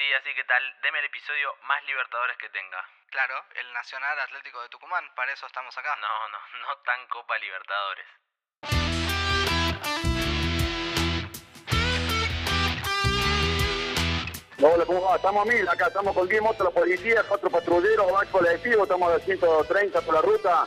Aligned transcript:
entendí, 0.00 0.12
así 0.14 0.34
que 0.34 0.44
tal, 0.44 0.62
deme 0.82 0.98
el 0.98 1.04
episodio 1.06 1.54
más 1.66 1.84
Libertadores 1.84 2.36
que 2.38 2.48
tenga. 2.50 2.84
Claro, 3.10 3.34
el 3.54 3.72
Nacional 3.72 4.18
Atlético 4.20 4.62
de 4.62 4.68
Tucumán, 4.68 5.04
para 5.14 5.32
eso 5.32 5.46
estamos 5.46 5.76
acá. 5.76 5.96
No, 5.96 6.28
no, 6.28 6.38
no 6.66 6.76
tan 6.84 7.06
Copa 7.08 7.36
Libertadores. 7.38 8.06
Hola, 14.62 14.84
¿cómo 14.84 15.02
va? 15.02 15.16
Estamos 15.16 15.48
a 15.48 15.50
mil 15.50 15.68
acá, 15.68 15.86
estamos 15.86 16.14
con 16.14 16.28
10 16.28 16.42
motos, 16.42 16.66
la 16.66 16.70
policía, 16.70 17.22
cuatro 17.26 17.50
patrulleros, 17.50 18.12
va 18.12 18.26
colectivo, 18.26 18.82
estamos 18.82 19.10
a 19.10 19.18
130 19.18 20.00
por 20.02 20.14
la 20.14 20.20
ruta. 20.20 20.66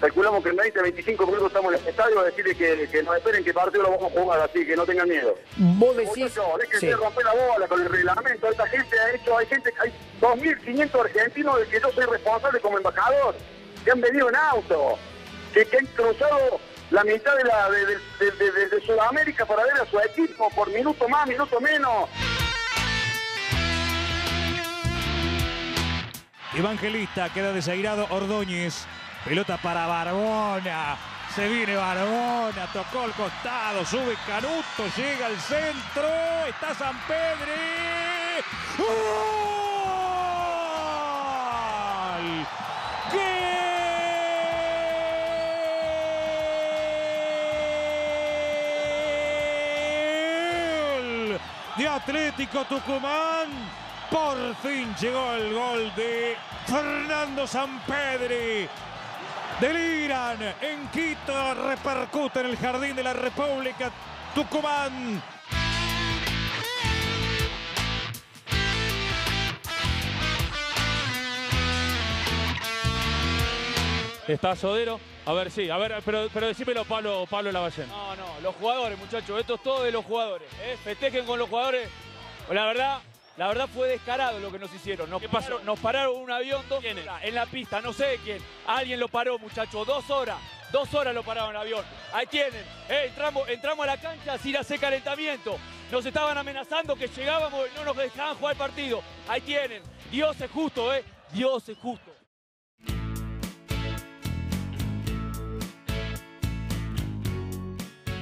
Calculamos 0.00 0.42
que 0.42 0.48
en 0.48 0.56
20, 0.56 0.80
25 0.82 1.26
minutos 1.26 1.48
estamos 1.48 1.74
en 1.74 1.80
el 1.82 1.88
estadio 1.88 2.20
a 2.20 2.24
decirle 2.24 2.54
que, 2.54 2.88
que 2.90 3.02
nos 3.02 3.16
esperen 3.16 3.44
que 3.44 3.52
partido 3.52 3.82
lo 3.82 3.90
vamos 3.90 4.12
a 4.16 4.20
jugar, 4.20 4.40
así 4.40 4.64
que 4.66 4.74
no 4.74 4.86
tengan 4.86 5.06
miedo. 5.08 5.34
Vos 5.56 5.94
decís. 5.96 6.34
Déjense 6.58 6.78
Sí. 6.86 6.92
romper 6.92 7.24
la 7.24 7.34
bola 7.34 7.68
con 7.68 7.82
el 7.82 7.88
reglamento. 7.90 8.48
Esta 8.48 8.66
gente 8.68 8.98
ha 8.98 9.10
hecho, 9.14 9.36
hay 9.36 9.46
gente, 9.46 9.72
hay 9.78 9.92
2.500 10.20 11.00
argentinos 11.00 11.58
de 11.60 11.66
que 11.66 11.80
yo 11.80 11.92
soy 11.92 12.06
responsable 12.06 12.60
como 12.60 12.78
embajador, 12.78 13.34
que 13.84 13.90
han 13.90 14.00
venido 14.00 14.30
en 14.30 14.36
auto, 14.36 14.98
que, 15.52 15.66
que 15.66 15.76
han 15.78 15.86
cruzado 15.86 16.58
la 16.90 17.04
mitad 17.04 17.36
de, 17.36 17.44
la, 17.44 17.70
de, 17.70 17.84
de- 17.86 18.30
de- 18.30 18.50
de- 18.52 18.68
de 18.68 18.80
Sudamérica 18.86 19.44
para 19.44 19.64
ver 19.64 19.74
a 19.74 19.86
su 19.86 20.00
equipo 20.00 20.48
por 20.56 20.70
minuto 20.70 21.06
más, 21.10 21.26
minuto 21.26 21.60
menos. 21.60 22.08
Evangelista 26.56 27.28
queda 27.32 27.52
desairado 27.52 28.06
Ordóñez. 28.10 28.86
Pelota 29.24 29.56
para 29.58 29.86
Barbona. 29.86 30.96
Se 31.34 31.48
viene 31.48 31.76
Barbona, 31.76 32.66
tocó 32.72 33.04
el 33.04 33.12
costado, 33.12 33.84
sube 33.84 34.16
Canuto, 34.26 34.86
llega 34.96 35.26
al 35.26 35.38
centro. 35.38 36.08
Está 36.48 36.74
San 36.74 36.98
Pedri. 37.06 38.40
¡Gol! 38.78 38.88
¡Gol! 43.12 43.20
De 51.76 51.86
Atlético 51.86 52.64
Tucumán. 52.64 53.48
Por 54.10 54.56
fin 54.56 54.92
llegó 55.00 55.34
el 55.34 55.54
gol 55.54 55.94
de 55.94 56.36
Fernando 56.66 57.46
Sampedri. 57.46 58.68
Deliran 59.60 60.38
en 60.62 60.88
Quito, 60.88 61.54
repercute 61.54 62.40
en 62.40 62.46
el 62.46 62.56
Jardín 62.56 62.96
de 62.96 63.02
la 63.02 63.12
República 63.12 63.90
Tucumán. 64.34 65.22
Está 74.26 74.56
Sodero. 74.56 74.98
A 75.26 75.34
ver, 75.34 75.50
sí, 75.50 75.68
a 75.68 75.76
ver, 75.76 76.00
pero, 76.06 76.28
pero 76.32 76.46
decímelo, 76.46 76.86
Pablo, 76.86 77.26
Pablo 77.28 77.52
Lavallén. 77.52 77.88
No, 77.88 78.16
no, 78.16 78.40
los 78.42 78.54
jugadores, 78.54 78.98
muchachos, 78.98 79.38
esto 79.38 79.56
es 79.56 79.62
todo 79.62 79.82
de 79.82 79.92
los 79.92 80.06
jugadores. 80.06 80.48
¿eh? 80.62 80.78
Festejen 80.82 81.26
con 81.26 81.38
los 81.38 81.50
jugadores. 81.50 81.90
La 82.50 82.64
verdad, 82.64 83.00
la 83.40 83.48
verdad 83.48 83.70
fue 83.74 83.88
descarado 83.88 84.38
lo 84.38 84.52
que 84.52 84.58
nos 84.58 84.70
hicieron. 84.74 85.08
Nos 85.08 85.18
¿Qué 85.18 85.26
pasó? 85.26 85.46
Pararon, 85.46 85.64
nos 85.64 85.80
pararon 85.80 86.16
un 86.20 86.30
avión 86.30 86.62
dos 86.68 86.84
en 86.84 87.34
la 87.34 87.46
pista, 87.46 87.80
no 87.80 87.94
sé 87.94 88.04
de 88.04 88.18
quién. 88.18 88.38
Alguien 88.66 89.00
lo 89.00 89.08
paró, 89.08 89.38
muchachos, 89.38 89.86
dos 89.86 90.10
horas. 90.10 90.36
Dos 90.70 90.92
horas 90.92 91.14
lo 91.14 91.22
pararon 91.22 91.52
el 91.52 91.56
avión. 91.56 91.82
Ahí 92.12 92.26
tienen. 92.26 92.62
eh, 92.90 93.06
entramos, 93.06 93.48
entramos 93.48 93.84
a 93.84 93.86
la 93.86 93.96
cancha 93.96 94.36
sin 94.36 94.58
hacer 94.58 94.78
calentamiento. 94.78 95.56
Nos 95.90 96.04
estaban 96.04 96.36
amenazando 96.36 96.94
que 96.96 97.08
llegábamos 97.08 97.66
y 97.72 97.78
no 97.78 97.84
nos 97.86 97.96
dejaban 97.96 98.36
jugar 98.36 98.52
el 98.52 98.58
partido. 98.58 99.02
Ahí 99.26 99.40
tienen. 99.40 99.82
Dios 100.10 100.38
es 100.38 100.50
justo, 100.50 100.94
¿eh? 100.94 101.02
Dios 101.32 101.66
es 101.70 101.78
justo. 101.78 102.09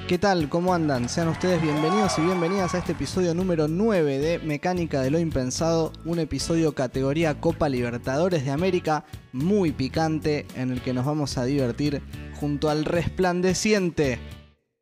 ¿Qué 0.09 0.17
tal? 0.17 0.49
¿Cómo 0.49 0.73
andan? 0.73 1.07
Sean 1.07 1.27
ustedes 1.27 1.61
bienvenidos 1.61 2.17
y 2.17 2.21
bienvenidas 2.21 2.73
a 2.73 2.79
este 2.79 2.93
episodio 2.93 3.35
número 3.35 3.67
9 3.67 4.17
de 4.17 4.39
Mecánica 4.39 5.01
de 5.01 5.11
lo 5.11 5.19
Impensado, 5.19 5.93
un 6.03 6.17
episodio 6.17 6.73
categoría 6.73 7.39
Copa 7.39 7.69
Libertadores 7.69 8.43
de 8.43 8.49
América, 8.49 9.05
muy 9.33 9.71
picante, 9.71 10.47
en 10.55 10.71
el 10.71 10.81
que 10.81 10.93
nos 10.93 11.05
vamos 11.05 11.37
a 11.37 11.45
divertir 11.45 12.01
junto 12.39 12.71
al 12.71 12.85
resplandeciente 12.85 14.17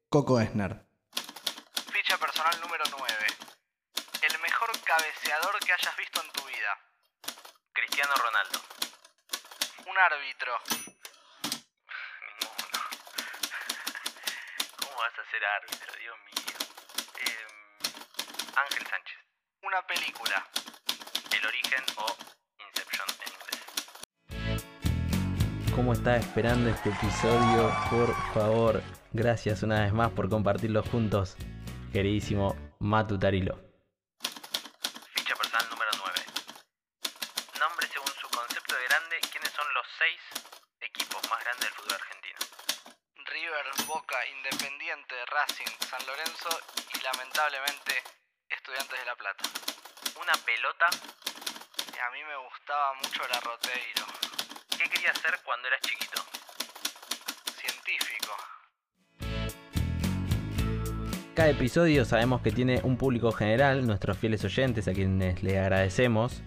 Coco 0.08 0.40
Esner. 0.40 0.88
Ficha 1.92 2.18
personal 2.18 2.62
número 2.62 2.86
9. 2.98 3.14
El 4.32 4.42
mejor 4.42 4.70
cabeceador 4.86 5.60
que 5.60 5.74
hayas 5.74 5.98
visto 5.98 6.22
en 6.24 6.32
tu 6.32 6.48
vida. 6.48 6.72
Cristiano 7.74 8.14
Ronaldo. 8.16 8.62
Un 9.92 9.98
árbitro. 9.98 10.54
Ninguno. 12.40 12.78
¿Cómo 14.98 15.10
vas 15.10 15.20
a 15.20 15.26
ser 15.30 15.46
árbitro? 15.46 15.94
Dios 16.02 16.18
mío. 16.26 16.58
Em, 17.22 17.50
Ángel 18.58 18.84
Sánchez. 18.88 19.20
Una 19.62 19.86
película. 19.86 20.44
El 21.38 21.46
origen 21.46 21.84
o 21.98 22.06
Inception 22.66 23.08
en 23.24 23.32
inglés. 24.42 24.66
¿Cómo 25.76 25.94
está 25.94 26.18
esperando 26.18 26.70
este 26.72 26.90
episodio? 26.90 27.72
Por 27.92 28.16
favor, 28.34 28.82
gracias 29.14 29.62
una 29.62 29.82
vez 29.82 29.94
más 29.94 30.10
por 30.14 30.30
compartirlo 30.30 30.82
juntos. 30.82 31.38
Queridísimo 31.94 32.56
Matu 32.80 33.20
Tarilo. 33.20 33.67
Episodio 61.68 62.06
sabemos 62.06 62.40
que 62.40 62.52
tiene 62.52 62.80
un 62.86 62.96
público 62.96 63.30
general, 63.34 63.86
nuestros 63.86 64.18
fieles 64.18 64.42
oyentes 64.46 64.88
a 64.88 64.94
quienes 64.94 65.44
le 65.44 65.60
agradecemos, 65.60 66.42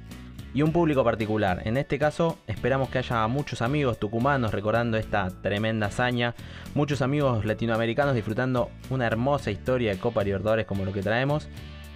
y 0.55 0.63
un 0.63 0.73
público 0.73 1.05
particular. 1.05 1.61
En 1.67 1.77
este 1.77 1.99
caso, 1.99 2.39
esperamos 2.47 2.89
que 2.89 2.97
haya 2.97 3.27
muchos 3.29 3.61
amigos 3.61 3.99
tucumanos 3.99 4.51
recordando 4.51 4.97
esta 4.97 5.29
tremenda 5.43 5.89
hazaña, 5.89 6.35
muchos 6.75 7.03
amigos 7.03 7.45
latinoamericanos 7.45 8.15
disfrutando 8.15 8.71
una 8.89 9.07
hermosa 9.07 9.51
historia 9.51 9.91
de 9.91 9.99
Copa 9.99 10.25
Libertadores 10.25 10.65
como 10.65 10.87
lo 10.87 10.93
que 10.95 11.03
traemos. 11.03 11.49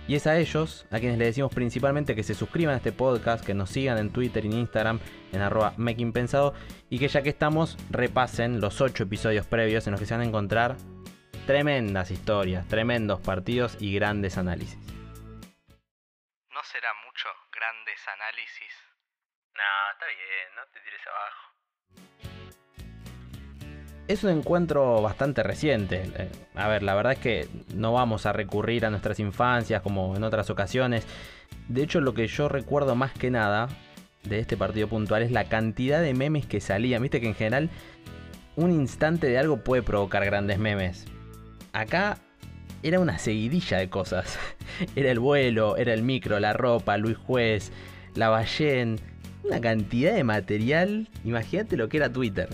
Y 0.06 0.16
es 0.16 0.26
a 0.26 0.38
ellos 0.38 0.84
a 0.90 1.00
quienes 1.00 1.16
le 1.16 1.24
decimos 1.24 1.50
principalmente 1.54 2.14
que 2.14 2.22
se 2.22 2.34
suscriban 2.34 2.74
a 2.74 2.76
este 2.76 2.92
podcast, 2.92 3.42
que 3.42 3.54
nos 3.54 3.70
sigan 3.70 3.96
en 3.96 4.10
Twitter 4.10 4.44
y 4.44 4.48
en 4.48 4.58
Instagram 4.58 5.00
en 5.32 5.40
arroba 5.40 5.72
makingpensado 5.78 6.52
y 6.90 6.98
que 6.98 7.08
ya 7.08 7.22
que 7.22 7.30
estamos 7.30 7.78
repasen 7.88 8.60
los 8.60 8.82
8 8.82 9.04
episodios 9.04 9.46
previos 9.46 9.86
en 9.86 9.92
los 9.92 10.00
que 10.00 10.04
se 10.04 10.12
van 10.12 10.20
a 10.20 10.26
encontrar 10.26 10.76
tremendas 11.46 12.10
historias, 12.10 12.66
tremendos 12.68 13.20
partidos 13.20 13.76
y 13.80 13.94
grandes 13.94 14.38
análisis. 14.38 14.78
¿No 16.50 16.60
será 16.64 16.88
mucho 17.06 17.28
grandes 17.52 18.00
análisis? 18.08 18.74
No, 19.54 19.62
está 19.92 20.06
bien, 20.06 20.54
no 20.56 20.62
te 20.72 20.80
tires 20.80 21.00
abajo. 21.06 21.54
Es 24.06 24.24
un 24.24 24.30
encuentro 24.30 25.00
bastante 25.00 25.42
reciente. 25.42 26.02
Eh, 26.16 26.30
A 26.54 26.68
ver, 26.68 26.82
la 26.82 26.94
verdad 26.94 27.12
es 27.12 27.18
que 27.18 27.48
no 27.74 27.92
vamos 27.92 28.26
a 28.26 28.32
recurrir 28.32 28.84
a 28.84 28.90
nuestras 28.90 29.18
infancias 29.18 29.82
como 29.82 30.14
en 30.16 30.24
otras 30.24 30.50
ocasiones. 30.50 31.06
De 31.68 31.82
hecho, 31.82 32.00
lo 32.00 32.12
que 32.14 32.26
yo 32.26 32.48
recuerdo 32.48 32.94
más 32.94 33.12
que 33.12 33.30
nada 33.30 33.68
de 34.24 34.40
este 34.40 34.56
partido 34.56 34.88
puntual 34.88 35.22
es 35.22 35.30
la 35.30 35.48
cantidad 35.48 36.02
de 36.02 36.14
memes 36.14 36.46
que 36.46 36.60
salían. 36.60 37.02
Viste 37.02 37.20
que 37.20 37.28
en 37.28 37.34
general 37.34 37.70
un 38.56 38.70
instante 38.70 39.26
de 39.28 39.38
algo 39.38 39.64
puede 39.64 39.82
provocar 39.82 40.24
grandes 40.24 40.58
memes. 40.58 41.06
Acá 41.74 42.18
era 42.84 43.00
una 43.00 43.18
seguidilla 43.18 43.78
de 43.78 43.90
cosas. 43.90 44.38
Era 44.96 45.10
el 45.10 45.18
vuelo, 45.18 45.76
era 45.76 45.92
el 45.92 46.02
micro, 46.02 46.38
la 46.38 46.52
ropa, 46.52 46.96
Luis 46.98 47.16
Juez, 47.16 47.72
la 48.14 48.28
Ballén. 48.28 48.98
Una 49.42 49.60
cantidad 49.60 50.14
de 50.14 50.22
material. 50.22 51.08
Imagínate 51.24 51.76
lo 51.76 51.88
que 51.88 51.98
era 51.98 52.12
Twitter. 52.12 52.48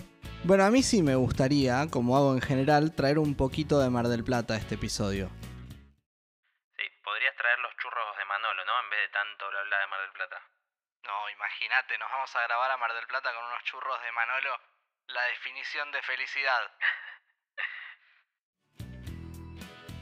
Bueno, 0.45 0.65
a 0.65 0.71
mí 0.71 0.83
sí 0.83 1.03
me 1.03 1.17
gustaría, 1.17 1.87
como 1.91 2.17
hago 2.17 2.33
en 2.33 2.41
general, 2.41 2.95
traer 2.95 3.19
un 3.19 3.37
poquito 3.37 3.79
de 3.79 3.91
Mar 3.91 4.09
del 4.09 4.25
Plata 4.25 4.55
a 4.55 4.57
este 4.57 4.75
episodio. 4.77 5.29
Sí, 6.77 6.85
podrías 7.05 7.37
traer 7.37 7.59
los 7.61 7.77
churros 7.77 8.17
de 8.17 8.25
Manolo, 8.25 8.65
¿no? 8.65 8.73
En 8.85 8.91
vez 8.91 9.01
de 9.05 9.13
tanto 9.13 9.49
bla 9.51 9.63
bla 9.65 9.79
de 9.81 9.87
Mar 9.87 10.01
del 10.01 10.13
Plata. 10.13 10.37
No, 11.05 11.31
imagínate, 11.31 11.99
nos 11.99 12.11
vamos 12.11 12.35
a 12.37 12.43
grabar 12.45 12.71
a 12.71 12.77
Mar 12.77 12.93
del 12.95 13.07
Plata 13.07 13.29
con 13.35 13.45
unos 13.45 13.63
churros 13.65 14.01
de 14.03 14.13
Manolo. 14.13 14.57
La 15.09 15.25
definición 15.25 15.93
de 15.93 16.03
felicidad. 16.03 16.63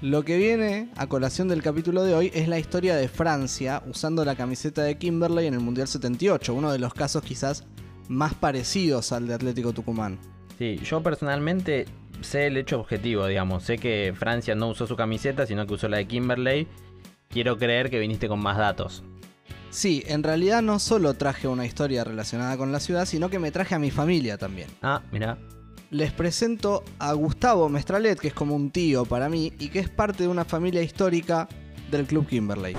Lo 0.00 0.24
que 0.24 0.36
viene 0.36 0.90
a 0.96 1.08
colación 1.08 1.48
del 1.48 1.60
capítulo 1.60 2.04
de 2.04 2.14
hoy 2.14 2.30
es 2.32 2.46
la 2.46 2.60
historia 2.60 2.94
de 2.94 3.08
Francia 3.08 3.82
usando 3.84 4.24
la 4.24 4.36
camiseta 4.36 4.84
de 4.84 4.96
Kimberley 4.96 5.48
en 5.48 5.54
el 5.54 5.60
Mundial 5.60 5.88
78, 5.88 6.54
uno 6.54 6.70
de 6.70 6.78
los 6.78 6.94
casos 6.94 7.24
quizás 7.24 7.66
más 8.08 8.32
parecidos 8.32 9.10
al 9.10 9.26
de 9.26 9.34
Atlético 9.34 9.72
Tucumán. 9.72 10.20
Sí, 10.56 10.76
yo 10.84 11.02
personalmente 11.02 11.86
sé 12.20 12.46
el 12.46 12.56
hecho 12.58 12.78
objetivo, 12.78 13.26
digamos. 13.26 13.64
Sé 13.64 13.78
que 13.78 14.14
Francia 14.16 14.54
no 14.54 14.68
usó 14.68 14.86
su 14.86 14.94
camiseta, 14.94 15.46
sino 15.46 15.66
que 15.66 15.74
usó 15.74 15.88
la 15.88 15.96
de 15.96 16.06
Kimberley. 16.06 16.68
Quiero 17.28 17.58
creer 17.58 17.90
que 17.90 17.98
viniste 17.98 18.28
con 18.28 18.38
más 18.38 18.56
datos. 18.56 19.02
Sí, 19.70 20.04
en 20.06 20.22
realidad 20.22 20.62
no 20.62 20.78
solo 20.78 21.14
traje 21.14 21.48
una 21.48 21.66
historia 21.66 22.04
relacionada 22.04 22.56
con 22.56 22.70
la 22.70 22.78
ciudad, 22.78 23.04
sino 23.04 23.30
que 23.30 23.40
me 23.40 23.50
traje 23.50 23.74
a 23.74 23.80
mi 23.80 23.90
familia 23.90 24.38
también. 24.38 24.68
Ah, 24.80 25.02
mira. 25.10 25.38
Les 25.90 26.12
presento 26.12 26.82
a 26.98 27.14
Gustavo 27.14 27.70
Mestralet, 27.70 28.20
que 28.20 28.28
es 28.28 28.34
como 28.34 28.54
un 28.54 28.70
tío 28.70 29.06
para 29.06 29.30
mí 29.30 29.54
y 29.58 29.70
que 29.70 29.78
es 29.78 29.88
parte 29.88 30.24
de 30.24 30.28
una 30.28 30.44
familia 30.44 30.82
histórica 30.82 31.48
del 31.90 32.04
Club 32.06 32.26
Kimberley. 32.28 32.76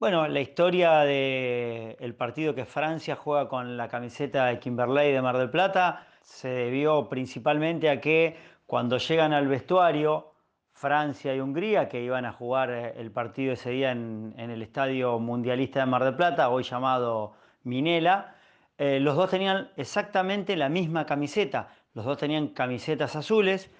Bueno, 0.00 0.26
la 0.26 0.40
historia 0.40 1.00
del 1.00 2.14
partido 2.16 2.52
que 2.52 2.64
Francia 2.64 3.14
juega 3.14 3.48
con 3.48 3.76
la 3.76 3.86
camiseta 3.86 4.46
de 4.46 4.58
Kimberley 4.58 5.12
de 5.12 5.22
Mar 5.22 5.38
del 5.38 5.50
Plata 5.50 6.08
se 6.22 6.48
debió 6.48 7.08
principalmente 7.08 7.88
a 7.88 8.00
que 8.00 8.36
cuando 8.66 8.98
llegan 8.98 9.32
al 9.32 9.46
vestuario, 9.46 10.32
Francia 10.72 11.32
y 11.32 11.40
Hungría, 11.40 11.88
que 11.88 12.02
iban 12.02 12.24
a 12.24 12.32
jugar 12.32 12.70
eh, 12.70 12.94
el 12.96 13.12
partido 13.12 13.52
ese 13.52 13.70
día 13.70 13.92
en, 13.92 14.34
el 14.36 14.60
Estadio 14.62 15.20
Mundialista 15.20 15.80
de 15.80 15.86
Mar 15.86 16.02
del 16.02 16.16
Plata, 16.16 16.48
hoy 16.48 16.64
llamado 16.64 17.34
Minela, 17.62 18.34
eh, 18.78 18.98
los 18.98 19.14
dos 19.14 19.30
tenían 19.30 19.70
exactamente 19.76 20.56
la 20.56 20.68
misma 20.68 21.04
camiseta, 21.04 21.68
los 21.94 22.04
dos 22.04 22.18
tenían 22.18 22.48
camisetas 22.48 23.16
azules 23.16 23.70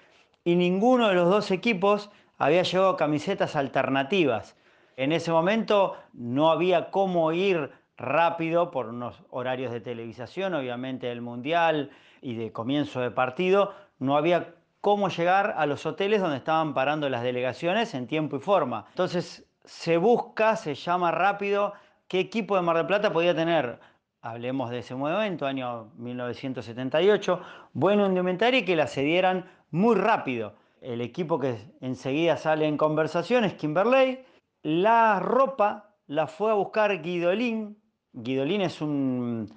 y 0.43 0.55
ninguno 0.55 1.07
de 1.07 1.15
los 1.15 1.29
dos 1.29 1.51
equipos 1.51 2.09
había 2.37 2.63
llevado 2.63 2.97
camisetas 2.97 3.55
alternativas. 3.55 4.55
En 4.97 5.11
ese 5.11 5.31
momento 5.31 5.95
no 6.13 6.51
había 6.51 6.91
cómo 6.91 7.31
ir 7.31 7.71
rápido 7.97 8.71
por 8.71 8.87
unos 8.87 9.21
horarios 9.29 9.71
de 9.71 9.79
televisación, 9.79 10.53
obviamente 10.55 11.07
del 11.07 11.21
Mundial 11.21 11.91
y 12.21 12.35
de 12.35 12.51
comienzo 12.51 12.99
de 12.99 13.11
partido, 13.11 13.73
no 13.99 14.17
había 14.17 14.55
cómo 14.81 15.09
llegar 15.09 15.53
a 15.57 15.67
los 15.67 15.85
hoteles 15.85 16.21
donde 16.21 16.37
estaban 16.37 16.73
parando 16.73 17.07
las 17.09 17.21
delegaciones 17.21 17.93
en 17.93 18.07
tiempo 18.07 18.37
y 18.37 18.39
forma. 18.39 18.85
Entonces 18.89 19.45
se 19.63 19.97
busca, 19.97 20.55
se 20.55 20.73
llama 20.73 21.11
rápido 21.11 21.73
qué 22.07 22.19
equipo 22.19 22.55
de 22.55 22.63
Mar 22.63 22.77
del 22.77 22.87
Plata 22.87 23.13
podía 23.13 23.35
tener, 23.35 23.79
hablemos 24.21 24.69
de 24.69 24.79
ese 24.79 24.95
momento, 24.95 25.45
año 25.45 25.91
1978, 25.97 27.41
bueno 27.73 28.05
indumentaria 28.05 28.59
y 28.59 28.65
que 28.65 28.75
la 28.75 28.87
cedieran 28.87 29.49
muy 29.71 29.95
rápido. 29.95 30.53
El 30.81 31.01
equipo 31.01 31.39
que 31.39 31.57
enseguida 31.81 32.37
sale 32.37 32.67
en 32.67 32.77
conversación 32.77 33.45
es 33.45 33.53
Kimberley. 33.53 34.23
La 34.63 35.19
ropa 35.19 35.95
la 36.07 36.27
fue 36.27 36.51
a 36.51 36.55
buscar 36.55 37.01
Guidolín. 37.01 37.77
Guidolín 38.13 38.61
es 38.61 38.81
un 38.81 39.51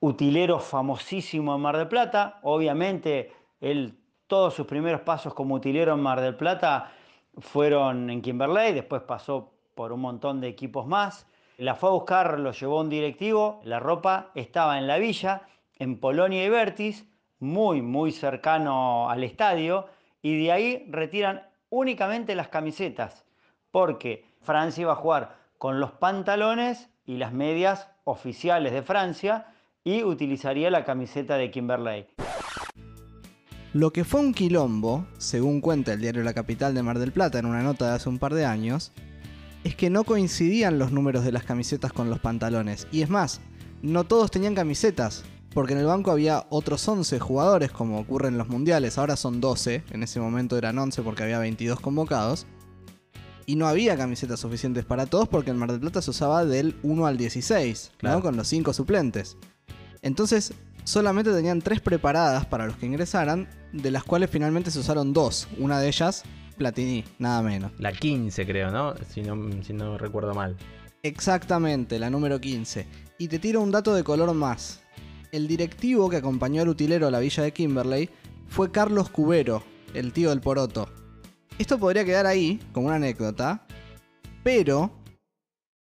utilero 0.00 0.58
famosísimo 0.58 1.54
en 1.54 1.60
Mar 1.60 1.76
del 1.76 1.88
Plata. 1.88 2.40
Obviamente 2.42 3.32
él 3.60 3.98
todos 4.26 4.54
sus 4.54 4.66
primeros 4.66 5.02
pasos 5.02 5.34
como 5.34 5.54
utilero 5.54 5.92
en 5.92 6.00
Mar 6.00 6.20
del 6.20 6.34
Plata 6.34 6.90
fueron 7.38 8.08
en 8.08 8.22
Kimberley, 8.22 8.72
después 8.72 9.02
pasó 9.02 9.52
por 9.74 9.92
un 9.92 10.00
montón 10.00 10.40
de 10.40 10.48
equipos 10.48 10.86
más. 10.86 11.26
La 11.62 11.76
fue 11.76 11.90
a 11.90 11.92
buscar, 11.92 12.40
lo 12.40 12.50
llevó 12.50 12.80
un 12.80 12.90
directivo, 12.90 13.60
la 13.62 13.78
ropa 13.78 14.32
estaba 14.34 14.78
en 14.80 14.88
la 14.88 14.98
villa, 14.98 15.42
en 15.78 16.00
Polonia 16.00 16.44
y 16.44 16.48
Vertis, 16.48 17.06
muy, 17.38 17.82
muy 17.82 18.10
cercano 18.10 19.08
al 19.08 19.22
estadio, 19.22 19.86
y 20.22 20.42
de 20.42 20.50
ahí 20.50 20.86
retiran 20.90 21.42
únicamente 21.70 22.34
las 22.34 22.48
camisetas, 22.48 23.24
porque 23.70 24.24
Francia 24.40 24.82
iba 24.82 24.94
a 24.94 24.96
jugar 24.96 25.36
con 25.56 25.78
los 25.78 25.92
pantalones 25.92 26.90
y 27.06 27.18
las 27.18 27.32
medias 27.32 27.88
oficiales 28.02 28.72
de 28.72 28.82
Francia 28.82 29.46
y 29.84 30.02
utilizaría 30.02 30.68
la 30.68 30.84
camiseta 30.84 31.36
de 31.36 31.52
Kimberley. 31.52 32.08
Lo 33.72 33.92
que 33.92 34.02
fue 34.02 34.18
un 34.18 34.34
quilombo, 34.34 35.06
según 35.16 35.60
cuenta 35.60 35.92
el 35.92 36.00
diario 36.00 36.24
La 36.24 36.34
Capital 36.34 36.74
de 36.74 36.82
Mar 36.82 36.98
del 36.98 37.12
Plata 37.12 37.38
en 37.38 37.46
una 37.46 37.62
nota 37.62 37.86
de 37.86 37.94
hace 37.94 38.08
un 38.08 38.18
par 38.18 38.34
de 38.34 38.46
años, 38.46 38.90
es 39.64 39.76
que 39.76 39.90
no 39.90 40.04
coincidían 40.04 40.78
los 40.78 40.92
números 40.92 41.24
de 41.24 41.32
las 41.32 41.44
camisetas 41.44 41.92
con 41.92 42.10
los 42.10 42.18
pantalones. 42.18 42.86
Y 42.90 43.02
es 43.02 43.10
más, 43.10 43.40
no 43.82 44.04
todos 44.04 44.30
tenían 44.30 44.54
camisetas, 44.54 45.24
porque 45.54 45.74
en 45.74 45.80
el 45.80 45.86
banco 45.86 46.10
había 46.10 46.46
otros 46.50 46.86
11 46.86 47.18
jugadores, 47.20 47.70
como 47.70 47.98
ocurre 47.98 48.28
en 48.28 48.38
los 48.38 48.48
mundiales, 48.48 48.98
ahora 48.98 49.16
son 49.16 49.40
12, 49.40 49.84
en 49.90 50.02
ese 50.02 50.20
momento 50.20 50.56
eran 50.56 50.78
11 50.78 51.02
porque 51.02 51.22
había 51.22 51.38
22 51.38 51.80
convocados. 51.80 52.46
Y 53.44 53.56
no 53.56 53.66
había 53.66 53.96
camisetas 53.96 54.40
suficientes 54.40 54.84
para 54.84 55.06
todos 55.06 55.28
porque 55.28 55.50
en 55.50 55.58
Mar 55.58 55.70
del 55.70 55.80
Plata 55.80 56.00
se 56.00 56.10
usaba 56.10 56.44
del 56.44 56.76
1 56.82 57.06
al 57.06 57.16
16, 57.16 57.92
con 58.22 58.36
los 58.36 58.48
5 58.48 58.72
suplentes. 58.72 59.36
Entonces, 60.00 60.54
solamente 60.84 61.32
tenían 61.32 61.60
tres 61.60 61.80
preparadas 61.80 62.46
para 62.46 62.66
los 62.66 62.76
que 62.76 62.86
ingresaran, 62.86 63.48
de 63.72 63.90
las 63.90 64.04
cuales 64.04 64.30
finalmente 64.30 64.70
se 64.70 64.78
usaron 64.78 65.12
dos. 65.12 65.48
Una 65.58 65.80
de 65.80 65.88
ellas, 65.88 66.22
Platini, 66.52 67.04
nada 67.18 67.42
menos. 67.42 67.72
La 67.78 67.92
15 67.92 68.46
creo, 68.46 68.70
¿no? 68.70 68.94
Si 69.08 69.22
no, 69.22 69.62
si 69.62 69.72
no 69.72 69.98
recuerdo 69.98 70.34
mal. 70.34 70.56
Exactamente, 71.02 71.98
la 71.98 72.10
número 72.10 72.40
15. 72.40 72.86
Y 73.18 73.28
te 73.28 73.38
tiro 73.38 73.60
un 73.60 73.70
dato 73.70 73.94
de 73.94 74.04
color 74.04 74.32
más. 74.34 74.82
El 75.32 75.48
directivo 75.48 76.08
que 76.08 76.16
acompañó 76.16 76.62
al 76.62 76.68
utilero 76.68 77.06
a 77.06 77.10
la 77.10 77.18
villa 77.18 77.42
de 77.42 77.52
Kimberley 77.52 78.10
fue 78.48 78.70
Carlos 78.70 79.10
Cubero, 79.10 79.64
el 79.94 80.12
tío 80.12 80.30
del 80.30 80.40
poroto. 80.40 80.88
Esto 81.58 81.78
podría 81.78 82.04
quedar 82.04 82.26
ahí, 82.26 82.60
como 82.72 82.86
una 82.86 82.96
anécdota, 82.96 83.66
pero... 84.42 84.90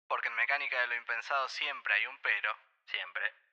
Porque 0.07 0.29
en 0.29 0.35
mecánica 0.35 0.79
de 0.81 0.87
lo 0.87 0.95
impensado 0.99 1.47
siempre 1.49 1.93
hay 1.93 2.05
un 2.07 2.17
pero, 2.23 2.49
siempre. 2.85 3.45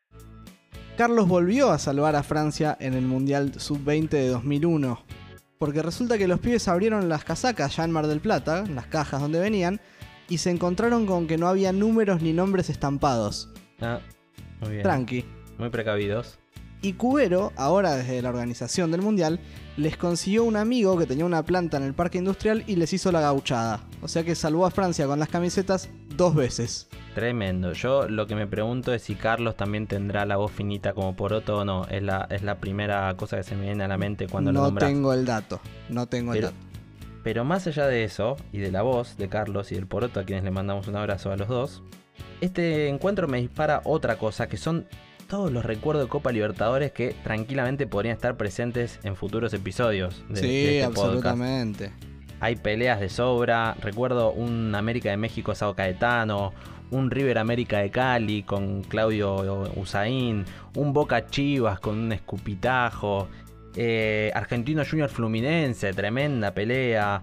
Carlos 0.97 1.27
volvió 1.27 1.71
a 1.71 1.79
salvar 1.79 2.17
a 2.17 2.23
Francia 2.23 2.77
en 2.79 2.95
el 2.95 3.03
Mundial 3.03 3.59
Sub-20 3.59 4.09
de 4.09 4.29
2001. 4.29 5.05
Porque 5.63 5.81
resulta 5.81 6.19
que 6.19 6.27
los 6.27 6.41
pibes 6.41 6.67
abrieron 6.67 7.09
las 7.09 7.23
casacas 7.23 7.77
ya 7.77 7.85
en 7.85 7.93
Mar 7.93 8.09
del 8.09 8.19
Plata, 8.19 8.65
las 8.67 8.89
cajas 8.89 9.21
donde 9.21 9.39
venían, 9.39 9.81
y 10.29 10.39
se 10.39 10.51
encontraron 10.51 11.07
con 11.07 11.29
que 11.29 11.39
no 11.39 11.47
había 11.47 11.71
números 11.71 12.21
ni 12.21 12.33
nombres 12.33 12.69
estampados. 12.69 13.49
Ah, 13.81 14.01
muy 14.61 14.71
bien. 14.73 14.83
Tranqui. 14.83 15.25
Muy 15.59 15.71
precavidos. 15.71 16.41
Y 16.81 16.95
Cubero, 16.95 17.53
ahora 17.55 17.95
desde 17.95 18.21
la 18.23 18.31
organización 18.31 18.91
del 18.91 19.03
Mundial, 19.03 19.39
les 19.77 19.97
consiguió 19.97 20.43
un 20.43 20.57
amigo 20.57 20.99
que 20.99 21.07
tenía 21.07 21.25
una 21.25 21.45
planta 21.45 21.77
en 21.77 21.85
el 21.85 21.95
parque 21.95 22.19
industrial 22.19 22.65
y 22.67 22.75
les 22.75 22.93
hizo 22.93 23.13
la 23.13 23.21
gauchada. 23.21 23.85
O 24.01 24.09
sea 24.09 24.25
que 24.25 24.35
salvó 24.35 24.67
a 24.67 24.73
Francia 24.73 25.07
con 25.07 25.21
las 25.21 25.29
camisetas 25.29 25.91
dos 26.17 26.35
veces. 26.35 26.89
Tremendo. 27.15 27.73
Yo 27.73 28.09
lo 28.09 28.27
que 28.27 28.35
me 28.35 28.47
pregunto 28.47 28.93
es 28.95 29.03
si 29.03 29.15
Carlos 29.15 29.57
también 29.57 29.87
tendrá 29.87 30.25
la 30.25 30.37
voz 30.37 30.51
finita 30.53 30.95
como 30.95 31.15
Poroto 31.15 31.59
o 31.59 31.65
no. 31.65 31.87
Es 31.89 32.03
la, 32.03 32.27
es 32.31 32.43
la 32.43 32.59
primera 32.59 33.15
cosa 33.17 33.37
que 33.37 33.43
se 33.43 33.55
me 33.55 33.65
viene 33.65 33.85
a 33.85 33.89
la 33.89 33.99
mente 33.99 34.29
cuando 34.29 34.53
no 34.53 34.61
lo 34.61 34.67
nombras. 34.67 34.91
No 34.91 34.95
tengo 34.97 35.13
el 35.13 35.25
dato. 35.25 35.61
No 35.89 36.07
tengo 36.07 36.35
el 36.35 36.43
dato. 36.43 36.55
Pero 37.23 37.45
más 37.45 37.67
allá 37.67 37.87
de 37.87 38.05
eso, 38.05 38.37
y 38.53 38.59
de 38.59 38.73
la 38.73 38.83
voz 38.83 39.17
de 39.17 39.29
Carlos 39.29 39.71
y 39.71 39.77
del 39.77 39.87
Poroto, 39.87 40.21
a 40.21 40.25
quienes 40.25 40.45
le 40.45 40.51
mandamos 40.51 40.89
un 40.89 40.97
abrazo 40.97 41.31
a 41.31 41.37
los 41.37 41.49
dos, 41.49 41.83
este 42.41 42.89
encuentro 42.89 43.29
me 43.29 43.41
dispara 43.41 43.81
otra 43.85 44.17
cosa, 44.17 44.49
que 44.49 44.57
son 44.57 44.87
todos 45.29 45.53
los 45.53 45.65
recuerdos 45.65 46.05
de 46.05 46.09
Copa 46.11 46.33
Libertadores 46.33 46.93
que 46.93 47.15
tranquilamente 47.23 47.87
podrían 47.87 48.17
estar 48.17 48.37
presentes 48.37 48.99
en 49.03 49.17
futuros 49.17 49.55
episodios 49.55 50.23
de, 50.29 50.41
sí, 50.41 50.65
este 50.65 50.85
absolutamente. 50.85 51.93
Hay 52.43 52.57
peleas 52.57 52.99
de 52.99 53.09
sobra. 53.09 53.77
Recuerdo 53.81 54.33
un 54.33 54.75
América 54.75 55.11
de 55.11 55.17
México 55.17 55.55
Sao 55.55 55.77
Caetano, 55.77 56.53
un 56.91 57.09
River 57.09 57.39
América 57.39 57.79
de 57.79 57.93
Cali 57.93 58.43
con 58.43 58.83
Claudio 58.83 59.37
Usain, 59.77 60.45
un 60.75 60.93
Boca 60.93 61.25
Chivas 61.29 61.79
con 61.79 61.97
un 61.97 62.11
escupitajo, 62.11 63.29
eh, 63.77 64.33
Argentino 64.35 64.83
Junior 64.85 65.09
Fluminense, 65.09 65.95
tremenda 65.95 66.53
pelea. 66.53 67.23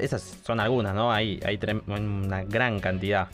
esas 0.00 0.22
son 0.22 0.60
algunas, 0.60 0.94
¿no? 0.94 1.12
Hay, 1.12 1.38
una 1.86 2.44
gran 2.44 2.80
cantidad. 2.80 3.28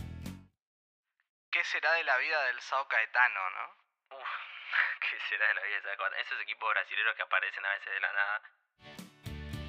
¿Qué 1.52 1.62
será 1.62 1.92
de 1.92 2.02
la 2.02 2.18
vida 2.18 2.42
del 2.46 2.60
Sao 2.60 2.88
Caetano, 2.88 3.40
no? 3.50 4.18
¿Qué 4.99 5.16
será 5.28 5.46
de 5.46 5.54
la 5.54 5.62
vida 5.62 5.76
de 5.78 6.22
Esos 6.22 6.40
equipos 6.42 6.68
brasileños 6.75 7.14
que 7.14 7.22
aparecen 7.22 7.64
a 7.64 7.70
veces 7.70 7.94
de 7.94 8.00
la 8.00 8.12
nada. 8.12 9.10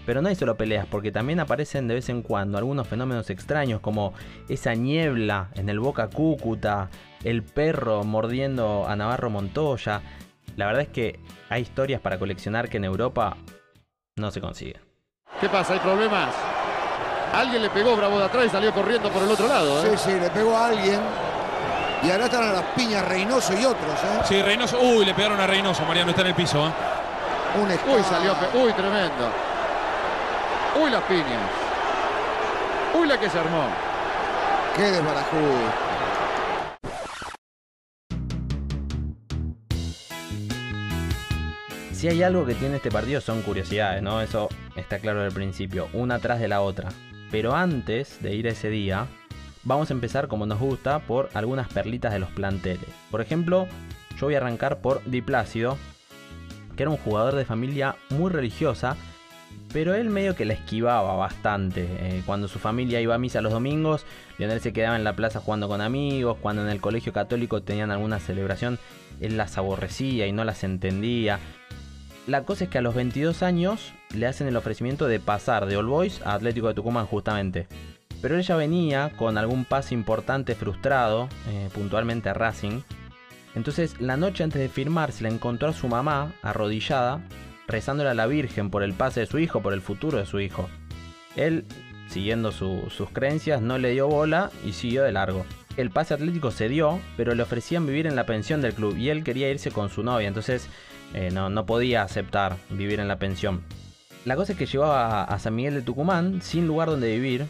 Pero 0.05 0.21
no 0.21 0.29
hay 0.29 0.35
solo 0.35 0.57
peleas, 0.57 0.87
porque 0.87 1.11
también 1.11 1.39
aparecen 1.39 1.87
de 1.87 1.95
vez 1.95 2.09
en 2.09 2.21
cuando 2.23 2.57
algunos 2.57 2.87
fenómenos 2.87 3.29
extraños 3.29 3.81
como 3.81 4.13
esa 4.49 4.73
niebla 4.73 5.49
en 5.55 5.69
el 5.69 5.79
Boca 5.79 6.09
Cúcuta, 6.09 6.89
el 7.23 7.43
perro 7.43 8.03
mordiendo 8.03 8.85
a 8.87 8.95
Navarro 8.95 9.29
Montoya. 9.29 10.01
La 10.55 10.65
verdad 10.65 10.81
es 10.81 10.89
que 10.89 11.19
hay 11.49 11.61
historias 11.61 12.01
para 12.01 12.17
coleccionar 12.17 12.67
que 12.67 12.77
en 12.77 12.85
Europa 12.85 13.37
no 14.17 14.31
se 14.31 14.41
consiguen. 14.41 14.81
¿Qué 15.39 15.49
pasa? 15.49 15.73
¿Hay 15.73 15.79
problemas? 15.79 16.33
Alguien 17.33 17.61
le 17.61 17.69
pegó 17.69 17.95
Bravo 17.95 18.19
de 18.19 18.25
atrás 18.25 18.45
y 18.47 18.49
salió 18.49 18.73
corriendo 18.73 19.09
por 19.09 19.23
el 19.23 19.29
otro 19.29 19.47
lado. 19.47 19.85
¿eh? 19.85 19.91
Sí, 19.91 20.11
sí, 20.11 20.19
le 20.19 20.29
pegó 20.31 20.55
a 20.57 20.67
alguien. 20.67 20.99
Y 22.03 22.09
ahora 22.09 22.25
están 22.25 22.43
a 22.43 22.51
las 22.53 22.63
piñas 22.75 23.07
Reynoso 23.07 23.53
y 23.53 23.63
otros, 23.63 23.93
¿eh? 23.93 24.21
Sí, 24.23 24.41
Reynoso. 24.41 24.79
Uy, 24.81 25.05
le 25.05 25.13
pegaron 25.13 25.39
a 25.39 25.45
Reynoso. 25.45 25.85
Mariano 25.85 26.09
está 26.09 26.21
en 26.21 26.27
el 26.27 26.35
piso, 26.35 26.67
¿eh? 26.67 26.71
Un 27.61 27.69
uy, 27.69 28.03
salió. 28.03 28.35
Uy, 28.53 28.73
tremendo. 28.73 29.50
Uy, 30.73 30.89
las 30.89 31.03
piñas. 31.03 31.51
Uy, 32.97 33.05
la 33.05 33.19
que 33.19 33.29
se 33.29 33.37
armó. 33.37 33.63
Qué 34.75 34.83
desbarajudo. 34.83 35.91
Si 41.91 42.07
hay 42.07 42.23
algo 42.23 42.45
que 42.45 42.55
tiene 42.55 42.77
este 42.77 42.89
partido 42.89 43.19
son 43.19 43.41
curiosidades, 43.41 44.01
¿no? 44.01 44.21
Eso 44.21 44.47
está 44.77 44.99
claro 44.99 45.21
al 45.21 45.31
principio, 45.33 45.89
una 45.93 46.19
tras 46.19 46.39
de 46.39 46.47
la 46.47 46.61
otra. 46.61 46.89
Pero 47.31 47.53
antes 47.53 48.21
de 48.23 48.33
ir 48.33 48.47
a 48.47 48.51
ese 48.51 48.69
día, 48.69 49.07
vamos 49.63 49.91
a 49.91 49.93
empezar 49.93 50.29
como 50.29 50.45
nos 50.45 50.59
gusta 50.59 50.99
por 50.99 51.29
algunas 51.33 51.67
perlitas 51.67 52.13
de 52.13 52.19
los 52.19 52.29
planteles. 52.29 52.89
Por 53.11 53.19
ejemplo, 53.19 53.67
yo 54.17 54.27
voy 54.27 54.35
a 54.35 54.37
arrancar 54.37 54.79
por 54.79 55.03
Di 55.03 55.21
Plácido, 55.21 55.77
que 56.77 56.83
era 56.83 56.89
un 56.89 56.97
jugador 56.97 57.35
de 57.35 57.45
familia 57.45 57.97
muy 58.09 58.31
religiosa, 58.31 58.95
pero 59.73 59.93
él 59.93 60.09
medio 60.09 60.35
que 60.35 60.45
la 60.45 60.53
esquivaba 60.53 61.15
bastante. 61.15 61.87
Eh, 61.99 62.23
cuando 62.25 62.47
su 62.47 62.59
familia 62.59 63.01
iba 63.01 63.15
a 63.15 63.19
misa 63.19 63.41
los 63.41 63.53
domingos, 63.53 64.05
Lionel 64.37 64.61
se 64.61 64.73
quedaba 64.73 64.95
en 64.95 65.03
la 65.03 65.15
plaza 65.15 65.39
jugando 65.39 65.67
con 65.67 65.81
amigos, 65.81 66.37
cuando 66.41 66.61
en 66.61 66.69
el 66.69 66.81
colegio 66.81 67.13
católico 67.13 67.61
tenían 67.61 67.91
alguna 67.91 68.19
celebración, 68.19 68.79
él 69.19 69.37
las 69.37 69.57
aborrecía 69.57 70.27
y 70.27 70.31
no 70.31 70.43
las 70.43 70.63
entendía. 70.63 71.39
La 72.27 72.43
cosa 72.43 72.65
es 72.65 72.69
que 72.69 72.77
a 72.77 72.81
los 72.81 72.95
22 72.95 73.41
años 73.43 73.93
le 74.13 74.27
hacen 74.27 74.47
el 74.47 74.55
ofrecimiento 74.55 75.07
de 75.07 75.19
pasar 75.19 75.65
de 75.65 75.77
All 75.77 75.87
Boys 75.87 76.21
a 76.23 76.33
Atlético 76.33 76.67
de 76.67 76.73
Tucumán 76.73 77.05
justamente. 77.05 77.67
Pero 78.21 78.37
ella 78.37 78.55
venía 78.55 79.11
con 79.17 79.37
algún 79.37 79.65
pase 79.65 79.95
importante 79.95 80.53
frustrado, 80.53 81.27
eh, 81.49 81.69
puntualmente 81.73 82.29
a 82.29 82.33
Racing. 82.33 82.81
Entonces 83.55 83.99
la 83.99 84.17
noche 84.17 84.43
antes 84.43 84.61
de 84.61 84.69
firmar 84.69 85.11
se 85.11 85.23
la 85.23 85.29
encontró 85.29 85.69
a 85.69 85.73
su 85.73 85.87
mamá 85.87 86.33
arrodillada, 86.43 87.21
rezándole 87.71 88.09
a 88.09 88.13
la 88.13 88.27
Virgen 88.27 88.69
por 88.69 88.83
el 88.83 88.93
pase 88.93 89.21
de 89.21 89.25
su 89.25 89.39
hijo, 89.39 89.61
por 89.61 89.73
el 89.73 89.81
futuro 89.81 90.17
de 90.17 90.25
su 90.25 90.39
hijo. 90.39 90.69
Él, 91.35 91.65
siguiendo 92.07 92.51
sus 92.51 93.09
creencias, 93.11 93.61
no 93.61 93.77
le 93.77 93.91
dio 93.91 94.07
bola 94.07 94.51
y 94.65 94.73
siguió 94.73 95.03
de 95.03 95.11
largo. 95.11 95.45
El 95.77 95.89
pase 95.89 96.13
atlético 96.13 96.51
se 96.51 96.67
dio, 96.67 96.99
pero 97.15 97.33
le 97.33 97.43
ofrecían 97.43 97.87
vivir 97.87 98.05
en 98.05 98.15
la 98.15 98.25
pensión 98.25 98.61
del 98.61 98.73
club 98.73 98.97
y 98.97 99.09
él 99.09 99.23
quería 99.23 99.49
irse 99.49 99.71
con 99.71 99.89
su 99.89 100.03
novia, 100.03 100.27
entonces 100.27 100.67
eh, 101.13 101.29
no, 101.31 101.49
no, 101.49 101.65
podía 101.65 102.03
aceptar 102.03 102.57
vivir 102.69 102.99
en 102.99 103.07
la 103.07 103.17
pensión. 103.17 103.63
La 104.25 104.35
cosa 104.35 104.51
es 104.51 104.57
que 104.57 104.65
llevaba 104.65 105.23
a 105.23 105.39
San 105.39 105.55
Miguel 105.55 105.73
de 105.73 105.81
Tucumán 105.81 106.41
sin 106.41 106.67
lugar 106.67 106.89
donde 106.89 107.11
vivir 107.11 107.45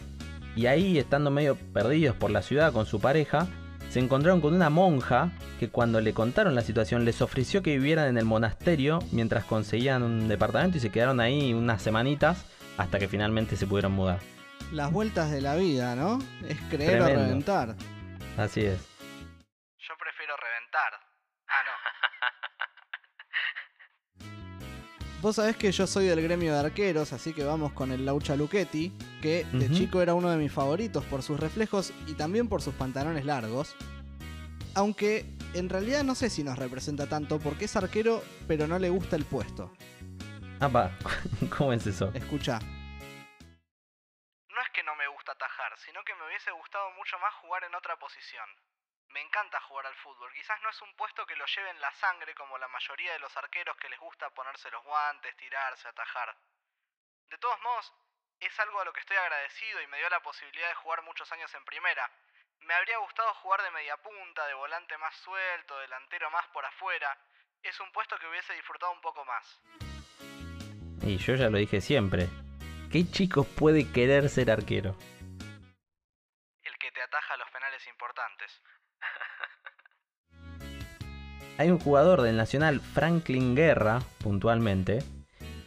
y 0.55 0.65
ahí, 0.65 0.97
estando 0.97 1.31
medio 1.31 1.55
perdidos 1.55 2.15
por 2.15 2.29
la 2.29 2.41
ciudad 2.41 2.73
con 2.73 2.85
su 2.85 2.99
pareja, 2.99 3.47
se 3.91 3.99
encontraron 3.99 4.39
con 4.39 4.53
una 4.53 4.69
monja 4.69 5.31
que 5.59 5.67
cuando 5.67 5.99
le 5.99 6.13
contaron 6.13 6.55
la 6.55 6.61
situación 6.61 7.03
les 7.03 7.21
ofreció 7.21 7.61
que 7.61 7.77
vivieran 7.77 8.07
en 8.07 8.17
el 8.17 8.23
monasterio 8.23 8.99
mientras 9.11 9.43
conseguían 9.43 10.01
un 10.01 10.29
departamento 10.29 10.77
y 10.77 10.79
se 10.79 10.91
quedaron 10.91 11.19
ahí 11.19 11.53
unas 11.53 11.81
semanitas 11.81 12.45
hasta 12.77 12.99
que 12.99 13.09
finalmente 13.09 13.57
se 13.57 13.67
pudieron 13.67 13.91
mudar. 13.91 14.19
Las 14.71 14.93
vueltas 14.93 15.29
de 15.29 15.41
la 15.41 15.55
vida, 15.57 15.97
¿no? 15.97 16.19
Es 16.47 16.57
creer 16.69 17.01
o 17.01 17.05
reventar. 17.05 17.75
Así 18.37 18.61
es. 18.61 18.79
Yo 18.79 19.93
prefiero 19.99 20.35
reventar. 20.37 21.10
Vos 25.21 25.35
sabés 25.35 25.55
que 25.55 25.71
yo 25.71 25.85
soy 25.85 26.07
del 26.07 26.19
gremio 26.19 26.51
de 26.51 26.61
arqueros, 26.61 27.13
así 27.13 27.31
que 27.31 27.43
vamos 27.43 27.73
con 27.73 27.91
el 27.91 28.07
Laucha 28.07 28.35
Luchetti, 28.35 28.91
que 29.21 29.45
de 29.53 29.69
chico 29.69 30.01
era 30.01 30.15
uno 30.15 30.31
de 30.31 30.37
mis 30.37 30.51
favoritos 30.51 31.05
por 31.05 31.21
sus 31.21 31.39
reflejos 31.39 31.93
y 32.07 32.15
también 32.15 32.49
por 32.49 32.63
sus 32.63 32.73
pantalones 32.73 33.23
largos. 33.23 33.75
Aunque 34.73 35.27
en 35.53 35.69
realidad 35.69 36.03
no 36.03 36.15
sé 36.15 36.31
si 36.31 36.43
nos 36.43 36.57
representa 36.57 37.05
tanto 37.05 37.37
porque 37.37 37.65
es 37.65 37.75
arquero, 37.75 38.23
pero 38.47 38.65
no 38.65 38.79
le 38.79 38.89
gusta 38.89 39.15
el 39.15 39.25
puesto. 39.25 39.71
Apa, 40.59 40.97
¿cómo 41.55 41.71
es 41.71 41.85
eso? 41.85 42.09
Escucha. 42.15 42.57
No 42.57 44.57
es 44.57 44.69
que 44.73 44.81
no 44.81 44.95
me 44.95 45.07
gusta 45.07 45.33
atajar, 45.33 45.71
sino 45.85 46.03
que 46.03 46.15
me 46.15 46.25
hubiese 46.25 46.49
gustado 46.49 46.89
mucho 46.97 47.19
más 47.19 47.31
jugar 47.35 47.63
en 47.63 47.75
otra 47.75 47.95
posición. 47.97 48.49
Me 49.13 49.21
encanta 49.21 49.59
jugar 49.61 49.85
al 49.85 49.95
fútbol. 49.95 50.31
Quizás 50.33 50.61
no 50.61 50.69
es 50.69 50.81
un 50.81 50.93
puesto 50.95 51.25
que 51.25 51.35
lo 51.35 51.45
lleve 51.45 51.69
en 51.69 51.81
la 51.81 51.91
sangre 51.93 52.33
como 52.33 52.57
la 52.57 52.67
mayoría 52.69 53.13
de 53.13 53.19
los 53.19 53.35
arqueros 53.35 53.75
que 53.77 53.89
les 53.89 53.99
gusta 53.99 54.29
ponerse 54.29 54.71
los 54.71 54.83
guantes, 54.83 55.35
tirarse, 55.35 55.87
atajar. 55.87 56.35
De 57.29 57.37
todos 57.37 57.59
modos, 57.61 57.93
es 58.39 58.59
algo 58.59 58.79
a 58.79 58.85
lo 58.85 58.93
que 58.93 59.01
estoy 59.01 59.17
agradecido 59.17 59.81
y 59.81 59.87
me 59.87 59.97
dio 59.97 60.09
la 60.09 60.21
posibilidad 60.21 60.69
de 60.69 60.75
jugar 60.75 61.01
muchos 61.03 61.31
años 61.31 61.53
en 61.53 61.65
primera. 61.65 62.09
Me 62.61 62.73
habría 62.73 62.97
gustado 62.99 63.33
jugar 63.35 63.61
de 63.63 63.71
media 63.71 63.97
punta, 63.97 64.45
de 64.47 64.53
volante 64.53 64.97
más 64.97 65.15
suelto, 65.17 65.77
delantero 65.79 66.29
más 66.31 66.47
por 66.47 66.65
afuera. 66.65 67.17
Es 67.63 67.79
un 67.79 67.91
puesto 67.91 68.17
que 68.17 68.27
hubiese 68.27 68.53
disfrutado 68.53 68.91
un 68.93 69.01
poco 69.01 69.25
más. 69.25 69.61
Y 71.03 71.17
yo 71.17 71.35
ya 71.35 71.49
lo 71.49 71.57
dije 71.57 71.81
siempre. 71.81 72.29
¿Qué 72.91 73.09
chico 73.11 73.43
puede 73.43 73.91
querer 73.91 74.29
ser 74.29 74.51
arquero? 74.51 74.95
El 76.63 76.77
que 76.77 76.91
te 76.91 77.01
ataja 77.01 77.37
los 77.37 77.49
penales 77.51 77.85
importantes. 77.87 78.61
Hay 81.61 81.69
un 81.69 81.77
jugador 81.77 82.23
del 82.23 82.37
Nacional, 82.37 82.79
Franklin 82.79 83.53
Guerra, 83.53 83.99
puntualmente, 84.23 85.03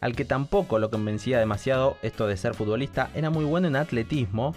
al 0.00 0.16
que 0.16 0.24
tampoco 0.24 0.80
lo 0.80 0.90
convencía 0.90 1.38
demasiado 1.38 1.96
esto 2.02 2.26
de 2.26 2.36
ser 2.36 2.54
futbolista. 2.54 3.10
Era 3.14 3.30
muy 3.30 3.44
bueno 3.44 3.68
en 3.68 3.76
atletismo 3.76 4.56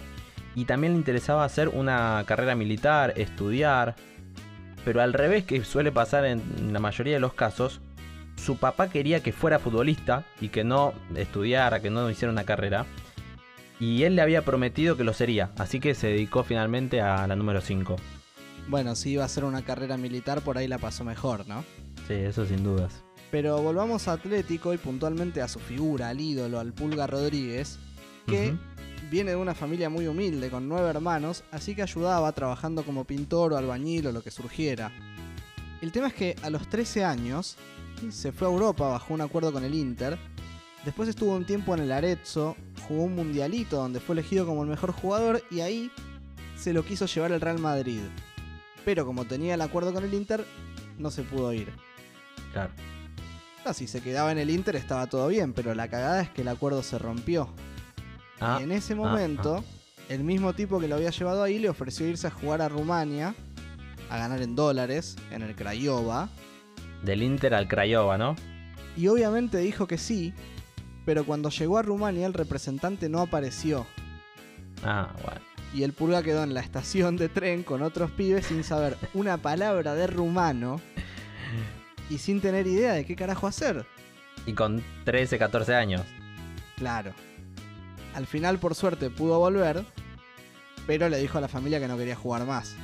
y 0.56 0.64
también 0.64 0.94
le 0.94 0.98
interesaba 0.98 1.44
hacer 1.44 1.68
una 1.68 2.24
carrera 2.26 2.56
militar, 2.56 3.14
estudiar. 3.16 3.94
Pero 4.84 5.00
al 5.00 5.12
revés 5.12 5.44
que 5.44 5.62
suele 5.62 5.92
pasar 5.92 6.24
en 6.24 6.72
la 6.72 6.80
mayoría 6.80 7.14
de 7.14 7.20
los 7.20 7.34
casos, 7.34 7.80
su 8.34 8.56
papá 8.56 8.90
quería 8.90 9.20
que 9.22 9.30
fuera 9.30 9.60
futbolista 9.60 10.24
y 10.40 10.48
que 10.48 10.64
no 10.64 10.92
estudiara, 11.14 11.80
que 11.80 11.90
no 11.90 12.10
hiciera 12.10 12.32
una 12.32 12.44
carrera. 12.44 12.84
Y 13.78 14.02
él 14.02 14.16
le 14.16 14.22
había 14.22 14.42
prometido 14.42 14.96
que 14.96 15.04
lo 15.04 15.12
sería, 15.12 15.50
así 15.56 15.78
que 15.78 15.94
se 15.94 16.08
dedicó 16.08 16.42
finalmente 16.42 17.00
a 17.00 17.28
la 17.28 17.36
número 17.36 17.60
5. 17.60 17.94
Bueno, 18.68 18.94
si 18.94 19.10
iba 19.10 19.22
a 19.22 19.26
hacer 19.26 19.44
una 19.44 19.62
carrera 19.62 19.96
militar, 19.96 20.42
por 20.42 20.58
ahí 20.58 20.68
la 20.68 20.76
pasó 20.76 21.02
mejor, 21.02 21.48
¿no? 21.48 21.64
Sí, 22.06 22.14
eso 22.14 22.44
sin 22.44 22.62
dudas. 22.62 23.02
Pero 23.30 23.62
volvamos 23.62 24.08
a 24.08 24.12
Atlético 24.12 24.74
y 24.74 24.78
puntualmente 24.78 25.40
a 25.40 25.48
su 25.48 25.58
figura, 25.58 26.10
al 26.10 26.20
ídolo, 26.20 26.60
al 26.60 26.74
Pulga 26.74 27.06
Rodríguez, 27.06 27.78
que 28.26 28.54
viene 29.10 29.30
de 29.30 29.36
una 29.36 29.54
familia 29.54 29.88
muy 29.88 30.06
humilde, 30.06 30.50
con 30.50 30.68
nueve 30.68 30.90
hermanos, 30.90 31.44
así 31.50 31.74
que 31.74 31.82
ayudaba 31.82 32.30
trabajando 32.32 32.84
como 32.84 33.04
pintor 33.04 33.54
o 33.54 33.56
albañil 33.56 34.06
o 34.08 34.12
lo 34.12 34.22
que 34.22 34.30
surgiera. 34.30 34.92
El 35.80 35.90
tema 35.90 36.08
es 36.08 36.14
que 36.14 36.36
a 36.42 36.50
los 36.50 36.68
13 36.68 37.04
años 37.04 37.56
se 38.10 38.32
fue 38.32 38.48
a 38.48 38.50
Europa 38.50 38.88
bajo 38.88 39.14
un 39.14 39.22
acuerdo 39.22 39.52
con 39.52 39.64
el 39.64 39.74
Inter, 39.74 40.18
después 40.84 41.08
estuvo 41.08 41.34
un 41.34 41.46
tiempo 41.46 41.74
en 41.74 41.80
el 41.80 41.92
Arezzo, 41.92 42.54
jugó 42.86 43.04
un 43.04 43.14
mundialito 43.14 43.76
donde 43.76 44.00
fue 44.00 44.14
elegido 44.14 44.46
como 44.46 44.62
el 44.62 44.68
mejor 44.68 44.92
jugador 44.92 45.42
y 45.50 45.60
ahí 45.60 45.90
se 46.58 46.72
lo 46.72 46.84
quiso 46.84 47.06
llevar 47.06 47.32
el 47.32 47.40
Real 47.40 47.58
Madrid. 47.58 48.00
Pero 48.88 49.04
como 49.04 49.26
tenía 49.26 49.52
el 49.52 49.60
acuerdo 49.60 49.92
con 49.92 50.02
el 50.02 50.14
Inter, 50.14 50.46
no 50.96 51.10
se 51.10 51.22
pudo 51.22 51.52
ir. 51.52 51.70
Claro. 52.54 52.70
No, 53.66 53.74
si 53.74 53.86
se 53.86 54.00
quedaba 54.00 54.32
en 54.32 54.38
el 54.38 54.48
Inter 54.48 54.76
estaba 54.76 55.06
todo 55.08 55.28
bien, 55.28 55.52
pero 55.52 55.74
la 55.74 55.88
cagada 55.88 56.22
es 56.22 56.30
que 56.30 56.40
el 56.40 56.48
acuerdo 56.48 56.82
se 56.82 56.98
rompió. 56.98 57.50
Ah, 58.40 58.56
y 58.58 58.62
en 58.62 58.72
ese 58.72 58.94
ah, 58.94 58.96
momento, 58.96 59.62
el 60.08 60.24
mismo 60.24 60.54
tipo 60.54 60.80
que 60.80 60.88
lo 60.88 60.94
había 60.94 61.10
llevado 61.10 61.42
ahí 61.42 61.58
le 61.58 61.68
ofreció 61.68 62.06
irse 62.06 62.28
a 62.28 62.30
jugar 62.30 62.62
a 62.62 62.70
Rumania, 62.70 63.34
a 64.08 64.16
ganar 64.16 64.40
en 64.40 64.56
dólares, 64.56 65.16
en 65.32 65.42
el 65.42 65.54
Craiova. 65.54 66.30
Del 67.02 67.22
Inter 67.22 67.52
al 67.52 67.68
Craiova, 67.68 68.16
¿no? 68.16 68.36
Y 68.96 69.08
obviamente 69.08 69.58
dijo 69.58 69.86
que 69.86 69.98
sí, 69.98 70.32
pero 71.04 71.26
cuando 71.26 71.50
llegó 71.50 71.76
a 71.76 71.82
Rumania 71.82 72.26
el 72.26 72.32
representante 72.32 73.10
no 73.10 73.20
apareció. 73.20 73.86
Ah, 74.82 75.14
bueno. 75.22 75.57
Y 75.74 75.82
el 75.82 75.92
pulga 75.92 76.22
quedó 76.22 76.42
en 76.42 76.54
la 76.54 76.60
estación 76.60 77.16
de 77.16 77.28
tren 77.28 77.62
con 77.62 77.82
otros 77.82 78.10
pibes 78.10 78.46
sin 78.46 78.64
saber 78.64 78.96
una 79.14 79.36
palabra 79.36 79.94
de 79.94 80.06
rumano 80.06 80.80
y 82.08 82.18
sin 82.18 82.40
tener 82.40 82.66
idea 82.66 82.94
de 82.94 83.04
qué 83.04 83.14
carajo 83.14 83.46
hacer. 83.46 83.86
Y 84.46 84.54
con 84.54 84.82
13, 85.04 85.38
14 85.38 85.74
años. 85.74 86.02
Claro. 86.76 87.12
Al 88.14 88.26
final, 88.26 88.58
por 88.58 88.74
suerte, 88.74 89.10
pudo 89.10 89.38
volver, 89.38 89.84
pero 90.86 91.08
le 91.08 91.18
dijo 91.18 91.38
a 91.38 91.40
la 91.40 91.48
familia 91.48 91.80
que 91.80 91.88
no 91.88 91.98
quería 91.98 92.16
jugar 92.16 92.46
más. 92.46 92.74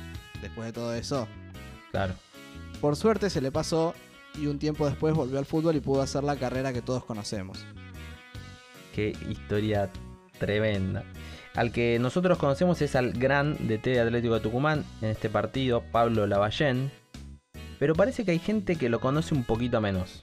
Después 0.41 0.67
de 0.67 0.73
todo 0.73 0.93
eso. 0.93 1.27
Claro. 1.91 2.13
Por 2.81 2.95
suerte 2.95 3.29
se 3.29 3.41
le 3.41 3.51
pasó 3.51 3.95
y 4.35 4.47
un 4.47 4.59
tiempo 4.59 4.85
después 4.87 5.15
volvió 5.15 5.39
al 5.39 5.45
fútbol 5.45 5.75
y 5.75 5.79
pudo 5.79 6.01
hacer 6.01 6.23
la 6.23 6.35
carrera 6.35 6.73
que 6.73 6.81
todos 6.81 7.03
conocemos. 7.05 7.65
Qué 8.93 9.15
historia 9.29 9.89
tremenda. 10.39 11.03
Al 11.55 11.71
que 11.71 11.97
nosotros 11.99 12.37
conocemos 12.37 12.81
es 12.81 12.95
al 12.95 13.13
gran 13.13 13.55
DT 13.67 13.85
de 13.91 13.99
Atlético 14.01 14.33
de 14.35 14.39
Tucumán 14.41 14.83
en 15.01 15.09
este 15.09 15.29
partido, 15.29 15.83
Pablo 15.91 16.27
Lavallén. 16.27 16.91
Pero 17.79 17.93
parece 17.95 18.23
que 18.25 18.31
hay 18.31 18.39
gente 18.39 18.75
que 18.77 18.89
lo 18.89 18.99
conoce 18.99 19.33
un 19.33 19.43
poquito 19.43 19.79
menos. 19.81 20.21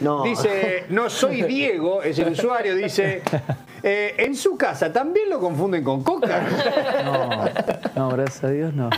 No. 0.00 0.22
Dice, 0.24 0.84
no 0.90 1.08
soy 1.08 1.42
Diego, 1.42 2.02
es 2.02 2.18
el 2.18 2.32
usuario, 2.32 2.74
dice, 2.76 3.22
eh, 3.82 4.14
en 4.18 4.36
su 4.36 4.56
casa 4.58 4.92
también 4.92 5.30
lo 5.30 5.40
confunden 5.40 5.82
con 5.82 6.02
Coca. 6.04 6.42
No, 7.96 8.10
gracias 8.10 8.44
a 8.44 8.50
Dios 8.50 8.74
no. 8.74 8.90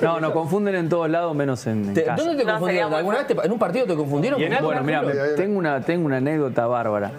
No, 0.00 0.20
nos 0.20 0.32
confunden 0.32 0.74
en 0.76 0.88
todos 0.88 1.10
lados 1.10 1.34
menos 1.34 1.66
en, 1.66 1.86
en 1.86 1.94
Te- 1.94 2.04
casa. 2.04 2.22
¿Dónde 2.22 2.42
te 2.44 2.48
confundieron? 2.50 2.94
¿Alguna 2.94 3.18
vez 3.18 3.26
te- 3.26 3.46
en 3.46 3.52
un 3.52 3.58
partido 3.58 3.86
te 3.86 3.96
confundieron? 3.96 4.40
¿Y 4.40 4.44
en 4.44 4.50
con 4.50 4.58
algo? 4.58 4.68
Bueno, 4.82 4.82
mira, 4.84 5.34
tengo 5.36 5.58
una, 5.58 5.80
tengo 5.80 6.06
una 6.06 6.18
anécdota 6.18 6.66
bárbara. 6.66 7.10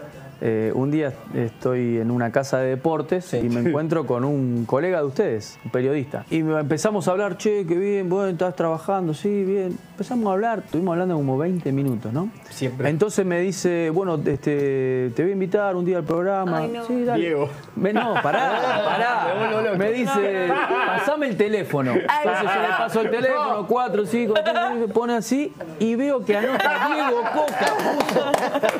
Eh, 0.45 0.73
un 0.75 0.91
día 0.91 1.13
estoy 1.33 1.99
en 1.99 2.11
una 2.11 2.29
casa 2.29 2.59
de 2.59 2.71
deportes 2.71 3.33
y 3.33 3.47
me 3.47 3.61
encuentro 3.61 4.05
con 4.05 4.25
un 4.25 4.65
colega 4.65 4.97
de 4.97 5.05
ustedes, 5.05 5.57
un 5.63 5.71
periodista. 5.71 6.25
Y 6.29 6.39
empezamos 6.39 7.07
a 7.07 7.11
hablar, 7.11 7.37
che, 7.37 7.65
qué 7.65 7.77
bien, 7.77 8.09
bueno, 8.09 8.27
estás 8.27 8.53
trabajando, 8.53 9.13
sí, 9.13 9.45
bien. 9.45 9.77
Empezamos 9.93 10.27
a 10.27 10.31
hablar, 10.33 10.63
estuvimos 10.65 10.93
hablando 10.93 11.15
como 11.15 11.37
20 11.37 11.71
minutos, 11.71 12.11
¿no? 12.11 12.29
Siempre. 12.49 12.89
Entonces 12.89 13.23
me 13.27 13.39
dice, 13.41 13.91
bueno, 13.91 14.15
este, 14.25 15.11
te 15.15 15.21
voy 15.21 15.29
a 15.29 15.33
invitar 15.33 15.75
un 15.75 15.85
día 15.85 15.97
al 15.99 16.03
programa. 16.03 16.57
Ay, 16.57 16.69
no. 16.69 16.83
Sí, 16.85 17.03
dale. 17.05 17.21
Diego. 17.21 17.47
Me- 17.75 17.93
no, 17.93 18.15
pará, 18.23 18.59
pará. 18.85 19.75
Me 19.77 19.91
dice, 19.91 20.51
pasame 20.87 21.27
el 21.27 21.37
teléfono. 21.37 21.91
Entonces 21.93 22.41
yo 22.55 22.61
le 22.61 22.67
paso 22.75 23.01
el 23.01 23.11
teléfono, 23.11 23.67
cuatro, 23.67 24.05
cinco, 24.07 24.33
se 24.79 24.87
pone 24.87 25.13
así 25.13 25.53
y 25.77 25.93
veo 25.93 26.25
que 26.25 26.37
anota 26.37 26.87
Diego 26.95 27.21
Coca. 27.31 27.73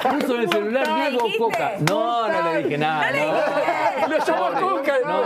Puso, 0.02 0.20
puso 0.20 0.36
en 0.36 0.42
el 0.42 0.50
celular 0.50 0.88
Diego 1.12 1.26
Coca. 1.38 1.72
No, 1.88 2.28
no 2.28 2.54
le 2.54 2.64
dije 2.64 2.78
nada. 2.80 3.12
No, 3.12 3.18
Coca. 4.60 4.94
no, 5.06 5.22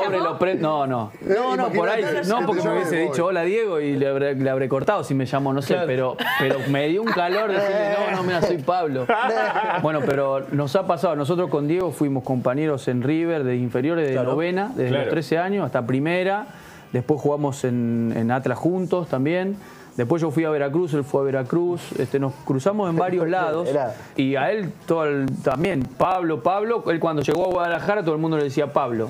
pobre 0.00 0.18
lo 0.18 0.38
pre- 0.38 0.54
No, 0.56 0.86
no. 0.86 1.12
No, 1.22 1.56
no, 1.56 1.68
por 1.70 1.88
ahí. 1.88 2.04
No, 2.26 2.44
porque 2.46 2.62
me 2.62 2.72
hubiese 2.74 2.96
dicho 2.96 3.26
hola 3.26 3.42
Diego 3.42 3.80
y 3.80 3.96
le 3.96 4.08
habré, 4.08 4.34
le 4.34 4.50
habré 4.50 4.68
cortado 4.68 5.04
si 5.04 5.14
me 5.14 5.26
llamó, 5.26 5.52
no 5.52 5.62
sé, 5.62 5.76
pero, 5.86 6.16
pero 6.38 6.56
me 6.70 6.88
dio 6.88 7.02
un 7.02 7.08
calor 7.08 7.50
decirle, 7.52 7.96
no, 8.10 8.16
no, 8.16 8.22
mira, 8.22 8.42
soy 8.42 8.58
Pablo. 8.58 9.06
Bueno, 9.82 10.00
pero 10.04 10.46
nos 10.52 10.74
ha 10.76 10.86
pasado. 10.86 11.14
Nosotros 11.16 11.48
con 11.50 11.68
Diego 11.68 11.92
fuimos 11.92 12.24
compañeros 12.24 12.88
en 12.88 13.02
River 13.02 13.44
de 13.44 13.56
inferiores 13.56 14.06
de 14.08 14.12
Claro. 14.14 14.32
novena, 14.32 14.70
desde 14.74 14.88
Claro. 14.90 15.04
los 15.04 15.10
13 15.12 15.38
años 15.38 15.64
hasta 15.66 15.86
primera. 15.86 16.46
Después 16.92 17.20
jugamos 17.20 17.64
en, 17.64 18.12
en 18.16 18.30
Atlas 18.30 18.58
juntos 18.58 19.08
también. 19.08 19.56
Después 19.98 20.22
yo 20.22 20.30
fui 20.30 20.44
a 20.44 20.50
Veracruz, 20.50 20.94
él 20.94 21.02
fue 21.02 21.22
a 21.22 21.24
Veracruz. 21.24 21.90
Este, 21.98 22.20
nos 22.20 22.32
cruzamos 22.44 22.88
en 22.88 22.94
varios 22.96 23.26
lados. 23.28 23.68
Era- 23.68 23.94
Y 24.16 24.36
a 24.36 24.50
él 24.52 24.72
todo 24.86 25.04
el- 25.04 25.26
también, 25.42 25.82
Pablo, 25.82 26.40
Pablo. 26.40 26.84
Él 26.86 27.00
cuando 27.00 27.20
llegó 27.20 27.46
a 27.46 27.48
Guadalajara 27.48 28.02
todo 28.04 28.14
el 28.14 28.20
mundo 28.20 28.36
le 28.38 28.44
decía 28.44 28.72
Pablo. 28.72 29.08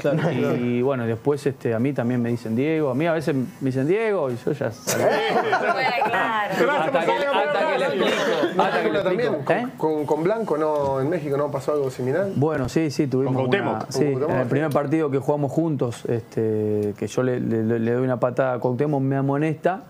y 0.58 0.80
bueno, 0.80 1.04
después 1.06 1.46
este, 1.46 1.74
a 1.74 1.78
mí 1.78 1.92
también 1.92 2.22
me 2.22 2.30
dicen 2.30 2.56
Diego. 2.56 2.88
A 2.90 2.94
mí 2.94 3.06
a 3.06 3.12
veces 3.12 3.34
me 3.34 3.46
dicen 3.60 3.86
Diego 3.86 4.30
y 4.30 4.36
yo 4.42 4.52
ya. 4.52 4.68
¿Eh? 9.48 9.66
con, 9.76 10.22
Blanco 10.24 10.56
no, 10.58 11.00
en 11.00 11.10
México 11.10 11.36
no 11.36 11.50
pasó 11.50 11.72
algo 11.72 11.90
similar. 11.90 12.28
Bueno, 12.34 12.68
sí, 12.68 12.90
sí, 12.90 13.06
tuvimos 13.06 13.34
Con 13.36 13.46
una- 13.48 13.78
Con 13.80 13.92
sí, 13.92 14.04
Cuauhtémoc, 14.04 14.30
en 14.30 14.36
el 14.38 14.46
primer 14.46 14.70
partido 14.70 15.10
que 15.10 15.18
jugamos 15.18 15.52
juntos, 15.52 16.04
este, 16.06 16.94
que 16.98 17.06
yo 17.06 17.22
le, 17.22 17.40
le- 17.40 17.78
le 17.78 17.92
doy 17.92 18.04
una 18.04 18.18
patada 18.18 18.54
a 18.54 18.58
Cuauhtémoc, 18.58 19.00
me 19.02 19.16
amonesta, 19.16 19.82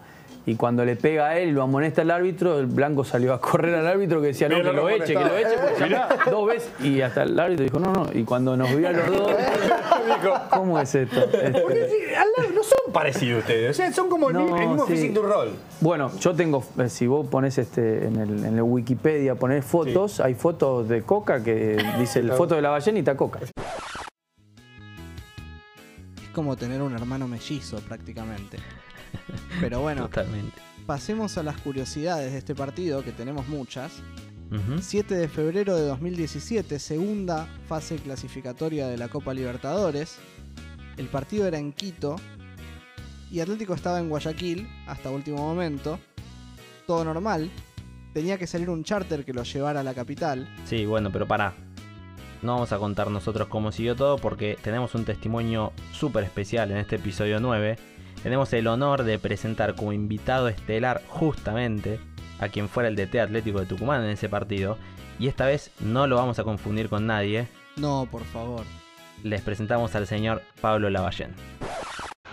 y 0.48 0.56
cuando 0.56 0.82
le 0.84 0.96
pega 0.96 1.28
a 1.28 1.38
él 1.38 1.50
y 1.50 1.52
lo 1.52 1.62
amonesta 1.62 2.00
el 2.00 2.10
árbitro, 2.10 2.58
el 2.58 2.66
blanco 2.66 3.04
salió 3.04 3.34
a 3.34 3.40
correr 3.40 3.74
al 3.74 3.86
árbitro 3.86 4.22
que 4.22 4.28
decía, 4.28 4.48
no, 4.48 4.56
que 4.56 4.62
lo 4.62 4.72
lo 4.72 4.88
eche, 4.88 5.12
que 5.12 5.20
lo 5.20 5.36
eche, 5.36 5.50
porque 5.78 6.30
dos 6.30 6.46
veces, 6.46 6.70
y 6.82 7.02
hasta 7.02 7.24
el 7.24 7.38
árbitro 7.38 7.64
dijo, 7.64 7.78
no, 7.78 7.92
no, 7.92 8.06
y 8.14 8.24
cuando 8.24 8.56
nos 8.56 8.74
vio 8.74 8.88
a 8.88 8.92
los 8.92 9.06
dos, 9.10 9.32
¿cómo 10.50 10.80
es 10.80 10.94
esto? 10.94 11.20
Este, 11.38 11.60
Porque 11.60 12.16
al 12.16 12.26
lado 12.36 12.50
no 12.54 12.62
son 12.62 12.92
parecidos 12.94 13.40
ustedes. 13.40 13.70
O 13.70 13.74
sea, 13.74 13.92
son 13.92 14.08
como 14.08 14.28
el 14.28 14.34
No, 14.34 14.40
mismo- 14.44 14.56
el 14.56 14.68
mismo 14.68 14.86
sí. 14.86 14.92
physique 14.92 15.12
du 15.12 15.22
rol. 15.22 15.50
Bueno, 15.80 16.10
yo 16.18 16.34
tengo, 16.34 16.64
eh, 16.78 16.88
si 16.88 17.06
vos 17.06 17.26
pones 17.26 17.58
este, 17.58 18.06
en, 18.06 18.16
el, 18.16 18.44
en 18.46 18.54
el 18.56 18.62
Wikipedia, 18.62 19.34
pones 19.34 19.64
fotos, 19.66 20.20
hay 20.20 20.34
fotos 20.34 20.88
de 20.88 21.02
Coca 21.02 21.42
que 21.44 21.76
dice 21.98 22.20
el 22.20 22.32
foto 22.32 22.54
de 22.54 22.62
la 22.62 22.70
ballena 22.70 22.98
y 22.98 23.00
está 23.00 23.14
Coca. 23.16 23.40
Es 23.42 23.50
como 26.34 26.56
tener 26.56 26.80
un 26.80 26.94
hermano 26.94 27.28
mellizo 27.28 27.78
prácticamente. 27.80 28.56
Pero 29.60 29.80
bueno, 29.80 30.02
Totalmente. 30.02 30.56
pasemos 30.86 31.38
a 31.38 31.42
las 31.42 31.60
curiosidades 31.60 32.32
de 32.32 32.38
este 32.38 32.54
partido, 32.54 33.02
que 33.02 33.12
tenemos 33.12 33.48
muchas. 33.48 33.92
Ujú. 34.50 34.80
7 34.80 35.14
de 35.14 35.28
febrero 35.28 35.76
de 35.76 35.82
2017, 35.82 36.78
segunda 36.78 37.46
fase 37.68 37.96
clasificatoria 37.96 38.88
de 38.88 38.96
la 38.96 39.08
Copa 39.08 39.34
Libertadores. 39.34 40.16
El 40.96 41.06
partido 41.08 41.46
era 41.46 41.58
en 41.58 41.72
Quito 41.72 42.16
y 43.30 43.40
Atlético 43.40 43.74
estaba 43.74 44.00
en 44.00 44.08
Guayaquil 44.08 44.66
hasta 44.86 45.10
último 45.10 45.36
momento. 45.38 45.98
Todo 46.86 47.04
normal. 47.04 47.50
Tenía 48.14 48.38
que 48.38 48.46
salir 48.46 48.70
un 48.70 48.84
charter 48.84 49.24
que 49.24 49.34
lo 49.34 49.42
llevara 49.42 49.80
a 49.80 49.82
la 49.82 49.92
capital. 49.94 50.48
Sí, 50.64 50.86
bueno, 50.86 51.12
pero 51.12 51.28
pará. 51.28 51.54
No 52.42 52.54
vamos 52.54 52.72
a 52.72 52.78
contar 52.78 53.10
nosotros 53.10 53.48
cómo 53.48 53.72
siguió 53.72 53.96
todo 53.96 54.16
porque 54.18 54.56
tenemos 54.62 54.94
un 54.94 55.04
testimonio 55.04 55.72
súper 55.92 56.24
especial 56.24 56.70
en 56.70 56.76
este 56.76 56.96
episodio 56.96 57.40
9. 57.40 57.76
Tenemos 58.22 58.52
el 58.52 58.66
honor 58.66 59.02
de 59.04 59.18
presentar 59.18 59.74
como 59.74 59.92
invitado 59.92 60.48
estelar 60.48 61.02
justamente 61.08 61.98
a 62.38 62.48
quien 62.48 62.68
fuera 62.68 62.88
el 62.88 62.96
DT 62.96 63.20
Atlético 63.20 63.60
de 63.60 63.66
Tucumán 63.66 64.04
en 64.04 64.10
ese 64.10 64.28
partido. 64.28 64.78
Y 65.18 65.26
esta 65.26 65.46
vez 65.46 65.72
no 65.80 66.06
lo 66.06 66.16
vamos 66.16 66.38
a 66.38 66.44
confundir 66.44 66.88
con 66.88 67.06
nadie. 67.06 67.48
No, 67.76 68.06
por 68.10 68.24
favor. 68.24 68.64
Les 69.24 69.42
presentamos 69.42 69.94
al 69.96 70.06
señor 70.06 70.42
Pablo 70.60 70.90
Lavallén. 70.90 71.34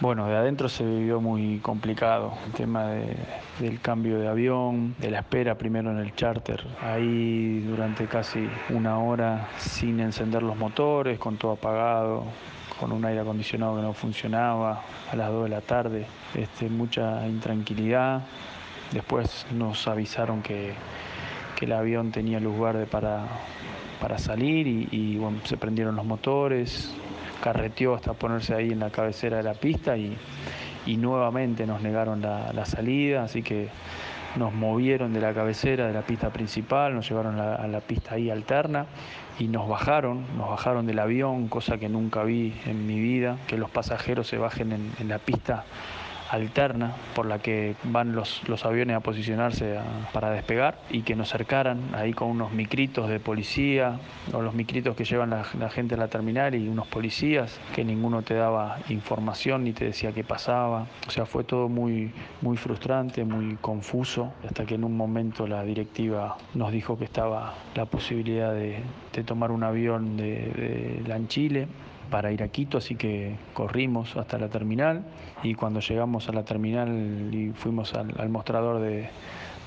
Bueno, 0.02 0.28
de 0.28 0.36
adentro 0.36 0.68
se 0.68 0.84
vivió 0.86 1.22
muy 1.22 1.60
complicado 1.60 2.34
el 2.46 2.52
tema 2.52 2.88
de- 2.88 3.16
del 3.60 3.80
cambio 3.80 4.20
de 4.20 4.28
avión, 4.28 4.94
de 5.00 5.10
la 5.10 5.20
espera 5.20 5.56
primero 5.56 5.90
en 5.90 6.00
el 6.00 6.14
charter. 6.16 6.66
Ahí 6.82 7.62
durante 7.62 8.06
casi 8.08 8.50
una 8.70 9.00
hora 9.00 9.48
sin 9.58 10.02
encender 10.02 10.44
los 10.44 10.58
motores, 10.58 11.18
con 11.18 11.38
todo 11.38 11.54
apagado, 11.54 12.26
con 12.78 12.92
un 12.92 13.06
aire 13.06 13.22
acondicionado 13.22 13.78
que 13.78 13.82
no 13.84 13.94
funcionaba 13.94 14.82
a 15.10 15.16
las 15.16 15.30
2 15.32 15.46
de 15.46 15.50
la 15.50 15.62
tarde, 15.62 16.06
este, 16.34 16.68
mucha 16.68 17.26
intranquilidad. 17.26 18.24
Después 18.92 19.48
nos 19.54 19.88
avisaron 19.88 20.42
que, 20.42 20.74
que 21.56 21.66
el 21.66 21.72
avión 21.72 22.12
tenía 22.12 22.42
luz 22.42 22.60
verde 22.60 22.86
para, 22.86 23.22
para 24.02 24.18
salir 24.18 24.68
y, 24.68 25.22
se 25.46 25.56
prendieron 25.56 25.96
los 25.96 26.06
motores, 26.06 26.94
carreteó 27.46 27.94
hasta 27.94 28.14
ponerse 28.14 28.56
ahí 28.56 28.72
en 28.72 28.80
la 28.80 28.90
cabecera 28.90 29.38
de 29.38 29.44
la 29.44 29.54
pista 29.54 29.96
y, 29.96 30.18
y 30.88 30.98
nuevamente 30.98 31.68
nos 31.68 31.80
negaron 31.80 32.20
la, 32.20 32.52
la 32.54 32.66
salida, 32.66 33.24
así 33.24 33.44
que 33.44 33.70
nos 34.36 34.52
movieron 34.52 35.14
de 35.14 35.22
la 35.22 35.32
cabecera 35.32 35.86
de 35.86 35.94
la 35.94 36.02
pista 36.02 36.34
principal, 36.34 36.96
nos 36.96 37.08
llevaron 37.08 37.40
a 37.40 37.68
la, 37.68 37.82
pista 37.82 38.16
ahí 38.16 38.32
alterna 38.32 38.88
y 39.38 39.48
nos 39.48 39.70
bajaron, 39.70 40.26
nos 40.36 40.50
bajaron 40.50 40.88
del 40.88 40.98
avión, 40.98 41.48
cosa 41.48 41.78
que 41.78 41.88
nunca 41.88 42.24
vi 42.24 42.52
en 42.66 42.88
mi 42.88 43.00
vida, 43.00 43.38
que 43.46 43.60
los 43.60 43.70
pasajeros 43.70 44.26
se 44.26 44.40
bajen 44.40 44.72
en, 44.72 44.92
en 45.00 45.08
la 45.08 45.20
pista 45.20 45.66
alterna 46.30 46.94
por 47.16 47.26
la 47.26 47.40
que 47.40 47.76
van 47.84 48.16
los, 48.16 48.48
los 48.48 48.66
aviones 48.66 48.96
a 48.96 49.00
posicionarse 49.00 49.78
para 50.14 50.32
despegar 50.32 50.78
y 50.90 51.02
que 51.02 51.16
nos 51.16 51.30
cercaran 51.30 51.80
ahí 51.94 52.14
con 52.14 52.30
unos 52.30 52.52
micritos 52.52 53.10
de 53.10 53.20
policía 53.20 54.00
o 54.34 54.42
los 54.42 54.54
micritos 54.54 54.96
que 54.96 55.06
llevan 55.06 55.30
la, 55.30 55.46
la 55.60 55.70
gente 55.70 55.96
a 55.96 55.98
la 55.98 56.08
terminal 56.08 56.56
y 56.56 56.68
unos 56.68 56.88
policías 56.88 57.60
que 57.74 57.84
ninguno 57.84 58.22
te 58.22 58.34
daba 58.34 58.78
información 58.90 59.64
ni 59.64 59.74
te 59.74 59.86
decía 59.86 60.12
qué 60.12 60.24
pasaba. 60.24 60.88
O 61.08 61.12
sea, 61.12 61.26
fue 61.26 61.44
todo 61.44 61.70
muy, 61.70 62.12
muy 62.42 62.58
frustrante, 62.58 63.24
muy 63.24 63.56
confuso, 63.58 64.34
hasta 64.46 64.66
que 64.66 64.76
en 64.76 64.84
un 64.84 64.96
momento 64.98 65.48
la 65.48 65.64
directiva 65.64 66.38
nos 66.54 66.72
dijo 66.72 66.98
que 66.98 67.06
estaba 67.06 67.54
la 67.76 67.86
posibilidad 67.86 68.54
de, 68.54 68.80
de 69.14 69.24
tomar 69.24 69.52
un 69.52 69.64
avión 69.64 70.18
de, 70.18 70.24
de 70.24 71.04
Lanchile 71.08 71.68
para 72.10 72.32
ir 72.32 72.44
a 72.44 72.48
Quito, 72.48 72.78
así 72.78 72.96
que 72.96 73.36
corrimos 73.54 74.16
hasta 74.18 74.38
la 74.38 74.50
terminal 74.50 75.04
y 75.44 75.56
cuando 75.56 75.80
llegamos 75.80 76.30
a 76.30 76.32
la 76.32 76.44
terminal 76.44 77.34
y 77.34 77.52
fuimos 77.52 77.94
al, 77.94 78.30
mostrador 78.30 78.80
de, 78.80 79.10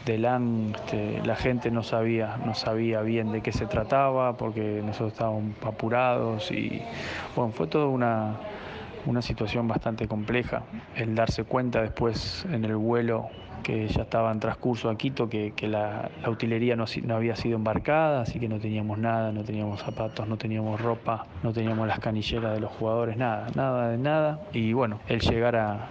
de 0.07 0.19
LAN, 0.19 0.73
este, 0.75 1.21
la 1.25 1.37
gente 1.37 1.71
no 1.71 1.83
sabía, 1.83 2.39
no 2.45 2.55
sabía 2.55 3.03
bien 3.03 3.33
de 3.33 3.41
qué 3.41 3.53
se 3.53 3.67
trataba 3.67 4.37
porque 4.37 4.83
nosotros 4.85 5.13
estábamos 5.13 5.55
apurados 5.65 6.51
y 6.51 6.83
bueno, 7.37 7.53
fue 7.53 7.67
toda 7.67 7.87
una, 7.87 8.37
una 9.07 9.23
situación 9.23 9.69
bastante 9.69 10.07
compleja. 10.07 10.63
El 10.95 11.15
darse 11.15 11.45
cuenta 11.45 11.83
después 11.83 12.47
en 12.51 12.65
el 12.65 12.77
vuelo 12.77 13.29
que 13.63 13.89
ya 13.89 14.03
estaba 14.03 14.33
en 14.33 14.41
transcurso 14.41 14.91
a 14.91 14.97
Quito, 14.97 15.29
que, 15.29 15.53
la, 15.63 16.11
utilería 16.27 16.77
no, 16.77 16.87
había 17.15 17.37
sido 17.37 17.57
embarcada, 17.57 18.23
así 18.23 18.39
que 18.39 18.49
no 18.49 18.59
teníamos 18.59 18.99
nada, 18.99 19.33
no 19.33 19.45
teníamos 19.45 19.81
zapatos, 19.81 20.27
no 20.27 20.37
teníamos 20.37 20.81
ropa, 20.81 21.27
no 21.43 21.53
teníamos 21.53 21.87
las 21.87 22.01
canilleras 22.01 22.55
de 22.55 22.61
los 22.61 22.71
jugadores, 22.73 23.17
nada, 23.17 23.49
nada 23.55 23.91
de 23.91 23.99
nada. 23.99 24.41
Y 24.53 24.73
bueno, 24.73 25.01
el 25.09 25.21
llegar 25.21 25.57
a, 25.57 25.91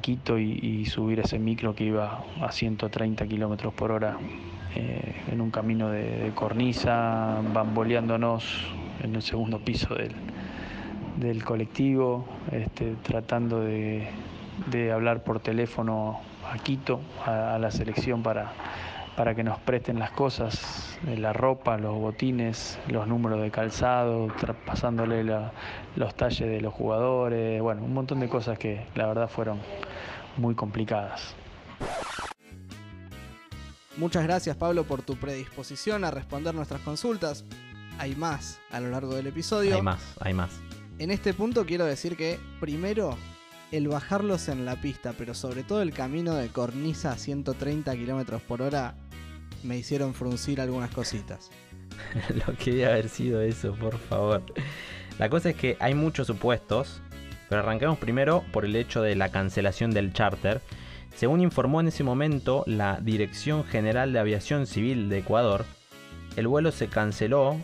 Quito 0.00 0.38
y, 0.38 0.60
y 0.62 0.86
subir 0.86 1.18
ese 1.18 1.40
micro 1.40 1.74
que 1.74 1.82
iba 1.82 2.22
a 2.40 2.52
130 2.52 3.26
kilómetros 3.26 3.74
por 3.74 3.90
hora 3.90 4.16
eh, 4.76 5.14
en 5.30 5.40
un 5.40 5.50
camino 5.50 5.90
de, 5.90 6.30
cornisa, 6.34 7.40
bamboleándonos 7.52 8.64
en 9.02 9.16
el 9.16 9.22
segundo 9.22 9.58
piso 9.58 9.94
del, 9.94 11.44
colectivo, 11.44 12.24
este, 12.52 12.94
tratando 13.02 13.60
de 13.60 14.08
hablar 14.92 15.24
por 15.24 15.40
teléfono 15.40 16.20
a 16.52 16.58
Quito, 16.58 17.00
a, 17.26 17.54
a 17.54 17.58
la 17.58 17.70
selección 17.70 18.22
para, 18.22 18.52
para 19.16 19.34
que 19.34 19.42
nos 19.44 19.58
presten 19.60 19.98
las 19.98 20.10
cosas, 20.10 20.98
eh, 21.06 21.16
la 21.16 21.32
ropa, 21.32 21.78
los 21.78 21.94
botines, 21.94 22.78
los 22.88 23.06
números 23.06 23.40
de 23.42 23.50
calzado, 23.50 24.28
pasándole 24.66 25.24
la- 25.24 25.52
los 25.96 26.14
talles 26.14 26.48
de 26.48 26.60
los 26.60 26.72
jugadores, 26.74 27.60
bueno, 27.62 27.82
un 27.82 27.94
montón 27.94 28.20
de 28.20 28.28
cosas 28.28 28.58
que 28.58 28.86
la 28.94 29.06
verdad 29.06 29.28
fueron 29.28 29.60
muy 30.36 30.54
complicadas. 30.54 31.34
Muchas 33.96 34.24
gracias 34.24 34.56
Pablo 34.56 34.84
por 34.84 35.02
tu 35.02 35.16
predisposición 35.16 36.04
a 36.04 36.10
responder 36.10 36.54
nuestras 36.54 36.80
consultas. 36.80 37.44
hay 37.98 38.16
más 38.16 38.58
a 38.70 38.80
lo 38.80 38.88
largo 38.90 39.14
del 39.14 39.26
episodio. 39.26 39.74
Hay 39.76 39.82
más, 39.82 40.16
hay 40.20 40.32
más. 40.32 40.50
En 40.98 41.10
este 41.10 41.34
punto 41.34 41.66
quiero 41.66 41.84
decir 41.84 42.16
que, 42.16 42.40
primero, 42.58 43.16
el 43.72 43.88
bajarlos 43.88 44.48
en 44.48 44.64
la 44.66 44.76
pista, 44.76 45.14
pero 45.16 45.34
sobre 45.34 45.64
todo 45.64 45.82
el 45.82 45.92
camino 45.92 46.34
de 46.34 46.48
cornisa 46.48 47.12
a 47.12 47.16
130 47.16 47.92
km 47.94 48.38
por 48.40 48.60
hora, 48.60 48.94
me 49.64 49.78
hicieron 49.78 50.12
fruncir 50.14 50.60
algunas 50.60 50.90
cositas. 50.90 51.50
Lo 52.46 52.54
que 52.56 52.72
debe 52.72 52.86
haber 52.86 53.08
sido 53.08 53.40
eso, 53.40 53.74
por 53.74 53.98
favor. 53.98 54.42
La 55.18 55.30
cosa 55.30 55.50
es 55.50 55.56
que 55.56 55.76
hay 55.80 55.94
muchos 55.94 56.26
supuestos, 56.26 57.00
pero 57.48 57.62
arranquemos 57.62 57.98
primero 57.98 58.44
por 58.52 58.66
el 58.66 58.76
hecho 58.76 59.02
de 59.02 59.16
la 59.16 59.30
cancelación 59.30 59.90
del 59.90 60.12
charter. 60.12 60.60
Según 61.16 61.40
informó 61.40 61.80
en 61.80 61.88
ese 61.88 62.04
momento 62.04 62.64
la 62.66 63.00
Dirección 63.00 63.64
General 63.64 64.12
de 64.12 64.18
Aviación 64.18 64.66
Civil 64.66 65.08
de 65.08 65.18
Ecuador, 65.18 65.64
el 66.36 66.46
vuelo 66.46 66.72
se 66.72 66.88
canceló 66.88 67.58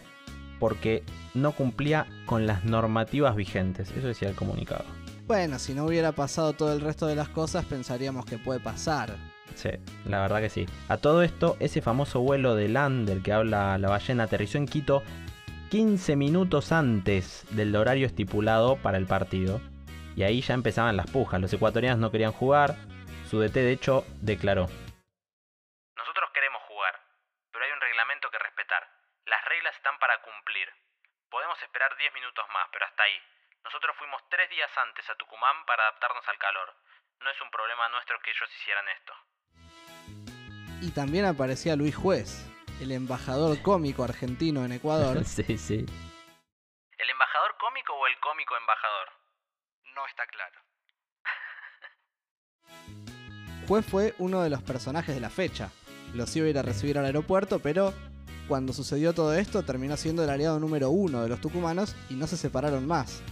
porque 0.58 1.02
no 1.34 1.52
cumplía 1.52 2.06
con 2.26 2.46
las 2.46 2.64
normativas 2.64 3.36
vigentes. 3.36 3.90
Eso 3.90 4.08
decía 4.08 4.28
el 4.28 4.34
comunicado. 4.34 4.84
Bueno, 5.28 5.58
si 5.58 5.74
no 5.74 5.84
hubiera 5.84 6.12
pasado 6.12 6.54
todo 6.54 6.72
el 6.72 6.80
resto 6.80 7.06
de 7.06 7.14
las 7.14 7.28
cosas, 7.28 7.66
pensaríamos 7.66 8.24
que 8.24 8.38
puede 8.38 8.60
pasar. 8.60 9.10
Sí, 9.54 9.68
la 10.06 10.22
verdad 10.22 10.40
que 10.40 10.48
sí. 10.48 10.64
A 10.88 10.96
todo 10.96 11.22
esto, 11.22 11.58
ese 11.60 11.82
famoso 11.82 12.20
vuelo 12.20 12.54
de 12.54 12.70
LAN 12.70 13.04
del 13.04 13.22
que 13.22 13.34
habla 13.34 13.76
la 13.76 13.90
ballena 13.90 14.24
aterrizó 14.24 14.56
en 14.56 14.64
Quito 14.64 15.02
15 15.70 16.16
minutos 16.16 16.72
antes 16.72 17.44
del 17.50 17.76
horario 17.76 18.06
estipulado 18.06 18.76
para 18.78 18.96
el 18.96 19.04
partido. 19.04 19.60
Y 20.16 20.22
ahí 20.22 20.40
ya 20.40 20.54
empezaban 20.54 20.96
las 20.96 21.10
pujas. 21.10 21.42
Los 21.42 21.52
ecuatorianos 21.52 21.98
no 21.98 22.10
querían 22.10 22.32
jugar. 22.32 22.76
Su 23.28 23.38
DT 23.38 23.52
de 23.52 23.72
hecho 23.72 24.06
declaró. 24.22 24.62
Nosotros 25.94 26.30
queremos 26.32 26.62
jugar, 26.62 26.94
pero 27.52 27.66
hay 27.66 27.72
un 27.72 27.80
reglamento 27.82 28.30
que 28.30 28.38
respetar. 28.38 28.82
Las 29.26 29.44
reglas 29.44 29.76
están 29.76 29.98
para 29.98 30.22
cumplir. 30.22 30.68
Podemos 31.28 31.60
esperar 31.60 31.94
10 31.98 32.14
minutos 32.14 32.46
más, 32.54 32.64
pero 32.72 32.86
hasta 32.86 33.02
ahí. 33.02 33.20
Nosotros 33.64 33.96
fuimos 33.98 34.22
tres 34.30 34.48
días 34.50 34.70
antes 34.76 35.08
a 35.10 35.14
Tucumán 35.16 35.64
para 35.66 35.82
adaptarnos 35.84 36.26
al 36.28 36.38
calor. 36.38 36.74
No 37.20 37.30
es 37.30 37.40
un 37.40 37.50
problema 37.50 37.88
nuestro 37.88 38.20
que 38.20 38.30
ellos 38.30 38.48
hicieran 38.60 38.84
esto. 38.88 39.12
Y 40.80 40.90
también 40.92 41.24
aparecía 41.24 41.76
Luis 41.76 41.96
Juez, 41.96 42.46
el 42.80 42.92
embajador 42.92 43.60
cómico 43.62 44.04
argentino 44.04 44.64
en 44.64 44.72
Ecuador. 44.72 45.24
sí, 45.24 45.58
sí. 45.58 45.86
¿El 46.98 47.10
embajador 47.10 47.56
cómico 47.58 47.94
o 47.94 48.06
el 48.06 48.18
cómico 48.20 48.56
embajador? 48.56 49.08
No 49.94 50.06
está 50.06 50.26
claro. 50.26 50.60
Juez 53.68 53.86
fue 53.86 54.14
uno 54.18 54.42
de 54.42 54.50
los 54.50 54.62
personajes 54.62 55.14
de 55.14 55.20
la 55.20 55.30
fecha. 55.30 55.70
Los 56.14 56.34
iba 56.36 56.46
a 56.46 56.50
ir 56.50 56.58
a 56.58 56.62
recibir 56.62 56.98
al 56.98 57.04
aeropuerto, 57.04 57.60
pero 57.60 57.92
cuando 58.46 58.72
sucedió 58.72 59.12
todo 59.12 59.34
esto 59.34 59.62
terminó 59.62 59.96
siendo 59.96 60.24
el 60.24 60.30
aliado 60.30 60.58
número 60.58 60.90
uno 60.90 61.22
de 61.22 61.28
los 61.28 61.40
tucumanos 61.40 61.94
y 62.08 62.14
no 62.14 62.26
se 62.26 62.36
separaron 62.36 62.86
más. 62.86 63.22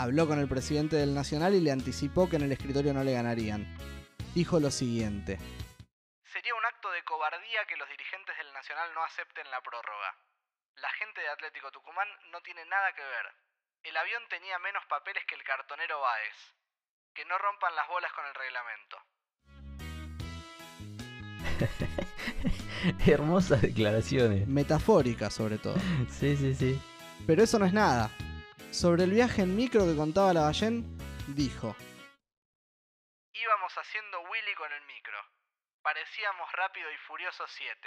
Habló 0.00 0.26
con 0.26 0.40
el 0.40 0.48
presidente 0.48 0.96
del 0.96 1.12
Nacional 1.12 1.52
y 1.52 1.60
le 1.60 1.70
anticipó 1.70 2.24
que 2.24 2.36
en 2.36 2.48
el 2.48 2.52
escritorio 2.52 2.94
no 2.94 3.04
le 3.04 3.12
ganarían. 3.12 3.68
Dijo 4.34 4.58
lo 4.58 4.70
siguiente. 4.70 5.36
Sería 6.24 6.54
un 6.54 6.64
acto 6.64 6.90
de 6.90 7.04
cobardía 7.04 7.66
que 7.68 7.76
los 7.76 7.86
dirigentes 7.86 8.34
del 8.38 8.50
Nacional 8.54 8.88
no 8.94 9.04
acepten 9.04 9.44
la 9.50 9.60
prórroga. 9.60 10.16
La 10.76 10.88
gente 10.96 11.20
de 11.20 11.28
Atlético 11.28 11.70
Tucumán 11.70 12.08
no 12.32 12.40
tiene 12.40 12.64
nada 12.64 12.94
que 12.94 13.02
ver. 13.02 13.26
El 13.82 13.94
avión 13.94 14.22
tenía 14.30 14.58
menos 14.60 14.82
papeles 14.88 15.22
que 15.28 15.34
el 15.34 15.44
cartonero 15.44 16.00
Baez. 16.00 16.54
Que 17.12 17.26
no 17.26 17.36
rompan 17.36 17.76
las 17.76 17.86
bolas 17.88 18.10
con 18.14 18.24
el 18.24 18.34
reglamento. 18.40 18.96
Hermosas 23.06 23.60
declaraciones. 23.60 24.48
Metafóricas 24.48 25.34
sobre 25.34 25.58
todo. 25.58 25.76
Sí, 26.08 26.38
sí, 26.38 26.54
sí. 26.54 26.80
Pero 27.26 27.42
eso 27.42 27.58
no 27.58 27.66
es 27.66 27.74
nada. 27.74 28.10
Sobre 28.70 29.04
el 29.04 29.10
viaje 29.10 29.42
en 29.42 29.56
micro 29.56 29.84
que 29.86 29.96
contaba 29.96 30.32
la 30.32 30.42
Ballén, 30.42 30.84
dijo. 31.28 31.74
Íbamos 33.34 33.72
haciendo 33.76 34.18
Willy 34.30 34.54
con 34.56 34.68
el 34.72 34.86
micro. 34.86 35.16
Parecíamos 35.82 36.46
rápido 36.56 36.86
y 36.90 36.98
furioso 37.06 37.44
7. 37.48 37.78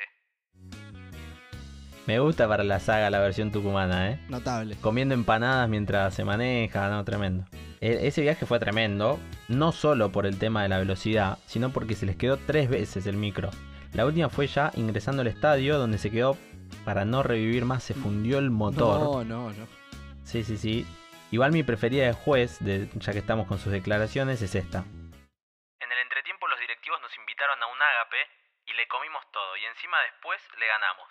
Me 2.06 2.20
gusta 2.20 2.48
para 2.50 2.66
la 2.66 2.80
saga 2.82 3.10
la 3.10 3.20
versión 3.20 3.52
tucumana, 3.52 4.12
¿eh? 4.12 4.20
Notable. 4.28 4.76
Comiendo 4.82 5.14
empanadas 5.14 5.70
mientras 5.70 6.14
se 6.14 6.26
maneja, 6.26 6.90
no, 6.90 7.06
tremendo. 7.06 7.46
E- 7.80 8.08
ese 8.08 8.22
viaje 8.22 8.46
fue 8.46 8.60
tremendo, 8.60 9.20
no 9.48 9.72
solo 9.72 10.12
por 10.12 10.26
el 10.26 10.38
tema 10.38 10.64
de 10.64 10.70
la 10.70 10.80
velocidad, 10.80 11.38
sino 11.46 11.72
porque 11.72 11.96
se 11.96 12.06
les 12.06 12.18
quedó 12.18 12.36
tres 12.38 12.70
veces 12.70 13.08
el 13.08 13.16
micro. 13.16 13.52
La 13.94 14.06
última 14.06 14.28
fue 14.30 14.48
ya 14.48 14.72
ingresando 14.76 15.22
al 15.22 15.28
estadio, 15.28 15.78
donde 15.78 15.98
se 15.98 16.12
quedó 16.12 16.38
para 16.84 17.06
no 17.06 17.24
revivir 17.24 17.64
más, 17.64 17.84
se 17.84 17.94
fundió 17.94 18.38
el 18.40 18.50
motor. 18.50 19.00
No, 19.00 19.24
no, 19.24 19.54
no. 19.54 19.83
Sí, 20.24 20.44
sí, 20.44 20.58
sí. 20.58 20.86
Igual 21.32 21.52
mi 21.52 21.64
preferida 21.64 22.06
de 22.06 22.14
juez, 22.14 22.60
de, 22.60 22.90
ya 22.96 23.12
que 23.12 23.20
estamos 23.20 23.48
con 23.48 23.60
sus 23.60 23.72
declaraciones, 23.72 24.42
es 24.42 24.56
esta. 24.56 24.80
En 24.80 25.92
el 25.92 26.00
entretiempo 26.00 26.48
los 26.48 26.60
directivos 26.60 27.02
nos 27.02 27.16
invitaron 27.18 27.62
a 27.62 27.68
un 27.68 27.82
ágape 27.82 28.18
y 28.66 28.74
le 28.74 28.88
comimos 28.88 29.24
todo 29.32 29.58
y 29.58 29.66
encima 29.66 29.98
después 30.02 30.40
le 30.60 30.68
ganamos. 30.68 31.10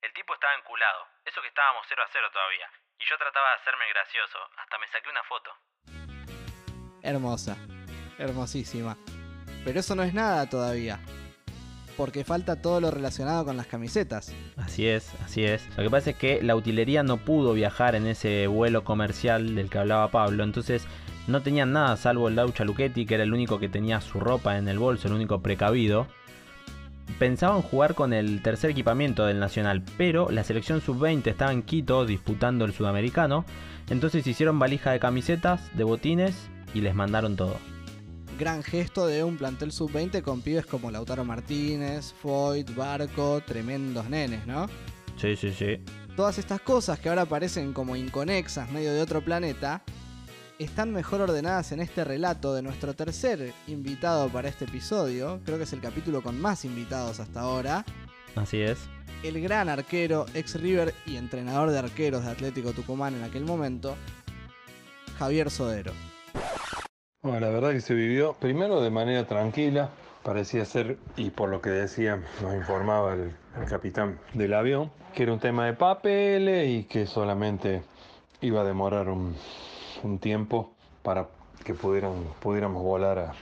El 0.00 0.12
tipo 0.12 0.32
estaba 0.34 0.54
enculado, 0.54 1.06
eso 1.24 1.42
que 1.42 1.48
estábamos 1.48 1.84
0 1.88 2.02
a 2.02 2.08
0 2.12 2.26
todavía, 2.32 2.70
y 2.98 3.04
yo 3.04 3.18
trataba 3.18 3.50
de 3.50 3.56
hacerme 3.56 3.88
gracioso, 3.90 4.38
hasta 4.56 4.78
me 4.78 4.88
saqué 4.88 5.10
una 5.10 5.24
foto. 5.24 5.50
Hermosa. 7.02 7.56
Hermosísima. 8.18 8.96
Pero 9.64 9.80
eso 9.80 9.94
no 9.94 10.02
es 10.02 10.14
nada 10.14 10.48
todavía. 10.48 10.98
Porque 11.96 12.24
falta 12.24 12.60
todo 12.62 12.80
lo 12.80 12.90
relacionado 12.90 13.44
con 13.44 13.56
las 13.56 13.66
camisetas. 13.66 14.32
Así 14.58 14.86
es, 14.86 15.12
así 15.24 15.44
es. 15.44 15.66
Lo 15.76 15.84
que 15.84 15.90
pasa 15.90 16.10
es 16.10 16.16
que 16.16 16.42
la 16.42 16.56
utilería 16.56 17.02
no 17.02 17.16
pudo 17.16 17.52
viajar 17.52 17.94
en 17.94 18.06
ese 18.06 18.46
vuelo 18.48 18.84
comercial 18.84 19.54
del 19.54 19.70
que 19.70 19.78
hablaba 19.78 20.10
Pablo, 20.10 20.44
entonces 20.44 20.86
no 21.26 21.42
tenían 21.42 21.72
nada 21.72 21.96
salvo 21.96 22.28
el 22.28 22.36
Laucha 22.36 22.64
Luchetti, 22.64 23.06
que 23.06 23.14
era 23.14 23.24
el 23.24 23.32
único 23.32 23.58
que 23.58 23.68
tenía 23.68 24.00
su 24.00 24.18
ropa 24.18 24.58
en 24.58 24.68
el 24.68 24.78
bolso, 24.78 25.08
el 25.08 25.14
único 25.14 25.40
precavido. 25.40 26.06
Pensaban 27.18 27.62
jugar 27.62 27.94
con 27.94 28.12
el 28.12 28.42
tercer 28.42 28.70
equipamiento 28.70 29.24
del 29.26 29.40
Nacional, 29.40 29.82
pero 29.96 30.30
la 30.30 30.44
selección 30.44 30.80
sub-20 30.80 31.26
estaba 31.28 31.52
en 31.52 31.62
Quito 31.62 32.04
disputando 32.04 32.64
el 32.64 32.72
sudamericano, 32.72 33.44
entonces 33.88 34.26
hicieron 34.26 34.58
valija 34.58 34.90
de 34.90 35.00
camisetas, 35.00 35.74
de 35.76 35.84
botines 35.84 36.48
y 36.74 36.80
les 36.80 36.94
mandaron 36.94 37.36
todo. 37.36 37.56
Gran 38.38 38.62
gesto 38.62 39.08
de 39.08 39.24
un 39.24 39.36
plantel 39.36 39.72
sub-20 39.72 40.22
con 40.22 40.42
pibes 40.42 40.64
como 40.64 40.92
Lautaro 40.92 41.24
Martínez, 41.24 42.14
Foyt, 42.22 42.72
Barco, 42.76 43.42
tremendos 43.44 44.08
nenes, 44.08 44.46
¿no? 44.46 44.68
Sí, 45.16 45.34
sí, 45.34 45.52
sí. 45.52 45.82
Todas 46.14 46.38
estas 46.38 46.60
cosas 46.60 47.00
que 47.00 47.08
ahora 47.08 47.26
parecen 47.26 47.72
como 47.72 47.96
inconexas, 47.96 48.70
medio 48.70 48.94
de 48.94 49.02
otro 49.02 49.22
planeta, 49.22 49.82
están 50.60 50.92
mejor 50.92 51.22
ordenadas 51.22 51.72
en 51.72 51.80
este 51.80 52.04
relato 52.04 52.54
de 52.54 52.62
nuestro 52.62 52.94
tercer 52.94 53.52
invitado 53.66 54.28
para 54.28 54.48
este 54.48 54.66
episodio. 54.66 55.40
Creo 55.44 55.58
que 55.58 55.64
es 55.64 55.72
el 55.72 55.80
capítulo 55.80 56.22
con 56.22 56.40
más 56.40 56.64
invitados 56.64 57.18
hasta 57.18 57.40
ahora. 57.40 57.84
Así 58.36 58.60
es. 58.60 58.78
El 59.24 59.40
gran 59.40 59.68
arquero, 59.68 60.26
ex 60.34 60.60
River 60.60 60.94
y 61.06 61.16
entrenador 61.16 61.72
de 61.72 61.78
arqueros 61.78 62.24
de 62.24 62.30
Atlético 62.30 62.72
Tucumán 62.72 63.16
en 63.16 63.24
aquel 63.24 63.44
momento, 63.44 63.96
Javier 65.18 65.50
Sodero. 65.50 65.92
Bueno, 67.28 67.44
la 67.46 67.52
verdad 67.52 67.72
que 67.72 67.82
se 67.82 67.92
vivió 67.92 68.32
primero 68.32 68.80
de 68.80 68.88
manera 68.88 69.26
tranquila, 69.26 69.90
parecía 70.22 70.64
ser, 70.64 70.96
y 71.14 71.28
por 71.28 71.50
lo 71.50 71.60
que 71.60 71.68
decía, 71.68 72.18
nos 72.40 72.54
informaba 72.54 73.12
el, 73.12 73.32
el 73.60 73.68
capitán 73.68 74.18
del 74.32 74.54
avión, 74.54 74.90
que 75.12 75.24
era 75.24 75.34
un 75.34 75.38
tema 75.38 75.66
de 75.66 75.74
papeles 75.74 76.70
y 76.70 76.84
que 76.84 77.04
solamente 77.04 77.82
iba 78.40 78.62
a 78.62 78.64
demorar 78.64 79.10
un, 79.10 79.36
un 80.04 80.18
tiempo 80.18 80.72
para 81.02 81.28
que 81.64 81.74
pudieran, 81.74 82.14
pudiéramos 82.40 82.82
volar 82.82 83.18
a, 83.18 83.32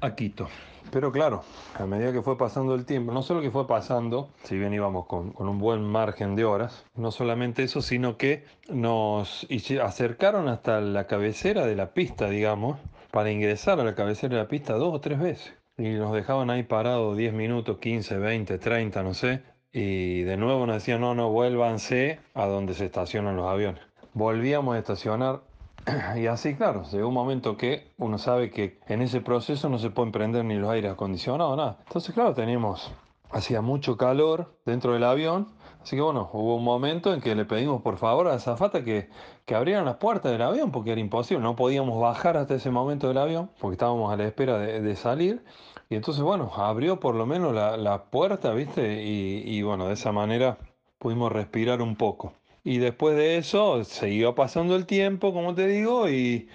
a 0.00 0.14
Quito. 0.14 0.48
Pero 0.90 1.12
claro, 1.12 1.42
a 1.78 1.84
medida 1.84 2.12
que 2.12 2.22
fue 2.22 2.38
pasando 2.38 2.74
el 2.74 2.86
tiempo, 2.86 3.12
no 3.12 3.22
solo 3.22 3.42
que 3.42 3.50
fue 3.50 3.66
pasando, 3.66 4.30
si 4.44 4.56
bien 4.56 4.72
íbamos 4.72 5.04
con, 5.04 5.32
con 5.32 5.46
un 5.46 5.58
buen 5.58 5.82
margen 5.82 6.36
de 6.36 6.46
horas, 6.46 6.86
no 6.94 7.10
solamente 7.10 7.64
eso, 7.64 7.82
sino 7.82 8.16
que 8.16 8.46
nos 8.70 9.46
acercaron 9.82 10.48
hasta 10.48 10.80
la 10.80 11.06
cabecera 11.06 11.66
de 11.66 11.76
la 11.76 11.90
pista, 11.90 12.30
digamos, 12.30 12.78
para 13.16 13.30
ingresar 13.30 13.80
a 13.80 13.84
la 13.84 13.94
cabecera 13.94 14.36
de 14.36 14.42
la 14.42 14.46
pista 14.46 14.74
dos 14.74 14.92
o 14.92 15.00
tres 15.00 15.18
veces. 15.18 15.54
Y 15.78 15.94
nos 15.94 16.12
dejaban 16.12 16.50
ahí 16.50 16.64
parados 16.64 17.16
10 17.16 17.32
minutos, 17.32 17.78
15, 17.78 18.18
20, 18.18 18.58
30, 18.58 19.02
no 19.02 19.14
sé. 19.14 19.42
Y 19.72 20.20
de 20.24 20.36
nuevo 20.36 20.66
nos 20.66 20.76
decían, 20.76 21.00
no, 21.00 21.14
no, 21.14 21.30
vuélvanse 21.30 22.20
a 22.34 22.44
donde 22.44 22.74
se 22.74 22.84
estacionan 22.84 23.34
los 23.34 23.46
aviones. 23.46 23.80
Volvíamos 24.12 24.76
a 24.76 24.78
estacionar 24.80 25.40
y 26.16 26.26
así, 26.26 26.56
claro, 26.56 26.82
llegó 26.92 27.08
un 27.08 27.14
momento 27.14 27.56
que 27.56 27.90
uno 27.96 28.18
sabe 28.18 28.50
que 28.50 28.80
en 28.86 29.00
ese 29.00 29.22
proceso 29.22 29.70
no 29.70 29.78
se 29.78 29.88
pueden 29.88 30.12
prender 30.12 30.44
ni 30.44 30.56
los 30.56 30.68
aires 30.68 30.92
acondicionados, 30.92 31.56
nada. 31.56 31.78
Entonces, 31.86 32.14
claro, 32.14 32.34
teníamos, 32.34 32.92
hacía 33.30 33.62
mucho 33.62 33.96
calor 33.96 34.58
dentro 34.66 34.92
del 34.92 35.04
avión. 35.04 35.48
Así 35.86 35.94
que 35.94 36.02
bueno, 36.02 36.28
hubo 36.32 36.56
un 36.56 36.64
momento 36.64 37.14
en 37.14 37.20
que 37.20 37.36
le 37.36 37.44
pedimos 37.44 37.80
por 37.80 37.96
favor 37.96 38.26
a 38.26 38.30
la 38.30 38.36
azafata 38.38 38.82
que, 38.82 39.08
que 39.44 39.54
abrieran 39.54 39.84
las 39.84 39.98
puertas 39.98 40.32
del 40.32 40.42
avión 40.42 40.72
porque 40.72 40.90
era 40.90 41.00
imposible, 41.00 41.40
no 41.44 41.54
podíamos 41.54 42.00
bajar 42.00 42.36
hasta 42.36 42.56
ese 42.56 42.72
momento 42.72 43.06
del 43.06 43.18
avión 43.18 43.52
porque 43.60 43.74
estábamos 43.74 44.12
a 44.12 44.16
la 44.16 44.24
espera 44.24 44.58
de, 44.58 44.80
de 44.80 44.96
salir. 44.96 45.44
Y 45.88 45.94
entonces, 45.94 46.24
bueno, 46.24 46.50
abrió 46.56 46.98
por 46.98 47.14
lo 47.14 47.24
menos 47.24 47.54
la, 47.54 47.76
la 47.76 48.02
puerta, 48.06 48.52
¿viste? 48.52 49.04
Y, 49.04 49.44
y 49.46 49.62
bueno, 49.62 49.86
de 49.86 49.94
esa 49.94 50.10
manera 50.10 50.58
pudimos 50.98 51.30
respirar 51.30 51.80
un 51.80 51.94
poco. 51.94 52.32
Y 52.64 52.78
después 52.78 53.16
de 53.16 53.36
eso 53.36 53.84
siguió 53.84 54.34
pasando 54.34 54.74
el 54.74 54.86
tiempo, 54.86 55.32
como 55.32 55.54
te 55.54 55.68
digo, 55.68 56.08
y, 56.08 56.48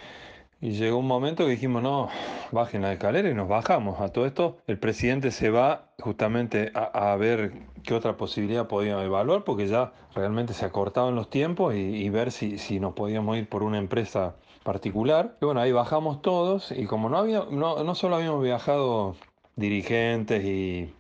y 0.62 0.74
llegó 0.74 1.00
un 1.00 1.08
momento 1.08 1.46
que 1.46 1.52
dijimos, 1.52 1.82
no, 1.82 2.10
bajen 2.52 2.84
la 2.84 2.94
escalera 2.94 3.28
y 3.28 3.34
nos 3.34 3.50
bajamos. 3.50 4.00
A 4.00 4.10
todo 4.10 4.28
esto, 4.28 4.58
el 4.68 4.78
presidente 4.78 5.32
se 5.32 5.50
va 5.50 5.90
justamente 6.00 6.72
a, 6.76 7.16
ver 7.16 7.54
qué 7.84 7.96
otra 7.96 8.16
posibilidad 8.16 8.68
podíamos 8.68 9.04
evaluar, 9.04 9.44
porque 9.44 9.66
ya 9.68 9.92
realmente 10.14 10.54
se 10.54 10.64
acortaban 10.64 11.16
los 11.16 11.32
tiempos 11.32 11.74
y, 11.74 12.08
ver 12.10 12.32
si, 12.32 12.60
si 12.60 12.80
nos 12.80 12.94
podíamos 12.94 13.38
ir 13.38 13.50
por 13.50 13.64
una 13.64 13.80
empresa 13.80 14.36
particular. 14.64 15.36
Y 15.42 15.46
bueno, 15.46 15.62
ahí 15.62 15.72
bajamos 15.72 16.22
todos 16.22 16.72
y 16.72 16.86
como 16.86 17.10
no, 17.10 17.18
había, 17.18 17.44
no, 17.50 17.84
no 17.84 17.96
solo 17.96 18.18
habíamos 18.18 18.44
viajado 18.44 19.16
dirigentes 19.56 20.46
y, 20.46 20.94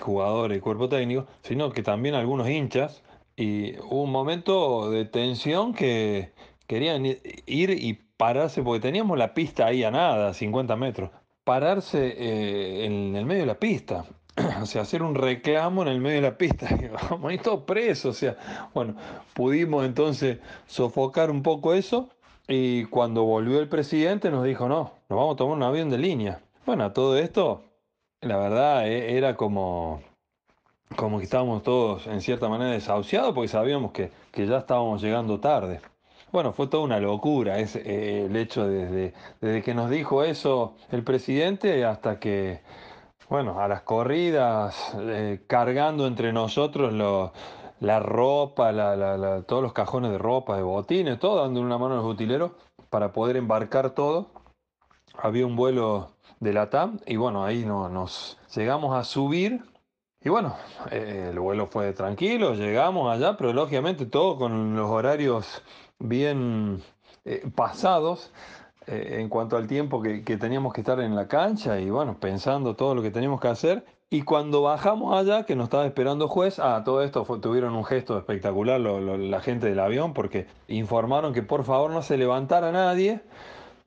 jugadores 0.00 0.58
y 0.58 0.60
cuerpo 0.60 0.88
técnico, 0.88 1.26
sino 1.42 1.70
que 1.70 1.84
también 1.84 2.16
algunos 2.16 2.48
hinchas. 2.48 3.04
Y 3.36 3.78
hubo 3.78 4.02
un 4.02 4.10
momento 4.10 4.90
de 4.90 5.04
tensión 5.04 5.72
que 5.72 6.32
querían 6.66 7.06
ir 7.06 7.70
y 7.70 8.00
pararse, 8.22 8.62
porque 8.62 8.78
teníamos 8.78 9.18
la 9.18 9.34
pista 9.34 9.66
ahí 9.66 9.82
a 9.82 9.90
nada, 9.90 10.32
50 10.32 10.76
metros. 10.76 11.10
Pararse 11.42 12.06
eh, 12.16 12.84
en 12.84 13.16
el 13.16 13.26
medio 13.26 13.40
de 13.40 13.46
la 13.46 13.58
pista. 13.58 14.04
O 14.62 14.66
sea, 14.66 14.82
hacer 14.82 15.02
un 15.02 15.16
reclamo 15.16 15.82
en 15.82 15.88
el 15.88 16.00
medio 16.00 16.22
de 16.22 16.30
la 16.30 16.38
pista. 16.38 16.68
Vamos 17.10 17.42
todos 17.42 17.64
presos. 17.64 18.16
O 18.16 18.18
sea, 18.18 18.36
bueno, 18.74 18.94
pudimos 19.34 19.84
entonces 19.84 20.38
sofocar 20.68 21.32
un 21.32 21.42
poco 21.42 21.74
eso. 21.74 22.10
Y 22.46 22.84
cuando 22.84 23.24
volvió 23.24 23.58
el 23.58 23.68
presidente 23.68 24.30
nos 24.30 24.44
dijo, 24.44 24.68
no, 24.68 24.92
nos 25.08 25.18
vamos 25.18 25.34
a 25.34 25.38
tomar 25.38 25.56
un 25.56 25.64
avión 25.64 25.90
de 25.90 25.98
línea. 25.98 26.42
Bueno, 26.64 26.92
todo 26.92 27.18
esto, 27.18 27.64
la 28.20 28.36
verdad, 28.36 28.86
e- 28.86 29.18
era 29.18 29.34
como, 29.36 30.00
como 30.94 31.18
que 31.18 31.24
estábamos 31.24 31.64
todos 31.64 32.06
en 32.06 32.20
cierta 32.20 32.48
manera 32.48 32.70
desahuciados 32.70 33.34
porque 33.34 33.48
sabíamos 33.48 33.90
que, 33.90 34.12
que 34.30 34.46
ya 34.46 34.58
estábamos 34.58 35.02
llegando 35.02 35.40
tarde. 35.40 35.80
Bueno, 36.32 36.54
fue 36.54 36.66
toda 36.66 36.82
una 36.82 36.98
locura 36.98 37.58
ese, 37.58 37.82
eh, 37.84 38.24
el 38.24 38.34
hecho 38.36 38.66
desde, 38.66 39.12
desde 39.42 39.62
que 39.62 39.74
nos 39.74 39.90
dijo 39.90 40.24
eso 40.24 40.74
el 40.90 41.04
presidente 41.04 41.84
hasta 41.84 42.18
que, 42.18 42.62
bueno, 43.28 43.60
a 43.60 43.68
las 43.68 43.82
corridas, 43.82 44.94
eh, 44.98 45.42
cargando 45.46 46.06
entre 46.06 46.32
nosotros 46.32 46.94
la 47.80 48.00
ropa, 48.00 48.72
todos 49.46 49.62
los 49.62 49.74
cajones 49.74 50.10
de 50.10 50.16
ropa, 50.16 50.56
de 50.56 50.62
botines, 50.62 51.18
todo, 51.18 51.42
dando 51.42 51.60
una 51.60 51.76
mano 51.76 51.94
a 51.94 51.96
los 51.98 52.06
utileros 52.06 52.52
para 52.88 53.12
poder 53.12 53.36
embarcar 53.36 53.90
todo. 53.90 54.30
Había 55.18 55.44
un 55.44 55.54
vuelo 55.54 56.12
de 56.40 56.54
la 56.54 56.70
TAM 56.70 56.98
y 57.04 57.16
bueno, 57.16 57.44
ahí 57.44 57.66
no, 57.66 57.90
nos 57.90 58.38
llegamos 58.54 58.96
a 58.96 59.04
subir 59.04 59.62
y 60.24 60.28
bueno, 60.28 60.56
eh, 60.90 61.30
el 61.30 61.40
vuelo 61.40 61.66
fue 61.66 61.92
tranquilo, 61.92 62.54
llegamos 62.54 63.12
allá, 63.12 63.36
pero 63.36 63.52
lógicamente 63.52 64.06
todo 64.06 64.38
con 64.38 64.76
los 64.76 64.88
horarios 64.88 65.62
bien 66.02 66.82
eh, 67.24 67.46
pasados 67.54 68.32
eh, 68.86 69.18
en 69.20 69.28
cuanto 69.28 69.56
al 69.56 69.66
tiempo 69.66 70.02
que, 70.02 70.24
que 70.24 70.36
teníamos 70.36 70.72
que 70.72 70.80
estar 70.80 71.00
en 71.00 71.14
la 71.14 71.28
cancha 71.28 71.80
y 71.80 71.90
bueno, 71.90 72.18
pensando 72.18 72.74
todo 72.76 72.94
lo 72.94 73.02
que 73.02 73.10
teníamos 73.10 73.40
que 73.40 73.48
hacer. 73.48 73.84
Y 74.10 74.22
cuando 74.22 74.60
bajamos 74.60 75.16
allá, 75.16 75.46
que 75.46 75.56
nos 75.56 75.64
estaba 75.64 75.86
esperando 75.86 76.28
juez, 76.28 76.58
ah, 76.58 76.82
todo 76.84 77.02
esto 77.02 77.24
tuvieron 77.40 77.74
un 77.74 77.82
gesto 77.82 78.18
espectacular 78.18 78.78
la 78.78 79.40
gente 79.40 79.68
del 79.68 79.80
avión 79.80 80.12
porque 80.12 80.46
informaron 80.68 81.32
que 81.32 81.42
por 81.42 81.64
favor 81.64 81.90
no 81.92 82.02
se 82.02 82.18
levantara 82.18 82.72
nadie 82.72 83.22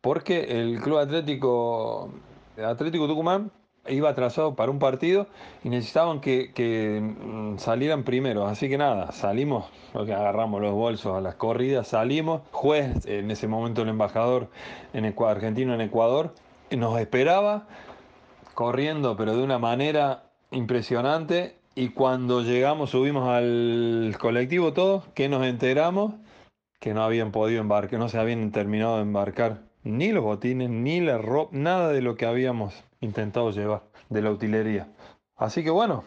porque 0.01 0.62
el 0.62 0.82
Club 0.82 0.97
Atlético, 0.97 2.10
Atlético 2.58 3.08
Tucumán 3.08 3.51
iba 3.88 4.10
atrasado 4.10 4.56
para 4.56 4.71
un 4.71 4.80
partido 4.80 5.28
y 5.63 5.69
necesitaban 5.69 6.21
que, 6.21 7.02
mm, 7.02 7.58
salieran 7.58 8.04
primero. 8.04 8.48
Así 8.48 8.69
que 8.69 8.78
nada, 8.78 9.12
salimos, 9.12 9.65
agarramos 9.93 10.62
los 10.62 10.74
bolsos 10.74 11.17
a 11.17 11.21
las 11.21 11.36
corridas, 11.36 11.88
salimos. 11.88 12.41
Juez, 12.52 13.06
en 13.06 13.32
ese 13.32 13.48
momento 13.48 13.82
el 13.84 13.89
embajador 13.89 14.50
argentino 15.28 15.74
en 15.74 15.82
Ecuador, 15.82 16.34
nos 16.71 17.00
esperaba 17.00 17.67
corriendo, 18.54 19.15
pero 19.17 19.36
de 19.36 19.43
una 19.43 19.60
manera 19.60 20.24
impresionante. 20.52 21.58
Y 21.76 21.89
cuando 21.89 22.41
llegamos, 22.41 22.91
subimos 22.91 23.28
al 23.28 24.15
colectivo 24.19 24.74
todos, 24.74 25.04
que 25.13 25.28
nos 25.28 25.45
enteramos 25.45 26.13
que 26.80 26.93
no 26.93 27.04
habían 27.04 27.32
podido 27.32 27.62
embarcar, 27.62 28.00
no 28.00 28.10
se 28.10 28.19
habían 28.19 28.52
terminado 28.52 28.98
de 28.98 29.02
embarcar 29.02 29.64
ni 29.86 30.12
los 30.12 30.24
botines, 30.24 30.69
ni 30.69 31.00
la 31.00 31.17
ropa, 31.17 31.56
nada 31.56 31.89
de 31.89 32.02
lo 32.02 32.15
que 32.17 32.26
habíamos 32.26 32.84
intentado 33.00 33.52
llevar 33.52 33.84
de 34.10 34.21
la 34.21 34.32
utilería. 34.32 34.89
Así 35.38 35.63
que 35.63 35.69
bueno, 35.69 36.04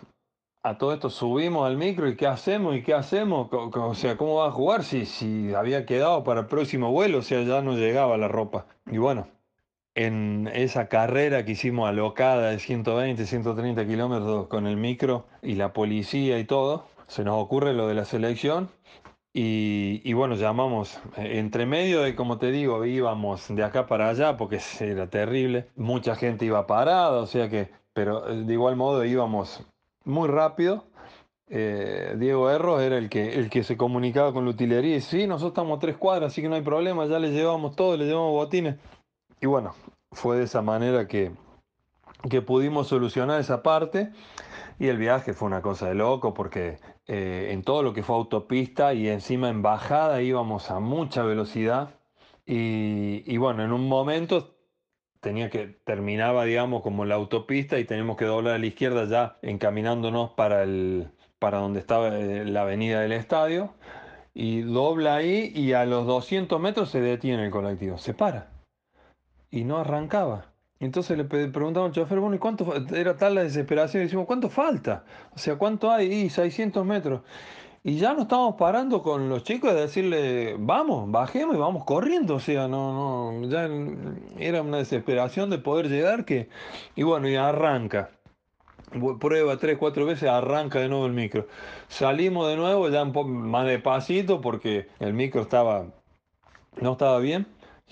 a 0.62 0.76
todo 0.76 0.92
esto 0.92 1.08
subimos 1.08 1.66
al 1.66 1.76
micro 1.76 2.08
y 2.08 2.16
¿qué 2.16 2.26
hacemos? 2.26 2.76
¿Y 2.76 2.82
qué 2.82 2.92
hacemos? 2.92 3.48
O 3.52 3.94
sea, 3.94 4.16
¿cómo 4.16 4.34
va 4.36 4.48
a 4.48 4.52
jugar 4.52 4.82
si, 4.82 5.06
si 5.06 5.54
había 5.54 5.86
quedado 5.86 6.24
para 6.24 6.40
el 6.40 6.46
próximo 6.46 6.90
vuelo? 6.90 7.18
O 7.18 7.22
sea, 7.22 7.42
ya 7.42 7.62
no 7.62 7.74
llegaba 7.74 8.16
la 8.16 8.28
ropa. 8.28 8.66
Y 8.90 8.98
bueno, 8.98 9.28
en 9.94 10.50
esa 10.52 10.88
carrera 10.88 11.44
que 11.44 11.52
hicimos 11.52 11.88
alocada 11.88 12.50
de 12.50 12.58
120, 12.58 13.26
130 13.26 13.86
kilómetros 13.86 14.48
con 14.48 14.66
el 14.66 14.76
micro 14.76 15.26
y 15.42 15.54
la 15.54 15.72
policía 15.72 16.38
y 16.38 16.44
todo, 16.44 16.86
se 17.06 17.24
nos 17.24 17.42
ocurre 17.42 17.72
lo 17.72 17.86
de 17.86 17.94
la 17.94 18.04
selección 18.04 18.70
y, 19.32 20.12
bueno, 20.14 20.34
llamamos, 20.34 20.96
eh, 21.16 21.38
entre 21.38 21.66
medio 21.66 22.02
de, 22.02 22.16
como 22.16 22.38
te 22.38 22.50
digo, 22.50 22.84
íbamos 22.84 23.46
de 23.48 23.62
acá 23.62 23.86
para 23.86 24.08
allá 24.08 24.36
porque 24.36 24.60
era 24.80 25.08
terrible, 25.08 25.68
mucha 25.76 26.16
gente 26.16 26.44
iba 26.44 26.66
parada, 26.66 27.20
o 27.20 27.26
sea 27.26 27.48
que, 27.48 27.70
pero 27.92 28.28
eh, 28.28 28.44
de 28.44 28.52
igual 28.52 28.76
modo 28.76 29.04
íbamos 29.04 29.64
muy 30.04 30.28
rápido. 30.28 30.84
Eh, 31.50 32.14
Diego 32.18 32.50
Erros 32.50 32.82
era 32.82 32.98
el 32.98 33.08
que, 33.08 33.34
el 33.34 33.48
que 33.48 33.64
se 33.64 33.76
comunicaba 33.76 34.32
con 34.32 34.44
la 34.44 34.50
utilería 34.50 34.96
y 34.96 35.00
sí, 35.00 35.26
nosotros 35.26 35.52
estamos 35.52 35.78
tres 35.78 35.96
cuadras, 35.96 36.32
así 36.32 36.42
que 36.42 36.48
no 36.48 36.56
hay 36.56 36.62
problema, 36.62 37.06
ya 37.06 37.18
le 37.18 37.30
llevamos 37.30 37.74
todo, 37.76 37.96
le 37.96 38.06
llevamos 38.06 38.32
botines. 38.32 38.76
Y 39.40 39.46
bueno, 39.46 39.74
fue 40.12 40.38
de 40.38 40.44
esa 40.44 40.62
manera 40.62 41.06
que, 41.06 41.32
que 42.28 42.42
pudimos 42.42 42.88
solucionar 42.88 43.40
esa 43.40 43.62
parte. 43.62 44.10
Y 44.78 44.88
el 44.88 44.98
viaje 44.98 45.32
fue 45.32 45.46
una 45.46 45.62
cosa 45.62 45.88
de 45.88 45.94
loco 45.94 46.34
porque 46.34 46.78
eh, 47.08 47.48
en 47.52 47.62
todo 47.62 47.82
lo 47.82 47.94
que 47.94 48.02
fue 48.02 48.16
autopista 48.16 48.94
y 48.94 49.08
encima 49.08 49.48
en 49.48 49.62
bajada 49.62 50.22
íbamos 50.22 50.70
a 50.70 50.78
mucha 50.78 51.22
velocidad. 51.22 51.94
Y, 52.46 53.36
bueno, 53.38 53.64
en 53.64 53.72
un 53.72 53.88
momento 53.88 54.56
tenía 55.20 55.50
que 55.50 55.66
terminaba, 55.84 56.44
digamos, 56.44 56.82
como 56.82 57.04
la 57.04 57.16
autopista 57.16 57.78
y 57.78 57.84
tenemos 57.84 58.16
que 58.16 58.24
doblar 58.24 58.54
a 58.54 58.58
la 58.58 58.66
izquierda 58.66 59.06
ya 59.06 59.38
encaminándonos 59.42 60.30
para 60.30 60.62
el 60.62 61.10
para 61.38 61.58
donde 61.58 61.80
estaba 61.80 62.08
eh, 62.18 62.44
la 62.44 62.62
avenida 62.62 63.00
del 63.00 63.12
estadio 63.12 63.74
y 64.34 64.62
dobla 64.62 65.16
ahí 65.16 65.52
y 65.54 65.72
a 65.72 65.84
los 65.86 66.06
200 66.06 66.60
metros 66.60 66.90
se 66.90 67.00
detiene 67.00 67.44
el 67.46 67.50
colectivo, 67.50 67.98
se 67.98 68.14
para 68.14 68.50
y 69.50 69.64
no 69.64 69.78
arrancaba. 69.78 70.52
Entonces 70.80 71.18
le 71.18 71.24
preguntamos 71.24 71.88
al 71.88 71.92
chofer, 71.92 72.20
bueno, 72.20 72.36
¿y 72.36 72.38
cuánto 72.38 72.64
fa-?" 72.64 72.96
era 72.96 73.16
tal 73.16 73.34
la 73.34 73.42
desesperación? 73.42 74.02
Y 74.02 74.06
decimos, 74.06 74.26
¿cuánto 74.26 74.48
falta? 74.48 75.04
O 75.34 75.38
sea, 75.38 75.56
¿cuánto 75.56 75.90
hay? 75.90 76.12
Y 76.12 76.30
600 76.30 76.84
metros. 76.86 77.22
Y 77.84 77.96
ya 77.96 78.12
nos 78.12 78.22
estábamos 78.22 78.56
parando 78.56 79.02
con 79.02 79.28
los 79.28 79.44
chicos 79.44 79.72
de 79.72 79.80
decirle, 79.82 80.56
vamos, 80.58 81.10
bajemos 81.10 81.56
y 81.56 81.58
vamos 81.58 81.84
corriendo. 81.84 82.34
O 82.36 82.40
sea, 82.40 82.68
no, 82.68 83.32
no, 83.32 83.48
ya 83.48 83.68
era 84.38 84.62
una 84.62 84.78
desesperación 84.78 85.48
de 85.50 85.58
poder 85.58 85.88
llegar 85.88 86.24
que, 86.24 86.48
y 86.96 87.02
bueno, 87.02 87.28
y 87.28 87.36
arranca. 87.36 88.10
Prueba 89.20 89.56
tres, 89.58 89.76
cuatro 89.78 90.06
veces, 90.06 90.28
arranca 90.28 90.80
de 90.80 90.88
nuevo 90.88 91.06
el 91.06 91.12
micro. 91.12 91.46
Salimos 91.88 92.48
de 92.48 92.56
nuevo 92.56 92.88
ya 92.88 93.02
un 93.02 93.12
poco 93.12 93.28
más 93.28 93.66
despacito 93.66 94.40
porque 94.40 94.88
el 94.98 95.12
micro 95.12 95.42
estaba, 95.42 95.86
no 96.80 96.92
estaba 96.92 97.18
bien. 97.18 97.46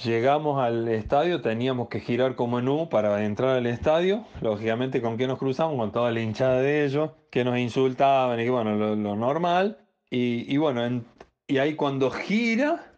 Llegamos 0.04 0.62
al 0.62 0.86
estadio, 0.88 1.40
teníamos 1.40 1.88
que 1.88 2.00
girar 2.00 2.34
como 2.36 2.58
en 2.58 2.68
U 2.68 2.88
para 2.90 3.24
entrar 3.24 3.56
al 3.56 3.66
estadio. 3.66 4.24
Lógicamente, 4.42 5.00
¿con 5.00 5.16
qué 5.16 5.26
nos 5.26 5.38
cruzamos? 5.38 5.76
Con 5.78 5.90
toda 5.90 6.10
la 6.10 6.20
hinchada 6.20 6.60
de 6.60 6.84
ellos, 6.84 7.12
que 7.30 7.44
nos 7.44 7.58
insultaban 7.58 8.38
y 8.38 8.44
que 8.44 8.50
bueno, 8.50 8.76
lo, 8.76 9.16
normal. 9.16 9.78
Y, 10.10 10.54
bueno, 10.58 10.84
en- 10.84 11.06
y 11.46 11.58
ahí 11.58 11.74
cuando 11.74 12.10
gira, 12.10 12.92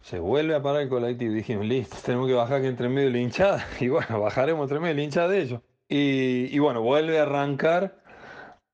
se 0.00 0.18
vuelve 0.18 0.54
a 0.54 0.62
parar 0.62 0.82
el 0.82 0.88
colectivo. 0.90 1.32
Dijimos, 1.32 1.64
listo, 1.64 1.96
tenemos 2.04 2.26
que 2.28 2.34
bajar 2.34 2.58
aquí 2.58 2.66
entre 2.66 2.88
medio 2.90 3.08
de 3.08 3.12
la 3.14 3.20
hinchada. 3.20 3.66
Y 3.80 3.88
bueno, 3.88 4.20
bajaremos 4.20 4.64
entre 4.64 4.80
medio 4.80 4.94
de 4.94 5.00
la 5.00 5.04
hinchada 5.04 5.28
de 5.28 5.40
ellos. 5.42 5.60
Y, 5.88 6.54
y 6.54 6.58
bueno, 6.58 6.82
vuelve 6.82 7.18
a 7.18 7.22
arrancar 7.22 8.02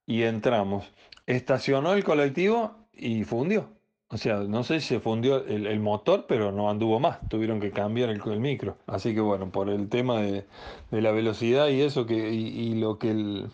y 0.04 0.22
entramos. 0.24 0.90
Estacionó 1.26 1.92
el 1.92 2.02
colectivo 2.02 2.88
y 2.92 3.22
fundió. 3.22 3.68
O 4.12 4.16
sea, 4.16 4.38
no 4.38 4.64
sé 4.64 4.80
si 4.80 4.88
se 4.88 5.00
fundió 5.00 5.46
el, 5.46 5.78
motor, 5.80 6.26
pero 6.28 6.50
no 6.50 6.68
anduvo 6.68 6.98
más. 6.98 7.18
Tuvieron 7.28 7.60
que 7.60 7.70
cambiar 7.70 8.10
el, 8.10 8.40
micro. 8.40 8.76
Así 8.86 9.14
que 9.14 9.20
bueno, 9.20 9.50
por 9.50 9.68
el 9.68 9.88
tema 9.88 10.20
de, 10.20 10.44
la 10.90 11.12
velocidad 11.12 11.68
y 11.68 11.80
eso 11.80 12.06
que 12.06 12.32
y, 12.32 12.48
y 12.48 12.74
lo 12.74 12.98
que 12.98 13.10
el- 13.12 13.50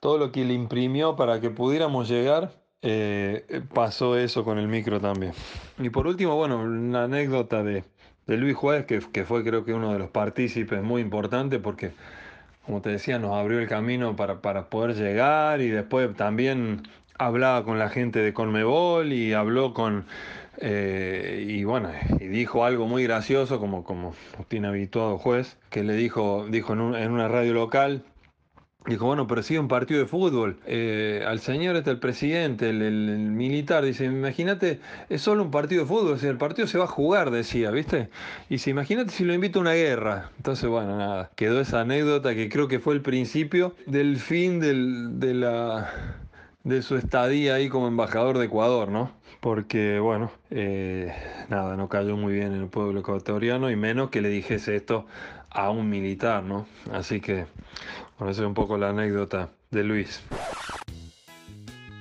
todo 0.00 0.18
lo 0.18 0.32
que 0.32 0.44
le 0.44 0.54
imprimió 0.54 1.16
para 1.16 1.40
que 1.40 1.50
pudiéramos 1.50 2.08
llegar, 2.08 2.50
eh, 2.82 3.62
pasó 3.74 4.16
eso 4.16 4.44
con 4.44 4.58
el 4.58 4.68
micro 4.68 5.00
también. 5.00 5.32
Y 5.78 5.90
por 5.90 6.06
último, 6.06 6.36
bueno, 6.36 6.58
una 6.58 7.04
anécdota 7.04 7.62
de, 7.62 7.84
Luis 8.26 8.56
Juárez, 8.56 8.86
que, 8.86 9.24
fue 9.24 9.42
creo 9.42 9.64
que 9.64 9.72
uno 9.72 9.92
de 9.92 9.98
los 9.98 10.10
partícipes 10.10 10.82
muy 10.82 11.00
importante 11.00 11.58
porque 11.58 11.92
como 12.66 12.82
te 12.82 12.90
decía, 12.90 13.18
nos 13.18 13.34
abrió 13.34 13.58
el 13.60 13.66
camino 13.66 14.14
para 14.14 14.68
poder 14.68 14.94
llegar 14.94 15.62
y 15.62 15.68
después 15.68 16.14
también 16.14 16.82
hablaba 17.18 17.64
con 17.64 17.78
la 17.78 17.88
gente 17.90 18.20
de 18.20 18.32
Conmebol 18.32 19.12
y 19.12 19.32
habló 19.32 19.74
con 19.74 20.06
eh, 20.60 21.44
y 21.48 21.64
bueno, 21.64 21.90
y 22.18 22.26
dijo 22.28 22.64
algo 22.64 22.86
muy 22.88 23.04
gracioso, 23.04 23.60
como, 23.60 23.84
como 23.84 24.14
tiene 24.48 24.68
habituado 24.68 25.18
juez, 25.18 25.56
que 25.70 25.84
le 25.84 25.94
dijo, 25.94 26.46
dijo 26.50 26.72
en, 26.72 26.80
un- 26.80 26.96
en 26.96 27.12
una 27.12 27.28
radio 27.28 27.54
local, 27.54 28.02
dijo, 28.86 29.06
bueno, 29.06 29.26
pero 29.26 29.42
sigue 29.42 29.60
un 29.60 29.68
partido 29.68 30.00
de 30.00 30.06
fútbol, 30.06 30.58
eh, 30.66 31.22
al 31.26 31.40
señor 31.40 31.76
este, 31.76 31.90
el 31.90 31.98
presidente, 32.00 32.70
el, 32.70 32.80
militar, 33.30 33.84
dice, 33.84 34.06
imagínate, 34.06 34.80
es 35.10 35.20
solo 35.22 35.42
un 35.44 35.50
partido 35.50 35.82
de 35.82 35.88
fútbol, 35.88 36.18
el 36.20 36.38
partido 36.38 36.66
se 36.66 36.78
va 36.78 36.84
a 36.84 36.88
jugar, 36.88 37.30
decía, 37.30 37.70
¿viste? 37.70 38.08
Y 38.48 38.54
dice, 38.54 38.70
imagínate 38.70 39.10
si 39.12 39.24
lo 39.24 39.34
invita 39.34 39.58
a 39.58 39.62
una 39.62 39.74
guerra. 39.74 40.30
Entonces, 40.38 40.68
bueno, 40.68 40.96
nada, 40.96 41.30
quedó 41.36 41.60
esa 41.60 41.80
anécdota 41.82 42.34
que 42.34 42.48
creo 42.48 42.66
que 42.66 42.80
fue 42.80 42.94
el 42.94 43.02
principio 43.02 43.74
del 43.86 44.16
fin 44.18 44.58
del, 44.58 45.20
de 45.20 45.34
la 45.34 45.92
de 46.64 46.82
su 46.82 46.96
estadía 46.96 47.54
ahí 47.54 47.68
como 47.68 47.88
embajador 47.88 48.38
de 48.38 48.46
Ecuador, 48.46 48.88
¿no? 48.90 49.12
Porque, 49.40 49.98
bueno, 50.00 50.32
eh, 50.50 51.14
nada, 51.48 51.76
no 51.76 51.88
cayó 51.88 52.16
muy 52.16 52.34
bien 52.34 52.52
en 52.52 52.62
el 52.62 52.68
pueblo 52.68 53.00
ecuatoriano 53.00 53.70
y 53.70 53.76
menos 53.76 54.10
que 54.10 54.20
le 54.20 54.28
dijese 54.28 54.76
esto 54.76 55.06
a 55.50 55.70
un 55.70 55.88
militar, 55.88 56.42
¿no? 56.42 56.66
Así 56.92 57.20
que, 57.20 57.46
bueno, 58.18 58.32
esa 58.32 58.42
es 58.42 58.46
un 58.46 58.54
poco 58.54 58.76
la 58.76 58.90
anécdota 58.90 59.50
de 59.70 59.84
Luis. 59.84 60.22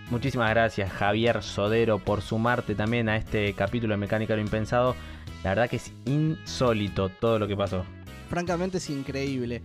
Muchísimas 0.09 0.49
gracias 0.51 0.89
Javier 0.89 1.43
Sodero 1.43 1.99
por 1.99 2.21
sumarte 2.21 2.75
también 2.75 3.09
a 3.09 3.17
este 3.17 3.53
capítulo 3.53 3.93
de 3.93 3.97
Mecánica 3.97 4.33
de 4.33 4.37
lo 4.37 4.43
Impensado. 4.45 4.95
La 5.43 5.51
verdad 5.51 5.69
que 5.69 5.75
es 5.75 5.91
insólito 6.05 7.09
todo 7.09 7.39
lo 7.39 7.47
que 7.47 7.57
pasó. 7.57 7.85
Francamente 8.29 8.77
es 8.77 8.89
increíble. 8.89 9.61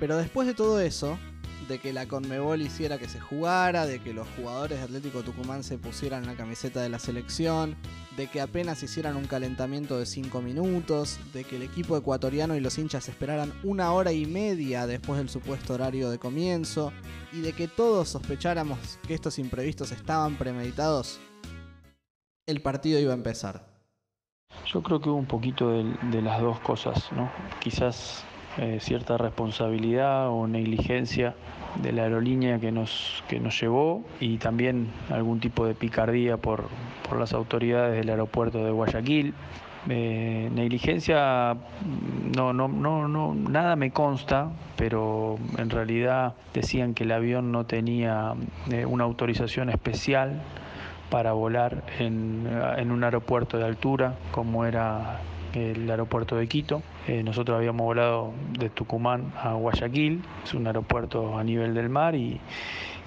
Pero 0.00 0.16
después 0.16 0.48
de 0.48 0.54
todo 0.54 0.80
eso, 0.80 1.18
de 1.68 1.78
que 1.78 1.92
la 1.92 2.06
Conmebol 2.06 2.60
hiciera 2.62 2.98
que 2.98 3.08
se 3.08 3.20
jugara, 3.20 3.86
de 3.86 4.00
que 4.00 4.12
los 4.12 4.28
jugadores 4.36 4.78
de 4.78 4.84
Atlético 4.84 5.22
Tucumán 5.22 5.64
se 5.64 5.78
pusieran 5.78 6.26
la 6.26 6.34
camiseta 6.34 6.82
de 6.82 6.88
la 6.88 6.98
selección, 6.98 7.76
de 8.16 8.26
que 8.26 8.40
apenas 8.40 8.82
hicieran 8.82 9.16
un 9.16 9.26
calentamiento 9.26 9.98
de 9.98 10.06
5 10.06 10.42
minutos, 10.42 11.18
de 11.32 11.44
que 11.44 11.56
el 11.56 11.62
equipo 11.62 11.96
ecuatoriano 11.96 12.56
y 12.56 12.60
los 12.60 12.78
hinchas 12.78 13.08
esperaran 13.08 13.52
una 13.62 13.92
hora 13.92 14.12
y 14.12 14.26
media 14.26 14.86
después 14.86 15.18
del 15.18 15.28
supuesto 15.28 15.74
horario 15.74 16.10
de 16.10 16.18
comienzo, 16.18 16.92
y 17.32 17.40
de 17.40 17.52
que 17.52 17.66
todos 17.66 18.10
sospecháramos 18.10 18.78
que 19.06 19.14
estos 19.14 19.38
imprevistos 19.38 19.90
estaban 19.90 20.36
premeditados, 20.36 21.18
el 22.46 22.60
partido 22.60 23.00
iba 23.00 23.12
a 23.12 23.16
empezar. 23.16 23.66
Yo 24.66 24.82
creo 24.82 25.00
que 25.00 25.08
hubo 25.08 25.18
un 25.18 25.26
poquito 25.26 25.70
de, 25.70 25.84
de 26.10 26.22
las 26.22 26.40
dos 26.40 26.60
cosas, 26.60 27.10
¿no? 27.12 27.30
Quizás 27.60 28.24
eh, 28.58 28.78
cierta 28.80 29.18
responsabilidad 29.18 30.28
o 30.28 30.46
negligencia 30.46 31.34
de 31.82 31.92
la 31.92 32.02
aerolínea 32.02 32.60
que 32.60 32.70
nos, 32.70 33.24
que 33.28 33.40
nos 33.40 33.60
llevó 33.60 34.04
y 34.20 34.38
también 34.38 34.88
algún 35.10 35.40
tipo 35.40 35.66
de 35.66 35.74
picardía 35.74 36.36
por, 36.36 36.68
por 37.08 37.18
las 37.18 37.32
autoridades 37.32 37.96
del 37.96 38.10
aeropuerto 38.10 38.64
de 38.64 38.70
Guayaquil. 38.70 39.34
Eh, 39.88 40.50
negligencia, 40.54 41.56
no, 42.34 42.52
no, 42.52 42.68
no, 42.68 43.08
no, 43.08 43.34
nada 43.34 43.76
me 43.76 43.90
consta, 43.90 44.50
pero 44.76 45.36
en 45.58 45.68
realidad 45.68 46.34
decían 46.54 46.94
que 46.94 47.04
el 47.04 47.12
avión 47.12 47.52
no 47.52 47.66
tenía 47.66 48.34
eh, 48.70 48.86
una 48.86 49.04
autorización 49.04 49.68
especial 49.68 50.40
para 51.10 51.32
volar 51.32 51.82
en, 51.98 52.48
en 52.78 52.90
un 52.92 53.04
aeropuerto 53.04 53.58
de 53.58 53.64
altura 53.64 54.14
como 54.30 54.64
era 54.64 55.20
el 55.54 55.90
aeropuerto 55.90 56.36
de 56.36 56.46
Quito. 56.46 56.82
Eh, 57.06 57.22
nosotros 57.22 57.56
habíamos 57.56 57.84
volado 57.84 58.32
de 58.58 58.70
Tucumán 58.70 59.32
a 59.42 59.52
Guayaquil, 59.52 60.22
es 60.42 60.54
un 60.54 60.66
aeropuerto 60.66 61.36
a 61.36 61.44
nivel 61.44 61.74
del 61.74 61.90
mar 61.90 62.14
y, 62.14 62.40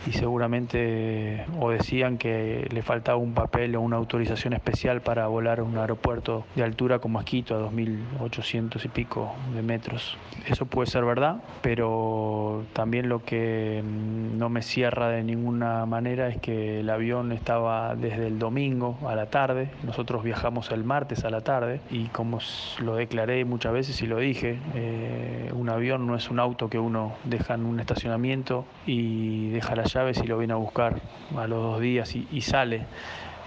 y 0.06 0.12
seguramente 0.12 1.46
o 1.60 1.70
decían 1.70 2.18
que 2.18 2.68
le 2.72 2.82
faltaba 2.82 3.18
un 3.18 3.34
papel 3.34 3.76
o 3.76 3.82
una 3.82 3.98
autorización 3.98 4.54
especial 4.54 5.02
para 5.02 5.28
volar 5.28 5.60
a 5.60 5.64
un 5.64 5.78
aeropuerto 5.78 6.46
de 6.56 6.64
altura 6.64 7.00
como 7.00 7.20
es 7.20 7.26
Quito, 7.26 7.56
a 7.56 7.70
2.800 7.70 8.86
y 8.86 8.88
pico 8.88 9.34
de 9.54 9.62
metros. 9.62 10.18
Eso 10.46 10.66
puede 10.66 10.90
ser 10.90 11.04
verdad, 11.04 11.42
pero 11.62 12.64
también 12.74 13.10
lo 13.10 13.24
que 13.24 13.84
mm, 13.84 14.38
no 14.38 14.50
me 14.50 14.62
cierra 14.62 15.10
de 15.10 15.24
ninguna 15.24 15.86
manera 15.86 16.30
es 16.30 16.38
que 16.40 16.80
el 16.80 16.90
avión 16.90 17.32
estaba 17.32 17.96
desde 17.96 18.28
el 18.28 18.40
domingo 18.40 18.98
a 19.08 19.16
la 19.16 19.28
tarde, 19.28 19.70
nosotros 19.84 20.24
viajamos 20.24 20.72
el 20.72 20.84
martes 20.84 21.26
a 21.26 21.30
la 21.30 21.42
tarde 21.42 21.82
y 21.90 22.06
como 22.08 22.40
lo 22.80 22.96
declaré 22.96 23.44
muchas 23.46 23.74
veces 23.74 24.02
y 24.02 24.08
lo 24.08 24.20
dije, 24.20 24.60
eh, 24.76 25.52
un 25.54 25.70
avión 25.70 26.08
no 26.08 26.16
es 26.16 26.30
un 26.30 26.40
auto 26.40 26.70
que 26.70 26.80
uno 26.80 27.14
deja 27.26 27.56
en 27.56 27.66
un 27.66 27.80
estacionamiento 27.80 28.66
y 28.86 29.50
deja 29.50 29.76
las 29.76 29.97
llaves 29.98 30.20
y 30.24 30.28
lo 30.28 30.38
viene 30.38 30.54
a 30.54 30.58
buscar 30.58 31.02
a 31.36 31.48
los 31.48 31.62
dos 31.64 31.82
días 31.82 32.16
y, 32.16 32.42
sale. 32.42 32.86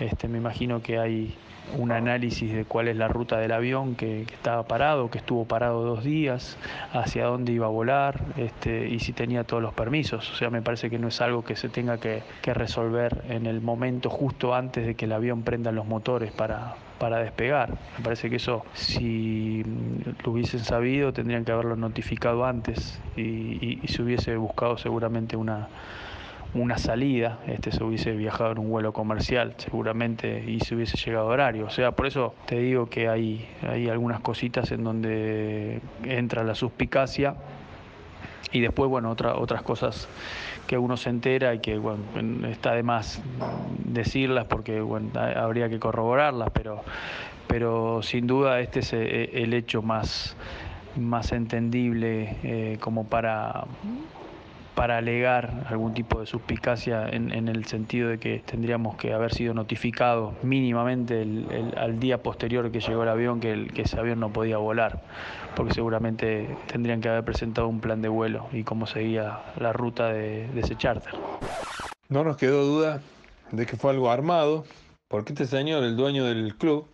Este, 0.01 0.29
me 0.29 0.39
imagino 0.39 0.83
que 0.83 0.99
hay 0.99 1.37
un 1.79 1.93
análisis 1.93 2.53
de 2.53 2.65
cuál 2.65 2.89
es 2.89 2.97
la 2.97 3.07
ruta 3.07 3.39
del 3.39 3.53
avión 3.53 3.95
que, 3.95 4.25
que 4.27 4.35
estaba 4.35 4.65
parado, 4.65 5.09
que 5.11 5.19
estuvo 5.19 5.45
parado 5.45 5.85
dos 5.85 6.03
días, 6.03 6.57
hacia 6.93 7.27
dónde 7.27 7.53
iba 7.53 7.67
a 7.67 7.69
volar 7.69 8.21
este, 8.37 8.89
y 8.89 8.99
si 8.99 9.13
tenía 9.13 9.45
todos 9.45 9.63
los 9.63 9.73
permisos. 9.75 10.29
O 10.33 10.35
sea, 10.35 10.51
me 10.51 10.63
parece 10.63 10.91
que 10.91 10.99
no 10.99 11.07
es 11.09 11.21
algo 11.21 11.45
que 11.45 11.55
se 11.55 11.69
tenga 11.69 11.99
que, 11.99 12.23
resolver 12.53 13.23
en 13.29 13.47
el 13.47 13.61
momento 13.61 14.11
justo 14.11 14.55
antes 14.55 14.85
de 14.85 14.97
que 14.97 15.05
el 15.05 15.13
avión 15.13 15.43
prenda 15.45 15.71
los 15.71 15.87
motores 15.87 16.33
para, 16.33 16.75
para 16.99 17.19
despegar. 17.19 17.71
Me 17.99 18.03
parece 18.05 18.29
que 18.29 18.37
eso, 18.37 18.65
si 18.73 19.63
lo 20.25 20.33
hubiesen 20.33 20.61
sabido, 20.65 21.13
tendrían 21.13 21.45
que 21.45 21.53
haberlo 21.53 21.77
notificado 21.77 22.45
antes 22.45 23.01
y, 23.17 23.21
y- 23.21 23.81
y 23.83 23.89
se 23.89 24.03
hubiese 24.03 24.37
buscado 24.37 24.77
seguramente 24.79 25.37
una, 25.37 25.69
una 26.55 26.79
salida, 26.79 27.39
este 27.47 27.71
se 27.71 27.85
hubiese 27.85 28.13
viajado 28.13 28.53
en 28.53 28.59
un 28.59 28.71
vuelo 28.71 28.93
comercial 28.93 29.55
seguramente 29.59 30.43
y 30.47 30.59
se 30.61 30.75
hubiese 30.75 30.97
llegado 30.97 31.29
a 31.29 31.33
horario. 31.33 31.67
O 31.67 31.71
sea, 31.71 31.93
por 31.93 32.07
eso 32.07 32.35
te 32.47 32.59
digo 32.59 32.87
que 32.87 33.09
hay, 33.09 33.49
hay 33.63 33.89
algunas 33.89 34.21
cositas 34.21 34.71
en 34.73 34.83
donde 34.83 35.81
entra 36.05 36.43
la 36.43 36.55
suspicacia 36.55 37.37
y 38.53 38.61
después, 38.61 38.91
bueno, 38.91 39.11
otra, 39.11 39.37
otras 39.37 39.63
cosas 39.63 40.09
que 40.67 40.77
uno 40.77 40.97
se 40.97 41.11
entera 41.11 41.55
y 41.55 41.61
que 41.61 41.79
bueno, 41.79 42.03
está 42.49 42.73
de 42.75 42.83
más 42.83 43.23
decirlas 43.85 44.47
porque 44.47 44.81
bueno, 44.81 45.11
ha- 45.15 45.43
habría 45.45 45.69
que 45.69 45.79
corroborarlas, 45.79 46.51
pero, 46.53 46.83
pero 47.47 48.03
sin 48.03 48.27
duda 48.27 48.59
este 48.61 48.81
es 48.81 48.93
eh, 48.93 49.31
el 49.43 49.55
hecho 49.55 49.83
más, 49.83 50.37
más 50.97 51.31
entendible 51.31 52.37
eh, 52.43 52.77
como 52.81 53.07
para 53.07 53.67
para 54.75 54.99
alegar 54.99 55.65
algún 55.69 55.95
tipo 55.95 56.21
de 56.21 56.27
suspicacia 56.27 57.09
en, 57.09 57.49
el 57.49 57.65
sentido 57.67 58.09
de 58.09 58.19
que 58.19 58.43
tendríamos 58.45 58.97
que 58.97 59.13
haber 59.13 59.35
sido 59.35 59.53
notificados 59.55 60.35
mínimamente 60.43 61.27
al 61.77 62.01
día 62.01 62.23
posterior 62.23 62.71
que 62.71 62.81
llegó 62.81 63.03
el 63.03 63.09
avión 63.09 63.41
que 63.41 63.71
ese 63.77 63.99
avión 63.99 64.21
no 64.21 64.33
podía 64.33 64.59
volar, 64.59 65.03
porque 65.57 65.75
seguramente 65.75 66.57
tendrían 66.67 67.01
que 67.01 67.09
haber 67.09 67.25
presentado 67.25 67.69
un 67.69 67.81
plan 67.81 68.01
de 68.01 68.09
vuelo 68.09 68.49
y 68.53 68.63
cómo 68.63 68.87
seguía 68.87 69.41
la 69.59 69.73
ruta 69.73 70.09
de, 70.09 70.49
de 70.49 70.61
ese 70.61 70.77
charter. 70.77 71.15
No 72.09 72.25
nos 72.25 72.37
quedó 72.37 72.65
duda 72.65 73.01
de 73.53 73.67
que 73.67 73.77
fue 73.77 73.91
algo 73.91 74.11
armado, 74.11 74.65
porque 75.09 75.33
este 75.33 75.47
señor, 75.47 75.83
el 75.85 75.97
dueño 75.97 76.25
del 76.25 76.57
club, 76.57 76.89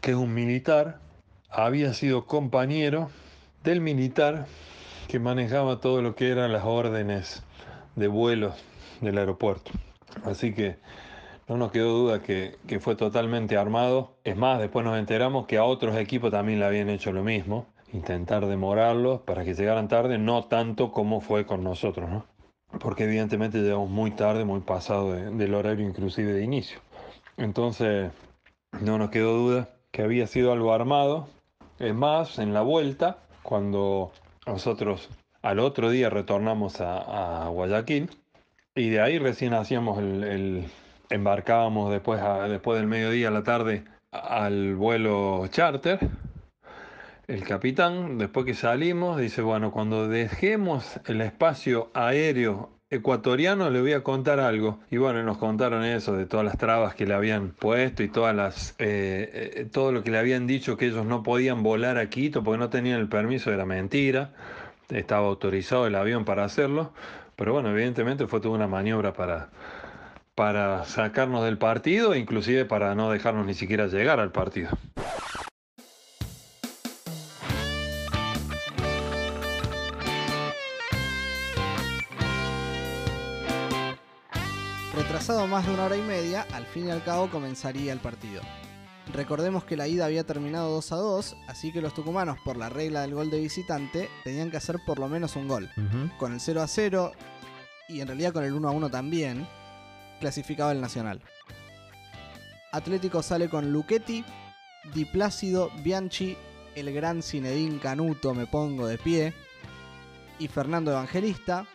que 0.00 0.12
es 0.12 0.16
un 0.16 0.34
militar, 0.34 1.00
había 1.48 1.92
sido 1.94 2.26
compañero 2.26 3.10
del 3.64 3.80
militar 3.80 4.46
que 5.10 5.18
manejaba 5.18 5.80
todo 5.80 6.02
lo 6.02 6.14
que 6.14 6.30
eran 6.30 6.52
las 6.52 6.64
órdenes 6.64 7.42
de 7.96 8.06
vuelos 8.06 8.54
del 9.00 9.18
aeropuerto. 9.18 9.72
Así 10.24 10.52
que 10.54 10.76
no 11.48 11.56
nos 11.56 11.72
quedó 11.72 11.90
duda 11.98 12.22
que, 12.22 12.56
que 12.68 12.78
fue 12.78 12.94
totalmente 12.94 13.56
armado. 13.56 14.12
Es 14.22 14.36
más, 14.36 14.60
después 14.60 14.84
nos 14.84 14.96
enteramos 14.96 15.46
que 15.48 15.58
a 15.58 15.64
otros 15.64 15.96
equipos 15.96 16.30
también 16.30 16.60
le 16.60 16.66
habían 16.66 16.88
hecho 16.88 17.10
lo 17.10 17.24
mismo, 17.24 17.66
intentar 17.92 18.46
demorarlos 18.46 19.22
para 19.22 19.44
que 19.44 19.54
llegaran 19.54 19.88
tarde, 19.88 20.16
no 20.16 20.44
tanto 20.44 20.92
como 20.92 21.20
fue 21.20 21.44
con 21.44 21.64
nosotros, 21.64 22.08
¿no? 22.08 22.24
Porque 22.78 23.02
evidentemente 23.02 23.58
llegamos 23.58 23.90
muy 23.90 24.12
tarde, 24.12 24.44
muy 24.44 24.60
pasado 24.60 25.12
de- 25.12 25.30
del 25.30 25.54
horario 25.54 25.84
inclusive 25.84 26.32
de 26.32 26.44
inicio. 26.44 26.78
Entonces, 27.36 28.12
no 28.80 28.96
nos 28.96 29.10
quedó 29.10 29.34
duda 29.34 29.70
que 29.90 30.02
había 30.02 30.28
sido 30.28 30.52
algo 30.52 30.72
armado. 30.72 31.26
Es 31.80 31.94
más, 31.94 32.38
en 32.38 32.54
la 32.54 32.62
vuelta, 32.62 33.18
cuando 33.42 34.12
nosotros 34.46 35.08
al 35.42 35.58
otro 35.58 35.90
día 35.90 36.10
retornamos 36.10 36.80
a, 36.80 37.48
Guayaquil 37.48 38.10
y 38.74 38.90
de 38.90 39.00
ahí 39.00 39.18
recién 39.18 39.54
hacíamos 39.54 39.98
el, 39.98 40.66
embarcábamos 41.08 41.90
después, 41.90 42.20
después 42.48 42.78
del 42.78 42.88
mediodía 42.88 43.28
a 43.28 43.32
la 43.32 43.42
tarde 43.42 43.84
al 44.12 44.76
vuelo 44.76 45.46
charter. 45.48 45.98
El 47.26 47.44
capitán, 47.44 48.18
después 48.18 48.44
que 48.44 48.54
salimos, 48.54 49.18
dice, 49.18 49.40
bueno, 49.40 49.70
cuando 49.70 50.08
dejemos 50.08 50.98
el 51.06 51.20
espacio 51.20 51.90
aéreo 51.94 52.70
ecuatoriano 52.90 53.70
le 53.70 53.80
voy 53.80 53.92
a 53.92 54.02
contar 54.02 54.40
algo. 54.40 54.80
Y 54.90 54.96
bueno, 54.96 55.22
nos 55.22 55.38
contaron 55.38 55.84
eso, 55.84 56.14
de 56.14 56.26
todas 56.26 56.44
las 56.44 56.58
trabas 56.58 56.94
que 56.94 57.06
le 57.06 57.14
habían 57.14 57.50
puesto 57.50 58.02
y 58.02 58.08
todas 58.08 58.34
las, 58.34 58.74
eh, 58.78 59.54
eh, 59.56 59.68
todo 59.70 59.92
lo 59.92 60.02
que 60.02 60.10
le 60.10 60.18
habían 60.18 60.46
dicho 60.46 60.76
que 60.76 60.86
ellos 60.86 61.06
no 61.06 61.22
podían 61.22 61.62
volar 61.62 61.98
a 61.98 62.10
Quito 62.10 62.42
porque 62.42 62.58
no 62.58 62.68
tenían 62.68 63.00
el 63.00 63.08
permiso, 63.08 63.52
era 63.52 63.64
mentira. 63.64 64.32
Estaba 64.90 65.28
autorizado 65.28 65.86
el 65.86 65.94
avión 65.94 66.24
para 66.24 66.44
hacerlo. 66.44 66.92
Pero 67.36 67.52
bueno, 67.54 67.70
evidentemente 67.70 68.26
fue 68.26 68.40
toda 68.40 68.56
una 68.56 68.66
maniobra 68.66 69.12
para, 69.12 69.48
para 70.34 70.84
sacarnos 70.84 71.44
del 71.44 71.58
partido, 71.58 72.14
inclusive 72.14 72.64
para 72.64 72.94
no 72.94 73.10
dejarnos 73.10 73.46
ni 73.46 73.54
siquiera 73.54 73.86
llegar 73.86 74.20
al 74.20 74.32
partido. 74.32 74.70
Retrasado 85.10 85.48
más 85.48 85.66
de 85.66 85.74
una 85.74 85.86
hora 85.86 85.96
y 85.96 86.02
media, 86.02 86.46
al 86.52 86.64
fin 86.66 86.86
y 86.86 86.90
al 86.92 87.02
cabo 87.02 87.28
comenzaría 87.28 87.92
el 87.92 87.98
partido. 87.98 88.42
Recordemos 89.12 89.64
que 89.64 89.76
la 89.76 89.88
ida 89.88 90.04
había 90.04 90.22
terminado 90.22 90.70
2 90.70 90.92
a 90.92 90.96
2, 90.98 91.36
así 91.48 91.72
que 91.72 91.82
los 91.82 91.94
tucumanos, 91.94 92.38
por 92.44 92.56
la 92.56 92.68
regla 92.68 93.00
del 93.00 93.16
gol 93.16 93.28
de 93.28 93.40
visitante, 93.40 94.08
tenían 94.22 94.52
que 94.52 94.58
hacer 94.58 94.78
por 94.86 95.00
lo 95.00 95.08
menos 95.08 95.34
un 95.34 95.48
gol. 95.48 95.68
Con 96.16 96.32
el 96.32 96.40
0 96.40 96.62
a 96.62 96.68
0 96.68 97.12
y 97.88 98.00
en 98.00 98.06
realidad 98.06 98.32
con 98.32 98.44
el 98.44 98.52
1 98.52 98.68
a 98.68 98.70
1 98.70 98.88
también, 98.88 99.48
clasificaba 100.20 100.70
el 100.70 100.80
Nacional. 100.80 101.20
Atlético 102.70 103.20
sale 103.20 103.48
con 103.50 103.72
Luchetti, 103.72 104.24
Di 104.94 105.06
Plácido, 105.06 105.72
Bianchi, 105.82 106.36
el 106.76 106.92
gran 106.94 107.24
Zinedine 107.24 107.80
Canuto, 107.80 108.32
me 108.32 108.46
pongo 108.46 108.86
de 108.86 108.96
pie, 108.96 109.34
y 110.38 110.46
Fernando 110.46 110.92
Evangelista, 110.92 111.66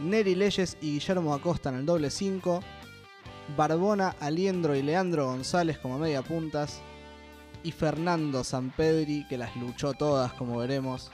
Neri 0.00 0.34
Leyes 0.34 0.76
y 0.80 0.92
Guillermo 0.94 1.34
Acosta 1.34 1.70
en 1.70 1.76
el 1.76 1.86
doble 1.86 2.10
5, 2.10 2.60
Barbona, 3.56 4.14
Aliendro 4.20 4.74
y 4.74 4.82
Leandro 4.82 5.26
González 5.26 5.78
como 5.78 5.98
media 5.98 6.22
puntas, 6.22 6.80
y 7.62 7.72
Fernando 7.72 8.44
Sampedri, 8.44 9.26
que 9.28 9.38
las 9.38 9.56
luchó 9.56 9.92
todas, 9.94 10.32
como 10.34 10.58
veremos, 10.58 11.10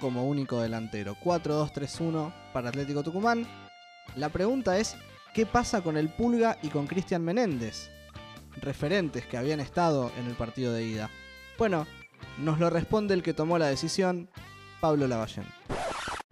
como 0.00 0.26
único 0.26 0.60
delantero. 0.60 1.16
4-2-3-1 1.22 2.32
para 2.52 2.68
Atlético 2.68 3.02
Tucumán. 3.02 3.46
La 4.14 4.28
pregunta 4.28 4.78
es, 4.78 4.96
¿qué 5.34 5.46
pasa 5.46 5.82
con 5.82 5.96
el 5.96 6.08
Pulga 6.08 6.58
y 6.62 6.68
con 6.68 6.86
Cristian 6.86 7.24
Menéndez? 7.24 7.90
Referentes 8.60 9.26
que 9.26 9.36
habían 9.36 9.60
estado 9.60 10.12
en 10.18 10.26
el 10.26 10.34
partido 10.34 10.72
de 10.72 10.84
ida. 10.84 11.10
Bueno, 11.58 11.86
nos 12.38 12.60
lo 12.60 12.70
responde 12.70 13.14
el 13.14 13.22
que 13.22 13.34
tomó 13.34 13.58
la 13.58 13.66
decisión, 13.66 14.30
Pablo 14.80 15.08
Lavallén. 15.08 15.46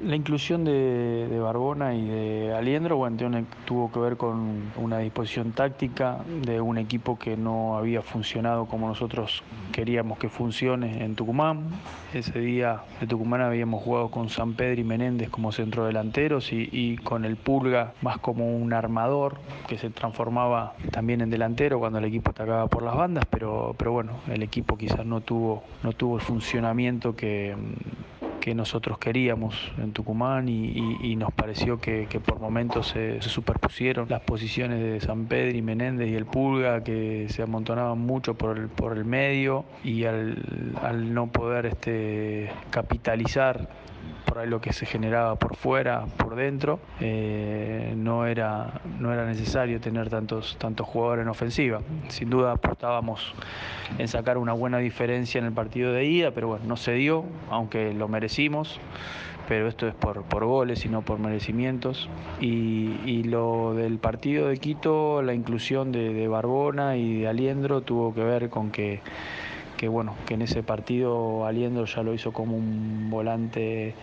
La 0.03 0.17
inclusión 0.17 0.65
de, 0.65 1.39
Barbona 1.41 1.95
y 1.95 2.05
de 2.05 2.53
Aliendro 2.53 2.97
bueno, 2.97 3.47
tuvo 3.65 3.93
que 3.93 4.01
ver 4.01 4.17
con 4.17 4.73
una 4.77 4.99
disposición 4.99 5.53
táctica 5.53 6.19
de 6.43 6.61
un 6.61 6.79
equipo 6.79 7.17
que 7.17 7.37
no 7.37 7.79
había 7.79 8.03
funcionado 8.03 8.67
como 8.67 8.89
nosotros 8.89 9.45
queríamos 9.73 10.19
que 10.19 10.29
funcione 10.29 11.05
en 11.05 11.15
Tucumán. 11.15 11.69
Ese 12.13 12.41
día 12.41 12.83
de 13.01 13.07
Tucumán 13.07 13.41
habíamos 13.41 13.85
jugado 13.85 14.11
con 14.11 14.31
San 14.31 14.55
Pedro 14.55 14.81
y 14.81 14.85
Menéndez 14.85 15.31
como 15.31 15.53
centrodelanteros 15.53 16.53
y, 16.53 16.69
y 16.73 16.97
con 16.97 17.25
el 17.25 17.37
Pulga 17.37 17.95
más 18.03 18.19
como 18.19 18.55
un 18.57 18.73
armador 18.73 19.37
que 19.69 19.79
se 19.79 19.91
transformaba 19.91 20.75
también 20.91 21.21
en 21.21 21.31
delantero 21.31 21.79
cuando 21.79 22.01
el 22.01 22.05
equipo 22.05 22.33
atacaba 22.33 22.67
por 22.67 22.83
las 22.83 22.97
bandas, 22.97 23.25
pero, 23.31 23.77
pero 23.79 23.93
bueno, 23.93 24.15
el 24.29 24.43
equipo 24.43 24.77
quizás 24.77 25.07
no 25.07 25.21
tuvo, 25.21 25.63
no 25.85 25.93
tuvo 25.93 26.17
el 26.17 26.23
funcionamiento 26.23 27.15
que 27.15 27.55
que 28.45 28.55
nosotros 28.55 28.99
queríamos 28.99 29.73
en 29.79 29.93
Tucumán 29.93 30.51
y, 30.51 31.17
nos 31.17 31.33
pareció 31.33 31.81
que, 31.81 32.07
por 32.23 32.41
momentos 32.41 32.89
se, 32.89 33.23
se 33.23 33.31
superpusieron 33.31 34.07
las 34.11 34.21
posiciones 34.21 34.83
de 34.83 35.01
San 35.01 35.25
Pedro 35.25 35.57
y 35.57 35.63
Menéndez 35.63 36.11
y 36.11 36.15
el 36.15 36.27
Pulga 36.27 36.85
que 36.85 37.27
se 37.31 37.41
amontonaban 37.41 37.99
mucho 37.99 38.35
por 38.35 38.59
el, 38.59 38.69
por 38.69 38.99
el 38.99 39.07
medio 39.07 39.65
y 39.83 40.05
al, 40.05 40.37
al 40.83 41.15
no 41.15 41.29
poder 41.29 41.65
este, 41.65 42.51
capitalizar 42.69 43.67
por 44.25 44.39
ahí 44.39 44.49
lo 44.49 44.61
que 44.61 44.73
se 44.73 44.87
generaba 44.87 45.37
por 45.37 45.57
fuera, 45.57 46.07
por 46.17 46.35
dentro, 46.35 46.81
eh, 47.01 47.95
no, 47.97 48.27
era, 48.27 48.81
no 48.99 49.13
era 49.13 49.27
necesario 49.27 49.81
tener 49.81 50.09
tantos, 50.11 50.57
tantos 50.59 50.87
jugadores 50.87 51.23
en 51.23 51.29
ofensiva. 51.29 51.81
Sin 52.09 52.31
duda 52.31 52.53
apostábamos 52.53 53.35
en 53.99 54.09
sacar 54.09 54.39
una 54.39 54.53
buena 54.53 54.79
diferencia 54.79 55.39
en 55.39 55.45
el 55.45 55.53
partido 55.53 55.93
de 55.93 56.05
ida, 56.05 56.31
pero 56.31 56.49
bueno, 56.49 56.65
no 56.67 56.77
se 56.77 56.93
dio, 56.93 57.25
aunque 57.51 57.93
lo 57.93 58.09
merecimos, 58.09 58.81
pero 59.49 59.69
esto 59.69 59.87
es 59.87 59.95
por, 59.95 60.23
por 60.23 60.45
goles 60.45 60.85
y 60.85 60.89
no 60.89 61.03
por 61.03 61.19
merecimientos. 61.19 62.09
Y, 62.41 62.97
y 63.05 63.25
lo 63.25 63.75
del 63.75 63.99
partido 63.99 64.49
de 64.49 64.57
Quito, 64.59 65.23
la 65.23 65.35
inclusión 65.35 65.93
de, 65.93 66.15
de 66.15 66.29
Barbona 66.29 66.97
y 66.97 67.21
de 67.21 67.29
Aliendro 67.29 67.83
tuvo 67.83 68.15
que 68.15 68.25
ver 68.25 68.49
con 68.49 68.71
que 68.71 69.01
que 69.85 69.89
bueno, 69.89 70.15
que 70.25 70.33
en 70.33 70.41
ese 70.41 70.63
partido 70.63 71.45
Aliendro 71.45 71.85
ya 71.85 72.03
lo 72.03 72.15
hizo 72.15 72.33
como 72.33 72.57
un 72.57 73.11
volante 73.11 73.95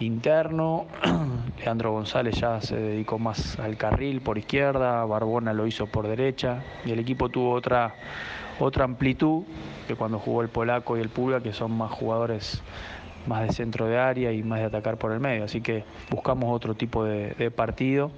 interno, 0.00 0.86
Leandro 1.58 1.92
González 1.92 2.40
ya 2.40 2.58
se 2.62 2.74
dedicó 2.74 3.18
más 3.18 3.58
al 3.58 3.76
carril 3.76 4.22
por 4.22 4.38
izquierda, 4.38 5.04
Barbona 5.04 5.52
lo 5.52 5.66
hizo 5.66 5.88
por 5.88 6.08
derecha 6.08 6.62
y 6.86 6.92
el 6.92 7.00
equipo 7.00 7.28
tuvo 7.28 7.52
otra, 7.52 7.96
otra 8.58 8.84
amplitud 8.84 9.42
que 9.86 9.94
cuando 9.94 10.18
jugó 10.18 10.40
el 10.40 10.48
polaco 10.48 10.96
y 10.96 11.02
el 11.02 11.10
Pulga, 11.10 11.42
que 11.42 11.52
son 11.52 11.76
más 11.76 11.90
jugadores 11.90 12.62
más 13.26 13.46
de 13.46 13.52
centro 13.52 13.84
de 13.84 13.98
área 13.98 14.32
y 14.32 14.42
más 14.42 14.60
de 14.60 14.64
atacar 14.64 14.96
por 14.96 15.12
el 15.12 15.20
medio. 15.20 15.44
Así 15.44 15.60
que 15.60 15.84
buscamos 16.10 16.50
otro 16.50 16.74
tipo 16.74 17.04
de, 17.04 17.34
de 17.34 17.50
partido 17.50 18.10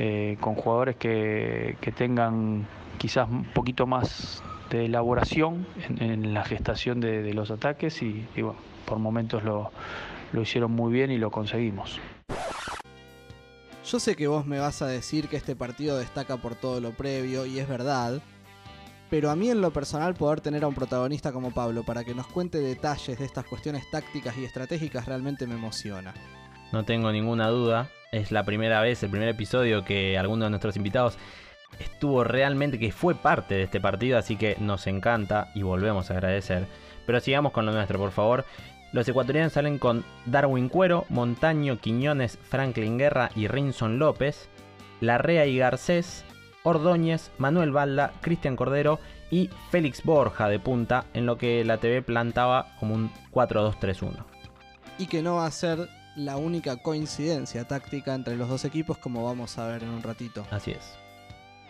eh, 0.00 0.36
con 0.40 0.56
jugadores 0.56 0.96
que, 0.96 1.76
que 1.80 1.92
tengan 1.92 2.66
quizás 2.98 3.28
un 3.30 3.44
poquito 3.44 3.86
más 3.86 4.42
de 4.70 4.86
elaboración 4.86 5.66
en, 5.88 6.02
en 6.02 6.34
la 6.34 6.44
gestación 6.44 7.00
de, 7.00 7.22
de 7.22 7.34
los 7.34 7.50
ataques 7.50 8.02
y, 8.02 8.26
y 8.34 8.42
bueno, 8.42 8.58
por 8.84 8.98
momentos 8.98 9.44
lo, 9.44 9.70
lo 10.32 10.42
hicieron 10.42 10.72
muy 10.72 10.92
bien 10.92 11.10
y 11.10 11.18
lo 11.18 11.30
conseguimos. 11.30 12.00
Yo 13.84 14.00
sé 14.00 14.16
que 14.16 14.26
vos 14.26 14.44
me 14.44 14.58
vas 14.58 14.82
a 14.82 14.88
decir 14.88 15.28
que 15.28 15.36
este 15.36 15.54
partido 15.54 15.96
destaca 15.96 16.36
por 16.38 16.56
todo 16.56 16.80
lo 16.80 16.90
previo, 16.90 17.46
y 17.46 17.60
es 17.60 17.68
verdad, 17.68 18.20
pero 19.08 19.30
a 19.30 19.36
mí 19.36 19.48
en 19.48 19.60
lo 19.60 19.70
personal 19.70 20.14
poder 20.14 20.40
tener 20.40 20.64
a 20.64 20.66
un 20.66 20.74
protagonista 20.74 21.30
como 21.30 21.52
Pablo 21.52 21.84
para 21.84 22.02
que 22.02 22.12
nos 22.12 22.26
cuente 22.26 22.58
detalles 22.58 23.16
de 23.16 23.24
estas 23.24 23.44
cuestiones 23.44 23.88
tácticas 23.88 24.36
y 24.38 24.44
estratégicas 24.44 25.06
realmente 25.06 25.46
me 25.46 25.54
emociona. 25.54 26.12
No 26.72 26.84
tengo 26.84 27.12
ninguna 27.12 27.46
duda, 27.46 27.88
es 28.10 28.32
la 28.32 28.42
primera 28.42 28.80
vez, 28.80 29.00
el 29.04 29.10
primer 29.10 29.28
episodio 29.28 29.84
que 29.84 30.18
alguno 30.18 30.46
de 30.46 30.50
nuestros 30.50 30.76
invitados 30.76 31.16
estuvo 31.78 32.24
realmente, 32.24 32.78
que 32.78 32.92
fue 32.92 33.14
parte 33.14 33.54
de 33.54 33.62
este 33.64 33.80
partido, 33.80 34.18
así 34.18 34.36
que 34.36 34.56
nos 34.60 34.86
encanta 34.86 35.50
y 35.54 35.62
volvemos 35.62 36.10
a 36.10 36.14
agradecer. 36.14 36.66
Pero 37.06 37.20
sigamos 37.20 37.52
con 37.52 37.66
lo 37.66 37.72
nuestro, 37.72 37.98
por 37.98 38.10
favor. 38.10 38.44
Los 38.92 39.08
ecuatorianos 39.08 39.52
salen 39.52 39.78
con 39.78 40.04
Darwin 40.26 40.68
Cuero, 40.68 41.04
Montaño, 41.08 41.78
Quiñones, 41.78 42.38
Franklin 42.48 42.98
Guerra 42.98 43.30
y 43.34 43.48
Rinson 43.48 43.98
López, 43.98 44.48
Larrea 45.00 45.46
y 45.46 45.58
Garcés, 45.58 46.24
Ordóñez, 46.62 47.30
Manuel 47.38 47.72
Balda, 47.72 48.12
Cristian 48.20 48.56
Cordero 48.56 48.98
y 49.30 49.50
Félix 49.70 50.02
Borja 50.02 50.48
de 50.48 50.58
punta, 50.58 51.04
en 51.14 51.26
lo 51.26 51.36
que 51.36 51.64
la 51.64 51.78
TV 51.78 52.02
plantaba 52.02 52.74
como 52.80 52.94
un 52.94 53.12
4-2-3-1. 53.32 54.24
Y 54.98 55.06
que 55.06 55.22
no 55.22 55.36
va 55.36 55.46
a 55.46 55.50
ser 55.50 55.88
la 56.16 56.38
única 56.38 56.76
coincidencia 56.78 57.68
táctica 57.68 58.14
entre 58.14 58.36
los 58.36 58.48
dos 58.48 58.64
equipos 58.64 58.96
como 58.98 59.24
vamos 59.24 59.58
a 59.58 59.66
ver 59.66 59.82
en 59.82 59.90
un 59.90 60.02
ratito. 60.02 60.46
Así 60.50 60.70
es. 60.70 60.96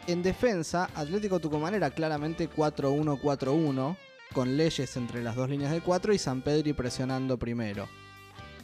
En 0.07 0.23
defensa, 0.23 0.89
Atlético 0.95 1.41
Tucumán 1.41 1.75
era 1.75 1.91
claramente 1.91 2.49
4-1-4-1, 2.49 3.97
con 4.33 4.57
leyes 4.57 4.97
entre 4.97 5.21
las 5.21 5.35
dos 5.35 5.51
líneas 5.51 5.73
de 5.73 5.81
4 5.81 6.15
y 6.15 6.19
San 6.19 6.43
Pedri 6.43 6.73
presionando 6.73 7.39
primero. 7.39 7.89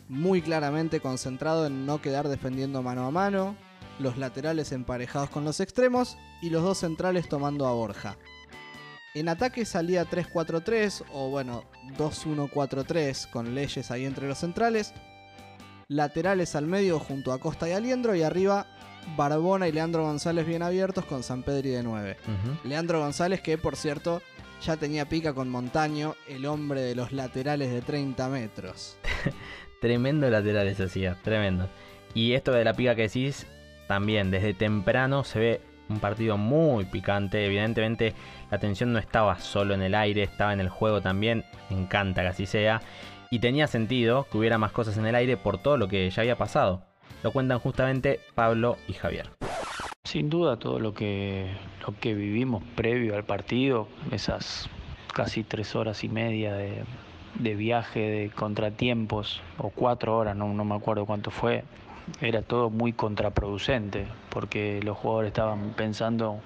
Muy 0.09 0.41
claramente 0.41 1.01
concentrado 1.01 1.67
en 1.67 1.85
no 1.85 2.01
quedar 2.01 2.29
defendiendo 2.29 2.81
mano 2.81 3.07
a 3.07 3.11
mano, 3.11 3.57
los 3.99 4.19
laterales 4.19 4.71
emparejados 4.71 5.31
con 5.31 5.45
los 5.45 5.59
extremos 5.59 6.17
y 6.43 6.51
los 6.51 6.63
dos 6.63 6.79
centrales 6.79 7.29
tomando 7.29 7.67
a 7.67 7.73
Borja. 7.73 8.17
En 9.15 9.29
ataque 9.29 9.65
salía 9.65 10.09
3-4-3 10.09 11.07
o 11.13 11.29
bueno, 11.29 11.65
2-1-4-3 11.99 13.29
con 13.31 13.53
leyes 13.55 13.91
ahí 13.91 14.05
entre 14.05 14.29
los 14.29 14.39
centrales. 14.39 14.95
Laterales 15.89 16.55
al 16.55 16.69
medio 16.69 17.01
junto 17.01 17.33
a 17.33 17.41
Costa 17.41 17.69
y 17.69 17.73
Aliendro 17.73 18.15
y 18.15 18.23
arriba 18.23 18.67
Barbona 19.17 19.69
y 19.69 19.73
Leandro 19.73 20.03
González 20.05 20.47
bien 20.47 20.63
abiertos 20.63 21.05
con 21.05 21.23
San 21.23 21.43
Pedri 21.43 21.71
de 21.71 21.83
9. 21.83 22.17
Leandro 22.65 23.01
González 23.01 23.41
que 23.41 23.59
por 23.59 23.77
cierto 23.77 24.23
ya 24.63 24.77
tenía 24.77 25.09
pica 25.09 25.35
con 25.35 25.49
Montaño, 25.49 26.15
el 26.29 26.47
hombre 26.47 26.83
de 26.83 26.95
los 26.95 27.13
laterales 27.13 27.71
de 27.71 27.83
30 27.83 28.29
metros. 28.29 28.97
Tremendo 29.81 30.31
laterales 30.31 30.81
hacía, 30.81 31.19
tremendo. 31.23 31.69
Y 32.15 32.35
esto 32.35 32.53
de 32.53 32.65
la 32.65 32.75
pica 32.75 32.95
que 32.95 33.03
decís, 33.03 33.47
también 33.89 34.31
desde 34.31 34.55
temprano 34.55 35.25
se 35.25 35.39
ve 35.41 35.61
un 35.89 35.99
partido 35.99 36.37
muy 36.37 36.85
picante. 36.85 37.45
Evidentemente 37.45 38.15
la 38.51 38.59
tensión 38.59 38.93
no 38.93 39.01
estaba 39.01 39.39
solo 39.41 39.75
en 39.75 39.83
el 39.83 39.95
aire, 39.95 40.23
estaba 40.23 40.53
en 40.53 40.61
el 40.61 40.69
juego 40.69 41.01
también. 41.01 41.45
Me 41.69 41.79
encanta 41.79 42.23
que 42.23 42.29
así 42.29 42.47
sea. 42.47 42.81
Y 43.31 43.41
tenía 43.41 43.67
sentido 43.67 44.27
que 44.31 44.39
hubiera 44.39 44.59
más 44.59 44.73
cosas 44.73 44.97
en 44.99 45.07
el 45.07 45.15
aire 45.15 45.37
por 45.37 45.59
todo 45.59 45.77
lo 45.77 45.89
que 45.89 46.09
ya 46.09 46.23
había 46.23 46.37
pasado. 46.37 46.92
Lo 47.23 47.31
cuentan 47.33 47.59
justamente 47.59 48.21
Pablo 48.35 48.77
y 48.89 48.95
Javier. 48.95 49.31
Sin 50.05 50.29
duda 50.29 50.57
todo 50.57 50.79
lo 50.79 50.93
que, 50.93 51.51
lo 51.87 51.95
que 51.99 52.15
vivimos 52.15 52.63
previo 52.75 53.15
al 53.15 53.25
partido, 53.25 53.87
esas 54.11 54.69
casi 55.15 55.45
tres 55.45 55.77
horas 55.77 56.03
y 56.03 56.09
media 56.09 56.55
de, 56.55 56.83
de 57.39 57.55
viaje, 57.55 58.01
de 58.01 58.31
contratiempos, 58.31 59.41
o 59.59 59.71
cuatro 59.71 60.19
horas, 60.19 60.37
no, 60.37 60.53
no 60.53 60.65
me 60.65 60.75
acuerdo 60.75 61.07
cuánto 61.07 61.31
fue, 61.31 61.65
era 62.21 62.43
todo 62.43 62.71
muy 62.71 62.93
contraproducente, 62.93 64.07
porque 64.31 64.81
los 64.83 64.97
jugadores 64.99 65.29
estaban 65.29 65.71
pensando 65.77 66.41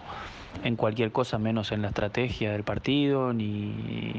en 0.62 0.76
cualquier 0.76 1.12
cosa 1.12 1.38
menos 1.38 1.72
en 1.72 1.82
la 1.82 1.88
estrategia 1.88 2.52
del 2.52 2.62
partido, 2.62 3.32
ni, 3.32 3.72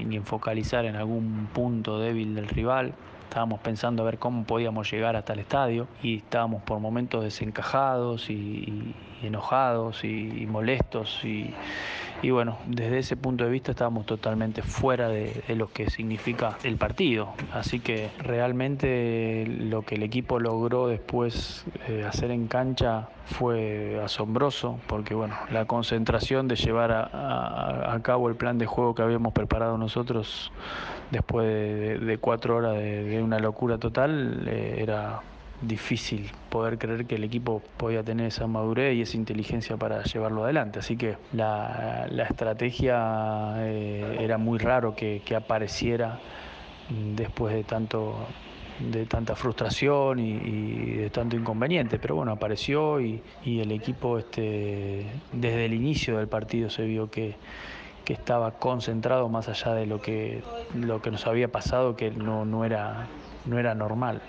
ni 0.05 0.15
en 0.15 0.25
focalizar 0.25 0.85
en 0.85 0.95
algún 0.95 1.47
punto 1.53 1.99
débil 1.99 2.35
del 2.35 2.47
rival. 2.47 2.93
Estábamos 3.29 3.59
pensando 3.59 4.03
a 4.03 4.05
ver 4.05 4.17
cómo 4.19 4.45
podíamos 4.45 4.89
llegar 4.89 5.15
hasta 5.17 5.33
el 5.33 5.39
estadio 5.39 5.87
y 6.01 6.17
estábamos 6.17 6.63
por 6.63 6.79
momentos 6.79 7.23
desencajados 7.23 8.29
y, 8.29 8.33
y- 8.33 8.95
y 9.21 9.25
enojados 9.27 10.03
y, 10.03 10.43
y 10.43 10.45
molestos 10.45 11.23
y, 11.23 11.51
bueno, 12.29 12.59
desde 12.67 12.99
ese 12.99 13.17
punto 13.17 13.43
de 13.45 13.49
vista 13.49 13.71
estábamos 13.71 14.05
totalmente 14.05 14.61
fuera 14.61 15.09
de, 15.09 15.43
lo 15.55 15.71
que 15.71 15.89
significa 15.89 16.57
el 16.63 16.77
partido. 16.77 17.33
Así 17.51 17.79
que 17.79 18.11
realmente 18.19 19.45
lo 19.47 19.81
que 19.81 19.95
el 19.95 20.03
equipo 20.03 20.39
logró 20.39 20.87
después 20.87 21.65
eh, 21.87 22.05
hacer 22.07 22.29
en 22.29 22.47
cancha 22.47 23.09
fue 23.25 23.99
asombroso 24.03 24.79
porque 24.87 25.15
bueno, 25.15 25.35
la 25.51 25.65
concentración 25.65 26.47
de 26.47 26.55
llevar 26.55 26.91
a 26.91 27.99
cabo 28.03 28.29
el 28.29 28.35
plan 28.35 28.57
de 28.59 28.67
juego 28.67 28.93
que 28.95 29.01
habíamos 29.01 29.33
preparado 29.33 29.77
nosotros 29.79 30.51
después 31.11 31.47
de, 31.47 32.17
cuatro 32.19 32.57
horas 32.57 32.75
de, 32.75 33.21
una 33.21 33.39
locura 33.39 33.77
total 33.77 34.47
eh, 34.47 34.79
era 34.79 35.21
difícil 35.61 36.29
poder 36.49 36.77
creer 36.77 37.05
que 37.05 37.15
el 37.15 37.23
equipo 37.23 37.63
podía 37.77 38.03
tener 38.03 38.27
esa 38.27 38.45
madurez 38.45 38.95
y 38.95 39.01
esa 39.01 39.17
inteligencia 39.17 39.75
para 39.77 40.03
llevarlo 40.03 40.43
adelante. 40.43 40.79
Así 40.79 40.97
que 40.97 41.17
la, 41.33 42.07
estrategia 42.29 43.55
eh, 43.57 44.17
era 44.19 44.37
muy 44.37 44.59
raro 44.59 44.95
que, 44.95 45.21
apareciera 45.35 46.19
después 47.15 47.53
de 47.53 47.63
tanto 47.63 48.15
de 48.79 49.07
tanta 49.07 49.35
frustración 49.35 50.19
y, 50.19 50.33
y 50.33 50.93
de 50.97 51.09
tanto 51.09 51.35
inconveniente, 51.35 51.97
pero 51.97 52.13
bueno, 52.13 52.33
apareció 52.33 53.01
y, 53.01 53.23
y 53.43 53.59
el 53.59 53.71
equipo 53.71 54.19
este, 54.19 55.03
desde 55.31 55.65
el 55.65 55.73
inicio 55.73 56.19
del 56.19 56.27
partido 56.27 56.69
se 56.69 56.83
vio 56.83 57.09
que, 57.09 57.35
que 58.07 58.13
estaba 58.13 58.51
concentrado 58.51 59.27
más 59.27 59.49
allá 59.49 59.73
de 59.73 59.85
lo 59.85 60.01
que, 60.01 60.41
lo 60.73 61.01
que 61.01 61.11
nos 61.11 61.27
había 61.27 61.49
pasado, 61.49 61.97
que 61.97 62.09
no, 62.09 62.45
no, 62.45 62.63
era, 62.63 63.05
no 63.45 63.59
era 63.59 63.75
normal. 63.75 64.21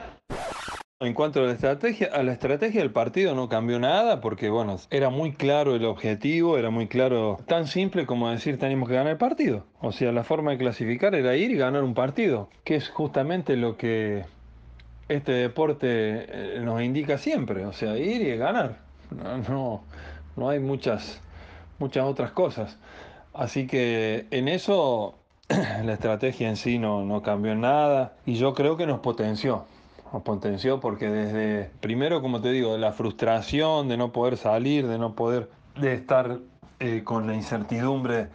En 0.99 1.15
cuanto 1.15 1.39
a 1.39 1.45
la 1.45 1.53
estrategia, 1.53 2.09
a 2.13 2.25
la 2.25 2.33
estrategia 2.33 2.81
del 2.81 2.91
partido 2.91 3.37
no 3.37 3.49
cambió 3.49 3.79
nada 3.79 4.21
porque 4.21 4.51
bueno, 4.51 4.79
era 4.91 5.11
muy 5.11 5.31
claro 5.31 5.77
el 5.77 5.85
objetivo, 5.85 6.59
era 6.59 6.71
muy 6.71 6.89
claro, 6.89 7.39
tan 7.47 7.69
simple 7.69 8.05
como 8.05 8.29
decir 8.29 8.59
tenemos 8.59 8.89
que 8.89 8.97
ganar 8.97 9.13
el 9.13 9.17
partido. 9.17 9.65
O 9.81 9.93
sea, 9.93 10.11
la 10.11 10.25
forma 10.25 10.51
de 10.51 10.59
clasificar 10.59 11.15
era 11.15 11.37
ir 11.37 11.53
y 11.53 11.57
ganar 11.57 11.85
un 11.85 11.95
partido, 11.95 12.49
que 12.65 12.75
es 12.75 12.89
justamente 12.89 13.55
lo 13.55 13.77
que 13.77 14.25
este 15.09 15.31
deporte 15.31 15.87
eh, 15.87 16.61
nos 16.65 16.83
indica 16.83 17.17
siempre, 17.17 17.65
o 17.65 17.73
sea, 17.73 17.97
ir 17.97 18.23
y 18.23 18.37
ganar. 18.37 18.79
No, 19.49 19.85
no, 20.35 20.49
hay 20.51 20.59
muchas, 20.59 21.21
muchas 21.79 22.07
otras 22.07 22.33
cosas. 22.33 22.77
Así 23.39 23.69
que 23.69 24.27
en 24.33 24.49
eso 24.49 25.15
la 25.49 25.93
estrategia 25.93 26.49
en 26.49 26.57
sí 26.57 26.81
no, 26.81 27.05
no 27.05 27.23
cambió 27.23 27.55
nada 27.55 28.17
y 28.27 28.35
yo 28.35 28.53
creo 28.53 28.77
que 28.77 28.85
nos 28.85 28.99
potenció. 28.99 29.65
Nos 30.13 30.23
potenció 30.23 30.81
porque 30.81 31.09
desde, 31.09 31.71
primero 31.81 32.21
como 32.21 32.41
te 32.41 32.51
digo, 32.51 32.77
la 32.77 32.93
frustración 32.93 33.87
de 33.89 33.97
no 33.97 34.11
poder 34.11 34.39
salir, 34.39 34.89
de 34.89 34.99
no 34.99 35.15
poder, 35.15 35.49
de 35.77 35.95
estar 35.95 36.39
eh, 36.81 37.03
con 37.05 37.29
la 37.29 37.35
incertidumbre 37.37 38.27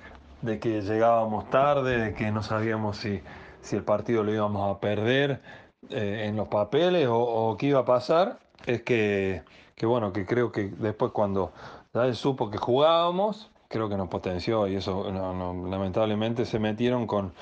de 0.41 0.59
que 0.59 0.81
llegábamos 0.81 1.49
tarde, 1.49 1.97
de 1.97 2.13
que 2.13 2.31
no 2.31 2.41
sabíamos 2.41 2.95
si, 2.95 3.19
si 3.61 3.75
el 3.75 3.83
partido 3.83 4.23
lo 4.23 4.33
íbamos 4.33 4.73
a 4.73 4.79
perder 4.79 5.41
eh, 5.89 6.27
en 6.27 6.37
los 6.37 6.47
papeles 6.47 7.09
o, 7.11 7.57
qué 7.59 7.65
iba 7.67 7.81
a 7.81 7.85
pasar, 7.85 8.39
es 8.65 8.83
que, 8.83 9.41
que 9.75 9.85
bueno, 9.85 10.13
que 10.13 10.25
creo 10.25 10.53
que 10.53 10.69
después 10.77 11.11
cuando 11.11 11.51
ya 11.93 12.13
supo 12.13 12.49
que 12.49 12.57
jugábamos, 12.57 13.49
creo 13.73 13.89
que 13.89 13.97
nos 13.97 14.07
potenció 14.07 14.67
y 14.67 14.75
eso 14.75 15.11
lamentablemente 15.11 16.45
se 16.45 16.59
metieron 16.59 17.07
con, 17.07 17.33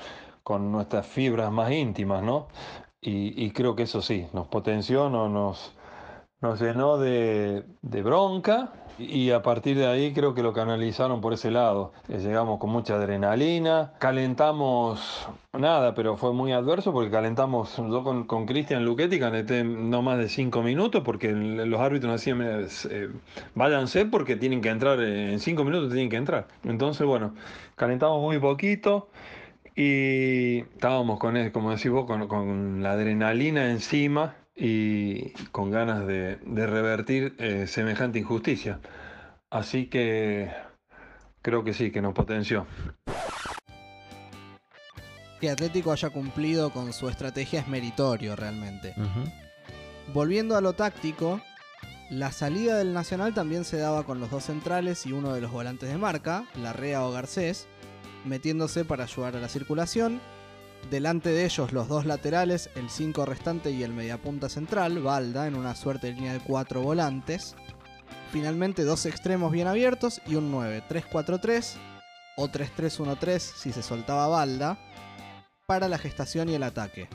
con 0.42 0.72
nuestras 0.72 1.06
fibras 1.06 1.52
más 1.52 1.70
íntimas, 1.70 2.22
¿no? 2.22 2.48
Y, 3.02 3.44
y 3.44 3.50
creo 3.50 3.76
que 3.76 3.82
eso 3.82 4.00
sí, 4.00 4.26
nos 4.32 4.46
potenció, 4.48 5.10
no, 5.10 5.28
nos, 5.28 5.74
nos 6.40 6.58
llenó 6.58 6.96
de, 6.96 7.66
de 7.82 8.02
bronca 8.02 8.72
y 8.98 9.30
a 9.30 9.42
partir 9.42 9.76
de 9.76 9.86
ahí 9.86 10.12
creo 10.12 10.34
que 10.34 10.42
lo 10.42 10.52
canalizaron 10.52 11.20
por 11.20 11.32
ese 11.32 11.50
lado. 11.50 11.92
Eh, 12.08 12.18
Llegamos 12.18 12.58
con 12.58 12.70
mucha 12.70 12.94
adrenalina, 12.94 13.92
calentamos 13.98 15.28
nada, 15.52 15.94
pero 15.94 16.16
fue 16.16 16.32
muy 16.32 16.52
adverso 16.52 16.92
porque 16.92 17.10
calentamos, 17.10 17.76
yo 17.76 18.02
con, 18.04 18.24
con 18.24 18.46
Cristian 18.46 18.84
Luchetti 18.84 19.18
calenté 19.18 19.64
no 19.64 20.02
más 20.02 20.18
de 20.18 20.28
cinco 20.28 20.62
minutos 20.62 21.02
porque 21.04 21.32
los 21.32 21.80
árbitros 21.80 22.12
decían, 22.12 22.38
"Mira, 22.38 22.60
eh, 22.90 23.08
váyanse 23.54 24.06
porque 24.06 24.36
tienen 24.36 24.60
que 24.60 24.68
entrar, 24.68 25.00
eh, 25.00 25.32
en 25.32 25.40
cinco 25.40 25.64
minutos 25.64 25.90
tienen 25.90 26.08
que 26.10 26.16
entrar. 26.16 26.48
Entonces, 26.64 27.06
bueno, 27.06 27.34
calentamos 27.76 28.20
muy 28.20 28.38
poquito. 28.38 29.08
Y 29.74 30.58
estábamos 30.58 31.18
con, 31.18 31.50
como 31.50 31.70
decís 31.70 31.90
vos, 31.90 32.04
con, 32.06 32.28
con 32.28 32.82
la 32.82 32.92
adrenalina 32.92 33.70
encima 33.70 34.36
y 34.54 35.30
con 35.50 35.70
ganas 35.70 36.06
de, 36.06 36.36
de 36.36 36.66
revertir 36.66 37.34
eh, 37.38 37.66
semejante 37.66 38.18
injusticia. 38.18 38.80
Así 39.50 39.86
que 39.86 40.50
creo 41.42 41.64
que 41.64 41.74
sí, 41.74 41.90
que 41.90 42.00
nos 42.00 42.14
potenció. 42.14 42.66
Que 45.40 45.50
Atlético 45.50 45.92
haya 45.92 46.10
cumplido 46.10 46.70
con 46.70 46.92
su 46.92 47.08
estrategia 47.08 47.60
es 47.60 47.68
meritorio 47.68 48.36
realmente. 48.36 48.94
Volviendo 50.14 50.56
a 50.56 50.60
lo 50.60 50.72
táctico, 50.72 51.40
la 52.10 52.30
salida 52.30 52.76
del 52.76 52.92
Nacional 52.92 53.34
también 53.34 53.64
se 53.64 53.78
daba 53.78 54.04
con 54.04 54.20
los 54.20 54.30
dos 54.30 54.44
centrales 54.44 55.04
y 55.06 55.12
uno 55.12 55.32
de 55.32 55.40
los 55.40 55.50
volantes 55.50 55.88
de 55.88 55.98
marca, 55.98 56.44
Larrea 56.54 57.04
o 57.04 57.10
Garcés, 57.10 57.66
metiéndose 58.24 58.84
para 58.84 59.04
ayudar 59.04 59.36
a 59.36 59.40
la 59.40 59.48
circulación. 59.48 60.20
Delante 60.90 61.30
de 61.30 61.44
ellos 61.44 61.72
los 61.72 61.88
dos 61.88 62.04
laterales, 62.04 62.68
el 62.74 62.90
5 62.90 63.24
restante 63.24 63.70
y 63.70 63.82
el 63.82 63.92
mediapunta 63.92 64.48
central, 64.48 64.98
Balda, 65.00 65.46
en 65.46 65.54
una 65.54 65.74
suerte 65.74 66.08
de 66.08 66.14
línea 66.14 66.32
de 66.34 66.40
cuatro 66.40 66.82
volantes. 66.82 67.54
Finalmente 68.30 68.84
dos 68.84 69.06
extremos 69.06 69.52
bien 69.52 69.68
abiertos 69.68 70.20
y 70.26 70.34
un 70.34 70.50
9, 70.50 70.82
3-4-3 70.88 71.74
o 72.36 72.48
3-3-1-3 72.48 73.38
si 73.38 73.72
se 73.72 73.82
soltaba 73.82 74.26
Balda, 74.26 74.78
para 75.66 75.88
la 75.88 75.98
gestación 75.98 76.48
y 76.48 76.54
el 76.54 76.62
ataque. 76.62 77.08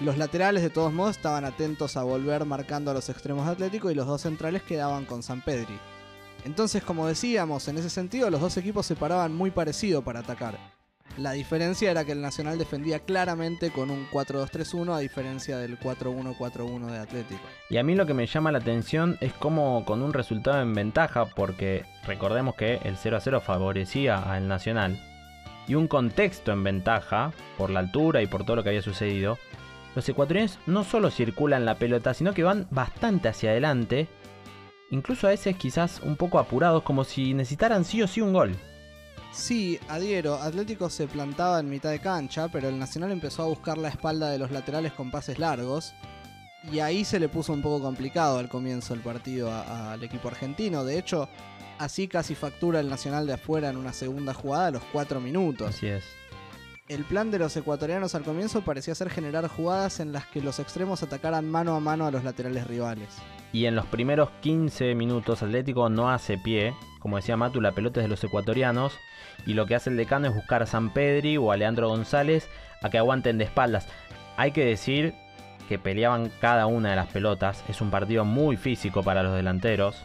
Los 0.00 0.16
laterales 0.16 0.62
de 0.62 0.70
todos 0.70 0.92
modos 0.92 1.16
estaban 1.16 1.44
atentos 1.44 1.96
a 1.96 2.04
volver 2.04 2.44
marcando 2.44 2.90
a 2.90 2.94
los 2.94 3.08
extremos 3.08 3.46
de 3.46 3.52
Atlético 3.52 3.90
y 3.90 3.94
los 3.94 4.06
dos 4.06 4.22
centrales 4.22 4.62
quedaban 4.62 5.04
con 5.04 5.22
San 5.22 5.42
Pedri. 5.42 5.78
Entonces, 6.44 6.84
como 6.84 7.06
decíamos, 7.08 7.66
en 7.66 7.78
ese 7.78 7.90
sentido 7.90 8.30
los 8.30 8.40
dos 8.40 8.56
equipos 8.56 8.86
se 8.86 8.94
paraban 8.94 9.34
muy 9.34 9.50
parecido 9.50 10.02
para 10.02 10.20
atacar. 10.20 10.77
La 11.16 11.32
diferencia 11.32 11.90
era 11.90 12.04
que 12.04 12.12
el 12.12 12.20
Nacional 12.20 12.58
defendía 12.58 13.00
claramente 13.00 13.70
con 13.70 13.90
un 13.90 14.08
4-2-3-1 14.10 14.94
a 14.94 14.98
diferencia 15.00 15.58
del 15.58 15.78
4-1-4-1 15.78 16.86
de 16.86 16.98
Atlético. 16.98 17.40
Y 17.70 17.78
a 17.78 17.82
mí 17.82 17.96
lo 17.96 18.06
que 18.06 18.14
me 18.14 18.26
llama 18.26 18.52
la 18.52 18.58
atención 18.58 19.18
es 19.20 19.32
cómo 19.32 19.84
con 19.84 20.02
un 20.02 20.12
resultado 20.12 20.62
en 20.62 20.74
ventaja, 20.74 21.26
porque 21.26 21.84
recordemos 22.06 22.54
que 22.54 22.76
el 22.84 22.96
0 22.96 23.16
a 23.16 23.20
0 23.20 23.40
favorecía 23.40 24.16
al 24.18 24.46
Nacional, 24.46 25.00
y 25.66 25.74
un 25.74 25.88
contexto 25.88 26.52
en 26.52 26.62
ventaja, 26.62 27.32
por 27.56 27.70
la 27.70 27.80
altura 27.80 28.22
y 28.22 28.26
por 28.26 28.44
todo 28.44 28.56
lo 28.56 28.62
que 28.62 28.70
había 28.70 28.82
sucedido, 28.82 29.38
los 29.94 30.08
ecuatorianos 30.08 30.58
no 30.66 30.84
solo 30.84 31.10
circulan 31.10 31.64
la 31.64 31.74
pelota, 31.74 32.14
sino 32.14 32.32
que 32.32 32.44
van 32.44 32.68
bastante 32.70 33.28
hacia 33.28 33.50
adelante, 33.50 34.06
incluso 34.90 35.26
a 35.26 35.30
veces 35.30 35.56
quizás 35.56 36.00
un 36.04 36.16
poco 36.16 36.38
apurados, 36.38 36.84
como 36.84 37.02
si 37.02 37.34
necesitaran 37.34 37.84
sí 37.84 38.02
o 38.02 38.06
sí 38.06 38.20
un 38.20 38.32
gol. 38.32 38.54
Sí, 39.32 39.78
adhiero, 39.88 40.34
Atlético 40.34 40.90
se 40.90 41.06
plantaba 41.06 41.60
en 41.60 41.70
mitad 41.70 41.90
de 41.90 42.00
cancha, 42.00 42.48
pero 42.48 42.68
el 42.68 42.78
Nacional 42.78 43.12
empezó 43.12 43.42
a 43.42 43.46
buscar 43.46 43.78
la 43.78 43.88
espalda 43.88 44.30
de 44.30 44.38
los 44.38 44.50
laterales 44.50 44.92
con 44.92 45.10
pases 45.10 45.38
largos. 45.38 45.94
Y 46.72 46.80
ahí 46.80 47.04
se 47.04 47.20
le 47.20 47.28
puso 47.28 47.52
un 47.52 47.62
poco 47.62 47.80
complicado 47.80 48.38
al 48.38 48.48
comienzo 48.48 48.94
del 48.94 49.02
partido 49.02 49.52
al 49.52 50.02
equipo 50.02 50.28
argentino. 50.28 50.84
De 50.84 50.98
hecho, 50.98 51.28
así 51.78 52.08
casi 52.08 52.34
factura 52.34 52.80
el 52.80 52.88
Nacional 52.88 53.26
de 53.26 53.34
afuera 53.34 53.70
en 53.70 53.76
una 53.76 53.92
segunda 53.92 54.34
jugada 54.34 54.66
a 54.66 54.70
los 54.72 54.82
4 54.92 55.20
minutos. 55.20 55.68
Así 55.68 55.86
es. 55.86 56.04
El 56.88 57.04
plan 57.04 57.30
de 57.30 57.38
los 57.38 57.54
ecuatorianos 57.56 58.14
al 58.14 58.22
comienzo 58.22 58.62
parecía 58.62 58.94
ser 58.94 59.10
generar 59.10 59.46
jugadas 59.46 60.00
en 60.00 60.10
las 60.10 60.26
que 60.26 60.40
los 60.40 60.58
extremos 60.58 61.02
atacaran 61.02 61.48
mano 61.48 61.76
a 61.76 61.80
mano 61.80 62.06
a 62.06 62.10
los 62.10 62.24
laterales 62.24 62.66
rivales. 62.66 63.08
Y 63.52 63.66
en 63.66 63.74
los 63.74 63.86
primeros 63.86 64.30
15 64.40 64.94
minutos 64.94 65.42
Atlético 65.42 65.90
no 65.90 66.10
hace 66.10 66.38
pie. 66.38 66.74
Como 66.98 67.16
decía 67.16 67.36
Matu, 67.36 67.60
la 67.60 67.72
pelota 67.72 68.00
es 68.00 68.04
de 68.04 68.08
los 68.08 68.24
ecuatorianos. 68.24 68.94
Y 69.46 69.54
lo 69.54 69.66
que 69.66 69.74
hace 69.74 69.90
el 69.90 69.96
decano 69.96 70.28
es 70.28 70.34
buscar 70.34 70.62
a 70.62 70.66
San 70.66 70.90
Pedri 70.90 71.36
o 71.36 71.52
a 71.52 71.56
Leandro 71.56 71.88
González 71.88 72.48
a 72.82 72.90
que 72.90 72.98
aguanten 72.98 73.38
de 73.38 73.44
espaldas. 73.44 73.86
Hay 74.36 74.52
que 74.52 74.64
decir 74.64 75.14
que 75.68 75.78
peleaban 75.78 76.30
cada 76.40 76.66
una 76.66 76.90
de 76.90 76.96
las 76.96 77.08
pelotas. 77.08 77.62
Es 77.68 77.80
un 77.80 77.90
partido 77.90 78.24
muy 78.24 78.56
físico 78.56 79.02
para 79.02 79.22
los 79.22 79.34
delanteros. 79.34 79.96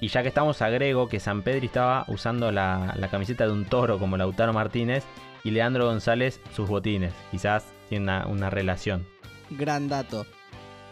Y 0.00 0.08
ya 0.08 0.22
que 0.22 0.28
estamos, 0.28 0.60
agrego 0.62 1.08
que 1.08 1.20
San 1.20 1.42
Pedri 1.42 1.66
estaba 1.66 2.04
usando 2.08 2.52
la, 2.52 2.94
camiseta 3.10 3.46
de 3.46 3.52
un 3.52 3.64
toro 3.64 3.98
como 3.98 4.16
Lautaro 4.16 4.52
Martínez. 4.52 5.04
Y 5.44 5.50
Leandro 5.52 5.86
González 5.86 6.40
sus 6.54 6.68
botines. 6.68 7.14
Quizás 7.30 7.72
tiene 7.88 8.24
una 8.26 8.50
relación. 8.50 9.06
Gran 9.50 9.88
dato. 9.88 10.26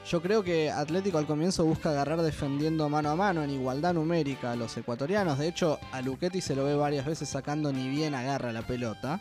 Yo 0.07 0.21
creo 0.21 0.43
que 0.43 0.71
Atlético 0.71 1.17
al 1.17 1.27
comienzo 1.27 1.65
busca 1.65 1.89
agarrar 1.89 2.21
defendiendo 2.21 2.91
mano 2.91 3.09
a 3.11 3.17
mano 3.17 3.43
en 3.43 3.49
igualdad 3.49 3.95
numérica 3.95 4.53
a 4.53 4.57
los 4.57 4.77
ecuatorianos. 4.77 5.39
De 5.39 5.49
hecho, 5.49 5.79
a 5.93 6.03
Luchetti 6.03 6.43
se 6.43 6.55
lo 6.55 6.65
ve 6.65 6.75
varias 6.75 7.07
veces 7.07 7.31
sacando 7.31 7.73
ni 7.73 7.89
bien 7.89 8.15
agarra 8.15 8.53
la 8.53 8.61
pelota. 8.61 9.21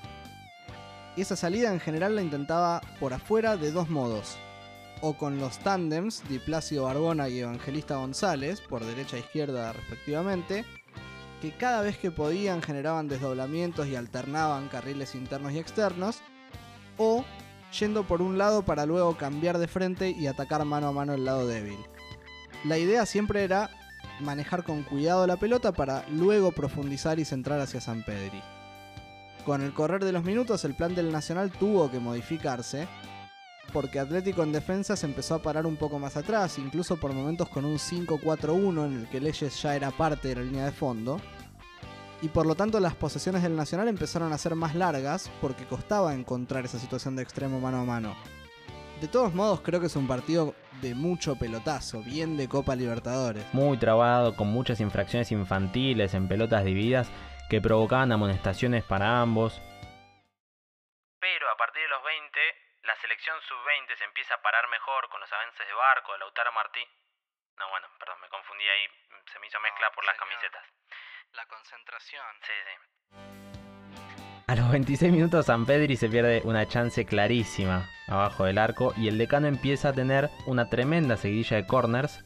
Y 1.16 1.22
esa 1.22 1.38
salida 1.38 1.72
en 1.72 1.80
general 1.80 2.16
la 2.16 2.22
intentaba 2.22 2.82
por 3.00 3.14
afuera 3.14 3.56
de 3.56 3.72
dos 3.72 3.90
modos. 3.90 4.36
O 5.00 5.14
con 5.14 5.38
los 5.38 5.58
tándems 5.60 6.22
Di 6.28 6.40
Plácido 6.40 6.84
Barbona 6.84 7.30
y 7.30 7.40
Evangelista 7.40 7.96
González, 7.96 8.60
por 8.60 8.84
derecha 8.84 9.16
e 9.16 9.22
izquierda 9.22 9.72
respectivamente, 9.72 10.66
que 11.42 11.52
cada 11.56 11.82
vez 11.82 11.98
que 11.98 12.12
podían 12.12 12.62
generaban 12.62 13.08
desdoblamientos 13.08 13.88
y 13.88 13.96
alternaban 13.96 14.68
carriles 14.68 15.16
internos 15.16 15.54
y 15.54 15.60
externos. 15.60 16.18
O 16.98 17.24
yendo 17.80 18.04
por 18.04 18.22
un 18.22 18.38
lado 18.38 18.64
para 18.64 18.86
luego 18.86 19.18
cambiar 19.18 19.58
de 19.58 19.68
frente 19.68 20.10
y 20.10 20.28
atacar 20.28 20.64
mano 20.66 20.88
a 20.88 20.92
mano 20.92 21.14
el 21.14 21.26
lado 21.26 21.48
débil. 21.48 21.80
La 22.66 22.78
idea 22.78 23.06
siempre 23.06 23.44
era 23.44 23.70
manejar 24.20 24.64
con 24.64 24.84
cuidado 24.84 25.28
la 25.28 25.38
pelota 25.38 25.72
para 25.72 26.06
luego 26.10 26.52
profundizar 26.52 27.20
y 27.20 27.26
centrar 27.26 27.60
hacia 27.60 27.82
San 27.82 28.04
Pedri. 28.04 28.42
Con 29.46 29.62
el 29.62 29.74
correr 29.74 30.04
de 30.06 30.14
los 30.14 30.24
minutos 30.24 30.64
el 30.64 30.76
plan 30.76 30.96
del 30.96 31.12
Nacional 31.12 31.52
tuvo 31.52 31.92
que 31.92 32.00
modificarse 32.00 32.88
porque 33.72 34.00
Atlético 34.00 34.44
en 34.44 34.52
defensa 34.52 34.96
se 34.96 35.06
empezó 35.06 35.36
a 35.36 35.42
parar 35.42 35.66
un 35.66 35.78
poco 35.78 35.98
más 35.98 36.16
atrás, 36.16 36.60
incluso 36.60 36.98
por 36.98 37.12
momentos 37.12 37.50
con 37.50 37.66
un 37.66 37.78
5-4-1 37.78 38.86
en 38.86 38.94
el 39.00 39.10
que 39.10 39.20
Leyes 39.20 39.62
ya 39.62 39.76
era 39.76 39.92
parte 39.92 40.30
de 40.30 40.36
la 40.36 40.42
línea 40.42 40.66
de 40.66 40.72
fondo. 40.72 41.20
Y 42.24 42.30
por 42.30 42.46
lo 42.46 42.56
tanto 42.56 42.80
las 42.80 42.96
posesiones 42.96 43.44
del 43.44 43.58
Nacional 43.58 43.90
empezaron 43.90 44.32
a 44.32 44.38
ser 44.38 44.56
más 44.56 44.76
largas 44.76 45.30
porque 45.42 45.68
costaba 45.68 46.14
encontrar 46.14 46.64
esa 46.64 46.80
situación 46.80 47.18
de 47.18 47.24
extremo 47.24 47.60
mano 47.60 47.82
a 47.82 47.84
mano. 47.84 48.16
De 49.02 49.10
todos 49.10 49.34
modos 49.34 49.60
creo 49.60 49.82
que 49.82 49.88
es 49.88 49.96
un 49.98 50.08
partido 50.08 50.56
de 50.80 50.96
mucho 50.96 51.36
pelotazo, 51.36 52.02
bien 52.02 52.38
de 52.38 52.48
Copa 52.48 52.78
Libertadores. 52.78 53.44
Muy 53.54 53.78
trabado, 53.78 54.38
con 54.38 54.48
muchas 54.48 54.80
infracciones 54.80 55.34
infantiles 55.34 56.14
en 56.14 56.30
pelotas 56.30 56.64
divididas 56.64 57.12
que 57.50 57.60
provocaban 57.60 58.14
amonestaciones 58.14 58.86
para 58.86 59.20
ambos. 59.20 59.60
Pero 61.20 61.52
a 61.52 61.58
partir 61.58 61.84
de 61.84 61.90
los 61.90 62.04
20, 62.06 62.40
la 62.84 62.96
selección 63.02 63.36
sub-20 63.50 63.98
se 63.98 64.06
empieza 64.06 64.36
a 64.36 64.42
parar 64.42 64.64
mejor 64.72 65.10
con 65.10 65.20
los 65.20 65.32
avances 65.34 65.68
de 65.68 65.74
Barco, 65.74 66.14
de 66.14 66.20
Lautaro 66.20 66.54
Martí. 66.54 66.88
No, 67.60 67.68
bueno, 67.68 67.88
perdón, 68.00 68.16
me 68.22 68.30
confundí 68.30 68.64
ahí, 68.64 68.88
se 69.28 69.40
me 69.40 69.48
hizo 69.48 69.60
mezcla 69.60 69.92
por 69.92 70.06
las 70.06 70.16
camisetas. 70.16 70.64
La 71.36 71.46
concentración. 71.48 72.22
Sí, 72.42 72.54
sí. 72.66 72.94
A 74.46 74.56
los 74.56 74.70
26 74.72 75.12
minutos 75.12 75.46
San 75.46 75.66
Pedri 75.66 75.96
se 75.96 76.10
pierde 76.10 76.42
una 76.44 76.68
chance 76.68 77.06
clarísima 77.06 77.90
abajo 78.08 78.44
del 78.44 78.58
arco 78.58 78.94
y 78.98 79.08
el 79.08 79.18
decano 79.18 79.48
empieza 79.48 79.90
a 79.90 79.94
tener 79.94 80.30
una 80.46 80.70
tremenda 80.70 81.18
seguidilla 81.18 81.58
de 81.58 81.66
corners. 81.66 82.24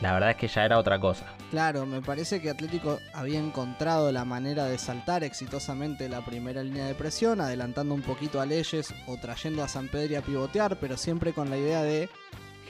La 0.00 0.12
verdad 0.12 0.30
es 0.30 0.36
que 0.36 0.48
ya 0.48 0.64
era 0.64 0.78
otra 0.78 0.98
cosa. 0.98 1.26
Claro, 1.50 1.86
me 1.86 2.02
parece 2.02 2.40
que 2.40 2.50
Atlético 2.50 2.98
había 3.14 3.38
encontrado 3.38 4.10
la 4.12 4.24
manera 4.24 4.64
de 4.64 4.78
saltar 4.78 5.24
exitosamente 5.24 6.08
la 6.08 6.24
primera 6.24 6.62
línea 6.62 6.86
de 6.86 6.94
presión, 6.94 7.40
adelantando 7.40 7.94
un 7.94 8.02
poquito 8.02 8.40
a 8.40 8.46
Leyes 8.46 8.92
o 9.06 9.16
trayendo 9.18 9.62
a 9.62 9.68
San 9.68 9.88
Pedri 9.88 10.16
a 10.16 10.22
pivotear, 10.22 10.78
pero 10.80 10.96
siempre 10.96 11.32
con 11.32 11.48
la 11.48 11.58
idea 11.58 11.82
de 11.82 12.08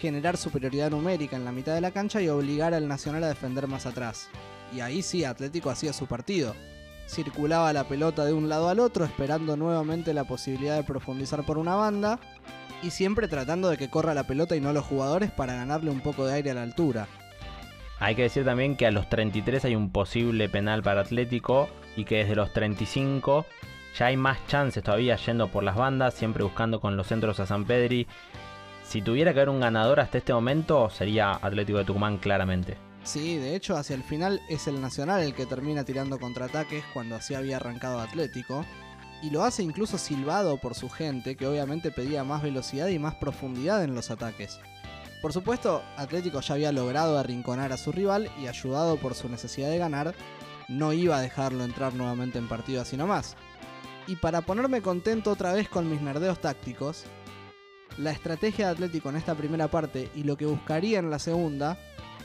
generar 0.01 0.37
superioridad 0.37 0.91
numérica 0.91 1.37
en 1.37 1.45
la 1.45 1.53
mitad 1.53 1.75
de 1.75 1.81
la 1.81 1.93
cancha 1.93 2.21
y 2.21 2.29
obligar 2.29 2.75
al 2.75 2.87
Nacional 2.87 3.25
a 3.25 3.29
defender 3.29 3.67
más 3.67 3.87
atrás. 3.87 4.29
Y 4.75 4.81
ahí 4.81 5.03
sí, 5.03 5.25
Atlético 5.25 5.71
hacía 5.71 5.93
su 5.93 6.07
partido. 6.07 6.55
Circulaba 7.09 7.73
la 7.73 7.85
pelota 7.85 8.25
de 8.25 8.33
un 8.33 8.49
lado 8.49 8.69
al 8.69 8.81
otro, 8.81 9.05
esperando 9.05 9.57
nuevamente 9.57 10.12
la 10.12 10.25
posibilidad 10.25 10.77
de 10.77 10.85
profundizar 10.85 11.45
por 11.45 11.59
una 11.59 11.77
banda, 11.77 12.19
y 12.83 12.91
siempre 12.91 13.29
tratando 13.29 13.69
de 13.69 13.77
que 13.77 13.89
corra 13.89 14.14
la 14.14 14.27
pelota 14.27 14.57
y 14.57 14.61
no 14.61 14.73
los 14.73 14.85
jugadores 14.85 15.31
para 15.31 15.55
ganarle 15.55 15.91
un 15.91 16.01
poco 16.01 16.27
de 16.27 16.35
aire 16.35 16.51
a 16.51 16.55
la 16.55 16.62
altura. 16.62 17.07
Hay 17.99 18.14
que 18.14 18.23
decir 18.23 18.45
también 18.45 18.77
que 18.77 18.87
a 18.87 18.91
los 18.91 19.09
33 19.09 19.64
hay 19.64 19.75
un 19.75 19.91
posible 19.91 20.49
penal 20.49 20.83
para 20.83 21.01
Atlético 21.01 21.69
y 21.97 22.05
que 22.05 22.17
desde 22.17 22.37
los 22.37 22.53
35 22.53 23.47
ya 23.99 24.07
hay 24.07 24.19
más 24.19 24.47
chances 24.47 24.83
todavía 24.83 25.17
yendo 25.17 25.49
por 25.49 25.64
las 25.64 25.77
bandas, 25.77 26.12
siempre 26.12 26.45
buscando 26.45 26.81
con 26.81 26.97
los 26.97 27.07
centros 27.07 27.41
a 27.41 27.47
San 27.47 27.64
Pedri. 27.64 28.07
Si 28.85 29.01
tuviera 29.01 29.33
que 29.33 29.41
haber 29.41 29.49
un 29.49 29.61
ganador 29.61 30.01
hasta 30.01 30.19
este 30.19 30.35
momento 30.35 30.91
sería 30.91 31.33
Atlético 31.33 31.79
de 31.79 31.85
Tucumán 31.87 32.19
claramente. 32.19 32.86
Sí, 33.07 33.37
de 33.37 33.55
hecho 33.55 33.77
hacia 33.77 33.95
el 33.95 34.03
final 34.03 34.43
es 34.49 34.67
el 34.67 34.81
Nacional 34.81 35.23
el 35.23 35.33
que 35.33 35.47
termina 35.47 35.85
tirando 35.85 36.19
contraataques 36.19 36.85
cuando 36.93 37.15
así 37.15 37.35
había 37.35 37.57
arrancado 37.57 38.01
Atlético. 38.01 38.65
Y 39.23 39.31
lo 39.31 39.45
hace 39.45 39.63
incluso 39.63 39.97
silbado 39.97 40.59
por 40.59 40.75
su 40.75 40.91
gente, 40.91 41.37
que 41.37 41.47
obviamente 41.47 41.93
pedía 41.93 42.25
más 42.25 42.43
velocidad 42.43 42.89
y 42.89 42.99
más 42.99 43.15
profundidad 43.15 43.85
en 43.85 43.95
los 43.95 44.11
ataques. 44.11 44.59
Por 45.23 45.33
supuesto, 45.33 45.85
Atlético 45.97 46.41
ya 46.41 46.55
había 46.55 46.73
logrado 46.73 47.17
arrinconar 47.17 47.73
a 47.73 47.77
su 47.77 47.93
rival 47.93 48.29
y 48.43 48.49
ayudado 48.49 48.97
por 48.97 49.15
su 49.15 49.29
necesidad 49.29 49.71
de 49.71 49.79
ganar, 49.79 50.13
no 50.69 50.93
iba 50.93 51.17
a 51.17 51.23
dejarlo 51.23 51.63
entrar 51.63 51.95
nuevamente 51.95 52.39
en 52.39 52.49
partido 52.49 52.83
así 52.83 52.97
nomás. 52.97 53.37
Y 54.09 54.17
para 54.17 54.41
ponerme 54.41 54.83
contento 54.83 55.31
otra 55.31 55.53
vez 55.53 55.69
con 55.69 55.89
mis 55.89 56.03
nerdeos 56.03 56.41
tácticos, 56.41 57.05
la 57.99 58.11
estrategia 58.11 58.67
de 58.67 58.73
Atlético 58.73 59.09
en 59.11 59.17
esta 59.17 59.37
primera 59.37 59.69
parte 59.69 60.11
y 60.17 60.25
lo 60.25 60.37
que 60.37 60.47
buscaría 60.47 60.99
en 60.99 61.09
la 61.09 61.21
segunda 61.21 61.79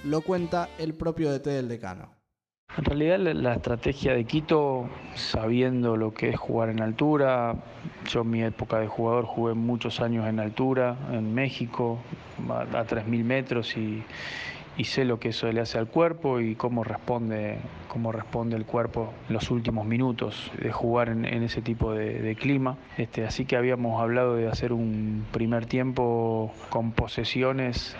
lo 0.03 0.21
cuenta 0.21 0.69
el 0.79 0.93
propio 0.93 1.31
DT 1.31 1.47
del 1.47 1.67
decano. 1.67 2.21
En 2.77 2.85
realidad 2.85 3.19
la, 3.19 3.53
estrategia 3.53 4.13
de 4.13 4.23
Quito, 4.23 4.89
sabiendo 5.15 5.97
lo 5.97 6.13
que 6.13 6.29
es 6.29 6.39
jugar 6.39 6.69
en 6.69 6.81
altura, 6.81 7.55
yo 8.09 8.21
en 8.21 8.29
mi 8.29 8.43
época 8.43 8.79
de 8.79 8.87
jugador 8.87 9.25
jugué 9.25 9.53
muchos 9.53 9.99
años 9.99 10.25
en 10.25 10.39
altura, 10.39 10.95
en 11.11 11.33
México, 11.33 11.99
a, 12.49 12.61
a 12.61 12.87
3.000 12.87 13.23
metros 13.25 13.75
y, 13.75 14.03
sé 14.85 15.05
lo 15.05 15.19
que 15.19 15.29
eso 15.29 15.51
le 15.51 15.61
hace 15.61 15.77
al 15.77 15.87
cuerpo 15.87 16.39
y 16.39 16.55
cómo 16.55 16.83
responde, 16.83 17.59
cómo 17.87 18.11
responde 18.11 18.55
el 18.55 18.65
cuerpo 18.65 19.13
en 19.27 19.35
los 19.35 19.51
últimos 19.51 19.85
minutos 19.85 20.51
de 20.59 20.71
jugar 20.71 21.09
en, 21.09 21.25
ese 21.25 21.61
tipo 21.61 21.93
de, 21.93 22.19
de 22.19 22.35
clima. 22.35 22.77
Este, 22.97 23.25
así 23.25 23.45
que 23.45 23.57
habíamos 23.57 24.01
hablado 24.01 24.35
de 24.37 24.47
hacer 24.47 24.73
un 24.73 25.25
primer 25.31 25.67
tiempo 25.67 26.51
con 26.69 26.93
posesiones 26.93 27.95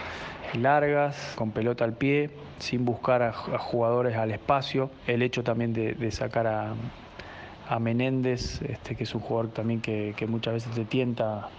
largas, 0.56 1.34
con 1.36 1.52
pelota 1.52 1.84
al 1.84 1.94
pie, 1.94 2.30
sin 2.60 2.86
buscar 2.86 3.22
a, 3.22 3.34
jugadores 3.34 4.16
al 4.16 4.32
espacio. 4.32 4.92
El 5.08 5.22
hecho 5.22 5.44
también 5.44 5.74
de, 5.74 5.94
de 5.94 6.12
sacar 6.12 6.48
a, 6.48 6.74
a 7.68 7.80
Menéndez, 7.80 8.62
este, 8.64 8.96
que 8.96 9.04
es 9.06 9.16
un 9.16 9.22
jugador 9.22 9.52
también 9.52 9.82
que, 9.82 10.14
que 10.18 10.28
muchas 10.28 10.56
veces 10.56 10.74
te 10.74 10.86
tienta 10.86 11.50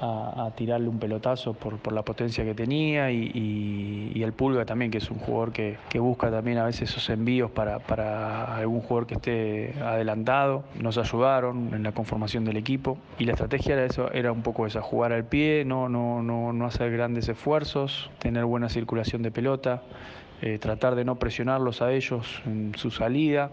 a, 0.00 0.50
tirarle 0.56 0.88
un 0.88 0.98
pelotazo 0.98 1.54
por, 1.54 1.78
por 1.78 1.92
la 1.92 2.02
potencia 2.02 2.44
que 2.44 2.54
tenía 2.54 3.10
y, 3.10 4.22
el 4.22 4.32
Pulga 4.32 4.64
también, 4.64 4.90
que 4.90 4.98
es 4.98 5.10
un 5.10 5.18
jugador 5.18 5.52
que, 5.52 5.78
que 5.88 5.98
busca 6.00 6.30
también 6.30 6.58
a 6.58 6.64
veces 6.64 6.90
esos 6.90 7.08
envíos 7.08 7.50
para, 7.50 7.78
para, 7.78 8.56
algún 8.56 8.80
jugador 8.80 9.06
que 9.06 9.14
esté 9.14 9.74
adelantado. 9.82 10.64
Nos 10.78 10.98
ayudaron 10.98 11.72
en 11.72 11.82
la 11.82 11.92
conformación 11.92 12.44
del 12.44 12.56
equipo 12.56 12.98
y 13.18 13.24
la 13.24 13.32
estrategia 13.32 13.74
era 13.74 13.84
eso, 13.84 14.10
era 14.12 14.32
un 14.32 14.42
poco 14.42 14.66
esa, 14.66 14.82
jugar 14.82 15.12
al 15.12 15.24
pie, 15.24 15.64
no, 15.64 15.88
no, 15.88 16.22
no, 16.22 16.52
no 16.52 16.66
hacer 16.66 16.90
grandes 16.92 17.28
esfuerzos, 17.28 18.10
tener 18.18 18.44
buena 18.44 18.68
circulación 18.68 19.22
de 19.22 19.30
pelota, 19.30 19.82
eh, 20.42 20.58
tratar 20.58 20.94
de 20.94 21.04
no 21.04 21.16
presionarlos 21.16 21.80
a 21.80 21.92
ellos 21.92 22.42
en 22.44 22.74
su 22.76 22.90
salida 22.90 23.50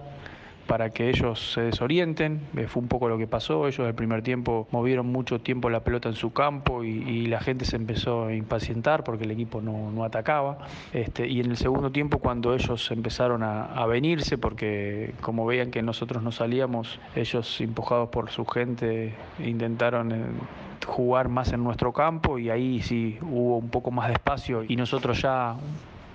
para 0.67 0.89
que 0.89 1.09
ellos 1.09 1.53
se 1.53 1.61
desorienten. 1.61 2.41
Eh, 2.55 2.67
fue 2.67 2.81
un 2.81 2.87
poco 2.87 3.07
lo 3.07 3.17
que 3.17 3.27
pasó. 3.27 3.67
Ellos 3.67 3.87
el 3.87 3.95
primer 3.95 4.21
tiempo 4.21 4.67
movieron 4.71 5.07
mucho 5.07 5.39
tiempo 5.39 5.69
la 5.69 5.81
pelota 5.83 6.09
en 6.09 6.15
su 6.15 6.33
campo 6.33 6.83
y, 6.83 6.89
y 6.89 7.27
la 7.27 7.39
gente 7.39 7.65
se 7.65 7.75
empezó 7.75 8.25
a 8.25 8.33
impacientar 8.33 9.03
porque 9.03 9.25
el 9.25 9.31
equipo 9.31 9.61
no, 9.61 9.91
no 9.91 10.03
atacaba. 10.03 10.57
Este, 10.93 11.27
y 11.27 11.39
en 11.39 11.51
el 11.51 11.57
segundo 11.57 11.91
tiempo 11.91 12.19
cuando 12.19 12.53
ellos 12.53 12.91
empezaron 12.91 13.43
a, 13.43 13.65
a, 13.65 13.85
venirse 13.85 14.37
porque 14.37 15.13
como 15.21 15.45
veían 15.45 15.71
que 15.71 15.81
nosotros 15.81 16.23
no 16.23 16.31
salíamos, 16.31 16.99
ellos 17.15 17.61
empujados 17.61 18.09
por 18.09 18.29
su 18.29 18.45
gente 18.45 19.13
intentaron... 19.39 20.11
Eh, 20.11 20.25
jugar 20.85 21.29
más 21.29 21.51
en 21.51 21.63
nuestro 21.63 21.91
campo 21.93 22.37
y 22.37 22.49
ahí 22.51 22.81
sí 22.81 23.17
hubo 23.21 23.57
un 23.57 23.69
poco 23.69 23.89
más 23.89 24.07
de 24.07 24.13
espacio 24.13 24.63
y 24.67 24.75
nosotros 24.75 25.21
ya 25.21 25.55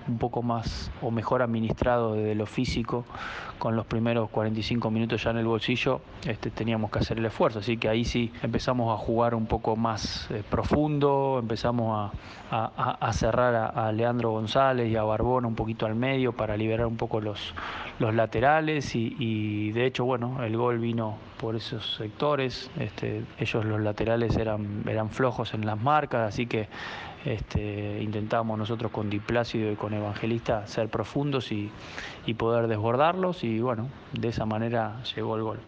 un 0.07 0.17
poco 0.17 0.41
más 0.41 0.91
o 1.01 1.11
mejor 1.11 1.41
administrado 1.41 2.13
desde 2.13 2.35
lo 2.35 2.45
físico, 2.45 3.05
con 3.57 3.75
los 3.75 3.85
primeros 3.85 4.29
45 4.29 4.89
minutos 4.89 5.23
ya 5.23 5.31
en 5.31 5.37
el 5.37 5.45
bolsillo, 5.45 6.01
este, 6.25 6.49
teníamos 6.49 6.89
que 6.89 6.99
hacer 6.99 7.19
el 7.19 7.25
esfuerzo. 7.25 7.59
Así 7.59 7.77
que 7.77 7.89
ahí 7.89 8.05
sí 8.05 8.31
empezamos 8.41 8.91
a 8.93 8.97
jugar 8.97 9.35
un 9.35 9.45
poco 9.45 9.75
más 9.75 10.29
eh, 10.31 10.43
profundo, 10.49 11.37
empezamos 11.39 12.11
a, 12.51 13.13
cerrar 13.13 13.71
a, 13.75 13.91
Leandro 13.91 14.31
González 14.31 14.89
y 14.89 14.95
a 14.95 15.03
Barbona 15.03 15.47
un 15.47 15.55
poquito 15.55 15.85
al 15.85 15.95
medio 15.95 16.33
para 16.33 16.57
liberar 16.57 16.87
un 16.87 16.97
poco 16.97 17.21
los, 17.21 17.53
los 17.99 18.13
laterales 18.13 18.95
y, 18.95 19.15
y 19.19 19.71
de 19.71 19.85
hecho, 19.85 20.05
bueno, 20.05 20.43
el 20.43 20.57
gol 20.57 20.79
vino 20.79 21.17
por 21.41 21.55
esos 21.55 21.95
sectores. 21.95 22.69
Este, 22.79 23.23
ellos 23.39 23.65
los 23.65 23.81
laterales 23.81 24.37
eran, 24.37 24.83
eran 24.87 25.09
flojos 25.09 25.53
en 25.55 25.65
las 25.65 25.81
marcas, 25.81 26.29
así 26.29 26.45
que 26.45 26.67
este, 27.25 28.01
intentamos 28.01 28.57
nosotros 28.57 28.91
con 28.91 29.09
Diplácido 29.09 29.71
y 29.71 29.75
con 29.75 29.93
Evangelista 29.93 30.65
ser 30.67 30.89
profundos 30.89 31.51
y, 31.51 31.71
poder 32.37 32.67
desbordarlos 32.67 33.43
y 33.43 33.59
bueno, 33.59 33.89
de 34.13 34.29
esa 34.29 34.45
manera 34.45 35.03
llegó 35.15 35.35
el 35.35 35.43
gol. 35.43 35.59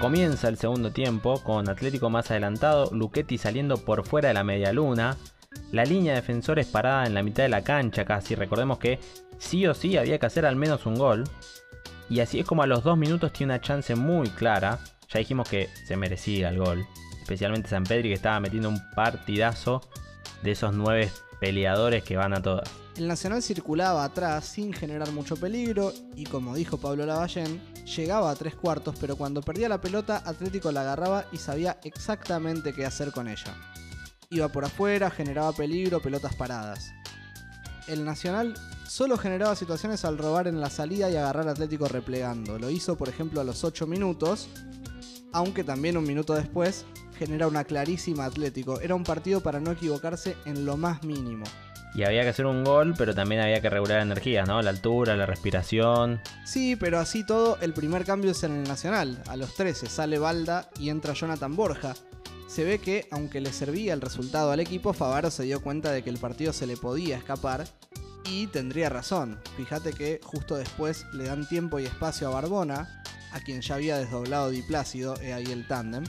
Comienza 0.00 0.48
el 0.48 0.58
segundo 0.58 0.92
tiempo 0.92 1.42
con 1.42 1.68
Atlético 1.68 2.10
más 2.10 2.30
adelantado, 2.30 2.90
Luchetti 2.92 3.38
saliendo 3.38 3.78
por 3.78 4.04
fuera 4.06 4.28
de 4.28 4.34
la 4.34 4.44
media 4.44 4.72
luna, 4.72 5.16
la 5.72 5.84
línea 5.84 6.12
de 6.12 6.20
defensores 6.20 6.66
parada 6.66 7.06
en 7.06 7.14
la 7.14 7.22
mitad 7.22 7.42
de 7.42 7.48
la 7.48 7.62
cancha 7.62 8.04
casi, 8.04 8.34
recordemos 8.34 8.78
que 8.78 9.00
sí 9.38 9.66
o 9.66 9.74
sí 9.74 9.96
había 9.96 10.18
que 10.18 10.26
hacer 10.26 10.46
al 10.46 10.56
menos 10.56 10.86
un 10.86 10.96
gol, 10.96 11.24
y 12.10 12.20
así 12.20 12.40
es 12.40 12.46
como 12.46 12.62
a 12.62 12.66
los 12.66 12.84
dos 12.84 12.96
minutos 12.96 13.32
tiene 13.32 13.54
una 13.54 13.60
chance 13.60 13.94
muy 13.94 14.28
clara, 14.30 14.78
ya 15.08 15.18
dijimos 15.18 15.48
que 15.48 15.68
se 15.86 15.96
merecía 15.96 16.48
el 16.50 16.58
gol, 16.58 16.86
especialmente 17.28 17.68
San 17.68 17.84
Pedri 17.84 18.08
que 18.08 18.14
estaba 18.14 18.40
metiendo 18.40 18.70
un 18.70 18.80
partidazo 18.94 19.82
de 20.42 20.52
esos 20.52 20.72
nueve 20.72 21.12
peleadores 21.38 22.02
que 22.02 22.16
van 22.16 22.32
a 22.32 22.40
todas. 22.40 22.70
El 22.96 23.06
Nacional 23.06 23.42
circulaba 23.42 24.02
atrás 24.02 24.46
sin 24.46 24.72
generar 24.72 25.12
mucho 25.12 25.36
peligro 25.36 25.92
y 26.16 26.24
como 26.24 26.56
dijo 26.56 26.78
Pablo 26.78 27.04
Lavallén, 27.04 27.60
llegaba 27.84 28.30
a 28.30 28.34
tres 28.34 28.54
cuartos, 28.54 28.96
pero 28.98 29.16
cuando 29.16 29.42
perdía 29.42 29.68
la 29.68 29.78
pelota 29.78 30.22
Atlético 30.24 30.72
la 30.72 30.80
agarraba 30.80 31.26
y 31.30 31.36
sabía 31.36 31.78
exactamente 31.84 32.72
qué 32.72 32.86
hacer 32.86 33.12
con 33.12 33.28
ella. 33.28 33.54
Iba 34.30 34.48
por 34.48 34.64
afuera, 34.64 35.10
generaba 35.10 35.52
peligro, 35.52 36.00
pelotas 36.00 36.34
paradas. 36.34 36.94
El 37.88 38.06
Nacional 38.06 38.54
solo 38.86 39.18
generaba 39.18 39.54
situaciones 39.54 40.06
al 40.06 40.16
robar 40.16 40.48
en 40.48 40.62
la 40.62 40.70
salida 40.70 41.10
y 41.10 41.16
agarrar 41.16 41.46
a 41.46 41.50
Atlético 41.50 41.88
replegando. 41.88 42.58
Lo 42.58 42.70
hizo 42.70 42.96
por 42.96 43.10
ejemplo 43.10 43.42
a 43.42 43.44
los 43.44 43.64
8 43.64 43.86
minutos, 43.86 44.48
aunque 45.34 45.62
también 45.62 45.98
un 45.98 46.04
minuto 46.04 46.34
después 46.34 46.86
genera 47.18 47.48
una 47.48 47.64
clarísima 47.64 48.24
Atlético. 48.24 48.80
Era 48.80 48.94
un 48.94 49.04
partido 49.04 49.42
para 49.42 49.60
no 49.60 49.72
equivocarse 49.72 50.36
en 50.46 50.64
lo 50.64 50.76
más 50.76 51.02
mínimo. 51.02 51.44
Y 51.94 52.04
había 52.04 52.22
que 52.22 52.28
hacer 52.28 52.46
un 52.46 52.64
gol, 52.64 52.94
pero 52.96 53.14
también 53.14 53.40
había 53.40 53.60
que 53.60 53.70
regular 53.70 54.00
energías, 54.00 54.46
¿no? 54.46 54.62
La 54.62 54.70
altura, 54.70 55.16
la 55.16 55.26
respiración. 55.26 56.20
Sí, 56.44 56.76
pero 56.76 56.98
así 56.98 57.24
todo, 57.24 57.58
el 57.60 57.72
primer 57.72 58.04
cambio 58.04 58.30
es 58.30 58.42
en 58.44 58.52
el 58.52 58.68
Nacional. 58.68 59.22
A 59.26 59.36
los 59.36 59.54
13 59.54 59.86
sale 59.86 60.18
Balda 60.18 60.70
y 60.78 60.90
entra 60.90 61.14
Jonathan 61.14 61.56
Borja. 61.56 61.94
Se 62.46 62.64
ve 62.64 62.78
que, 62.78 63.08
aunque 63.10 63.40
le 63.40 63.52
servía 63.52 63.94
el 63.94 64.00
resultado 64.00 64.52
al 64.52 64.60
equipo, 64.60 64.92
Favaro 64.92 65.30
se 65.30 65.42
dio 65.42 65.60
cuenta 65.60 65.90
de 65.92 66.02
que 66.02 66.10
el 66.10 66.18
partido 66.18 66.52
se 66.52 66.66
le 66.66 66.76
podía 66.76 67.16
escapar 67.16 67.66
y 68.24 68.46
tendría 68.46 68.88
razón. 68.88 69.38
Fíjate 69.56 69.92
que 69.92 70.20
justo 70.22 70.56
después 70.56 71.06
le 71.12 71.24
dan 71.24 71.48
tiempo 71.48 71.78
y 71.78 71.84
espacio 71.84 72.28
a 72.28 72.30
Barbona, 72.30 73.02
a 73.32 73.40
quien 73.40 73.60
ya 73.60 73.74
había 73.74 73.98
desdoblado 73.98 74.50
Di 74.50 74.62
Plácido, 74.62 75.14
he 75.20 75.32
ahí 75.32 75.46
el 75.46 75.66
tándem, 75.66 76.04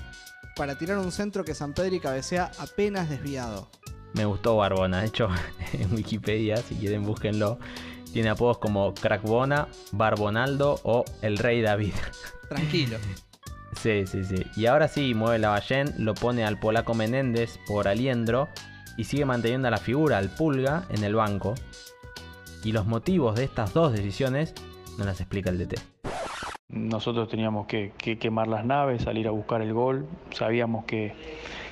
para 0.59 0.77
tirar 0.77 0.97
un 0.97 1.13
centro 1.13 1.45
que 1.45 1.55
San 1.55 1.71
Pedri 1.71 2.01
cabecea 2.01 2.51
apenas 2.59 3.09
desviado. 3.09 3.69
Me 4.13 4.25
gustó 4.25 4.57
Barbona, 4.57 4.99
de 4.99 5.07
hecho 5.07 5.29
en 5.71 5.93
Wikipedia, 5.93 6.57
si 6.57 6.75
quieren 6.75 7.03
búsquenlo, 7.03 7.59
tiene 8.11 8.27
apodos 8.27 8.57
como 8.57 8.93
Crackbona, 8.93 9.69
Barbonaldo 9.93 10.81
o 10.83 11.05
El 11.21 11.37
Rey 11.37 11.61
David. 11.61 11.93
Tranquilo. 12.49 12.97
Sí, 13.81 14.05
sí, 14.05 14.25
sí. 14.25 14.45
Y 14.57 14.65
ahora 14.65 14.89
sí, 14.89 15.13
mueve 15.13 15.39
la 15.39 15.51
Ballén, 15.51 15.93
lo 15.97 16.13
pone 16.13 16.43
al 16.43 16.59
polaco 16.59 16.93
Menéndez 16.93 17.57
por 17.65 17.87
Aliendro 17.87 18.49
y 18.97 19.05
sigue 19.05 19.23
manteniendo 19.23 19.69
a 19.69 19.71
la 19.71 19.77
figura, 19.77 20.17
al 20.17 20.29
Pulga, 20.29 20.83
en 20.89 21.05
el 21.05 21.15
banco. 21.15 21.55
Y 22.65 22.73
los 22.73 22.85
motivos 22.85 23.35
de 23.35 23.45
estas 23.45 23.73
dos 23.73 23.93
decisiones 23.93 24.53
no 24.97 25.05
las 25.05 25.21
explica 25.21 25.51
el 25.51 25.57
DT. 25.57 25.79
Nosotros 26.69 27.27
teníamos 27.29 27.65
que, 27.65 27.93
que 27.97 28.19
quemar 28.19 28.47
las 28.47 28.63
naves, 28.63 29.01
salir 29.01 29.27
a 29.27 29.31
buscar 29.31 29.61
el 29.61 29.73
gol. 29.73 30.07
Sabíamos 30.31 30.85
que, 30.85 31.13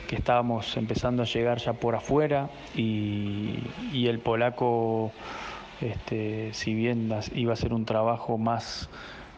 que 0.08 0.16
estábamos 0.16 0.76
empezando 0.76 1.22
a 1.22 1.26
llegar 1.26 1.60
ya 1.60 1.74
por 1.74 1.96
afuera 1.96 2.50
y, 2.76 3.60
y 3.94 4.08
el 4.08 4.18
polaco, 4.20 5.12
este, 5.82 6.52
si 6.54 6.74
bien 6.74 7.12
iba 7.36 7.54
a 7.54 7.56
ser 7.56 7.74
un 7.74 7.86
trabajo 7.86 8.40
más, 8.40 8.90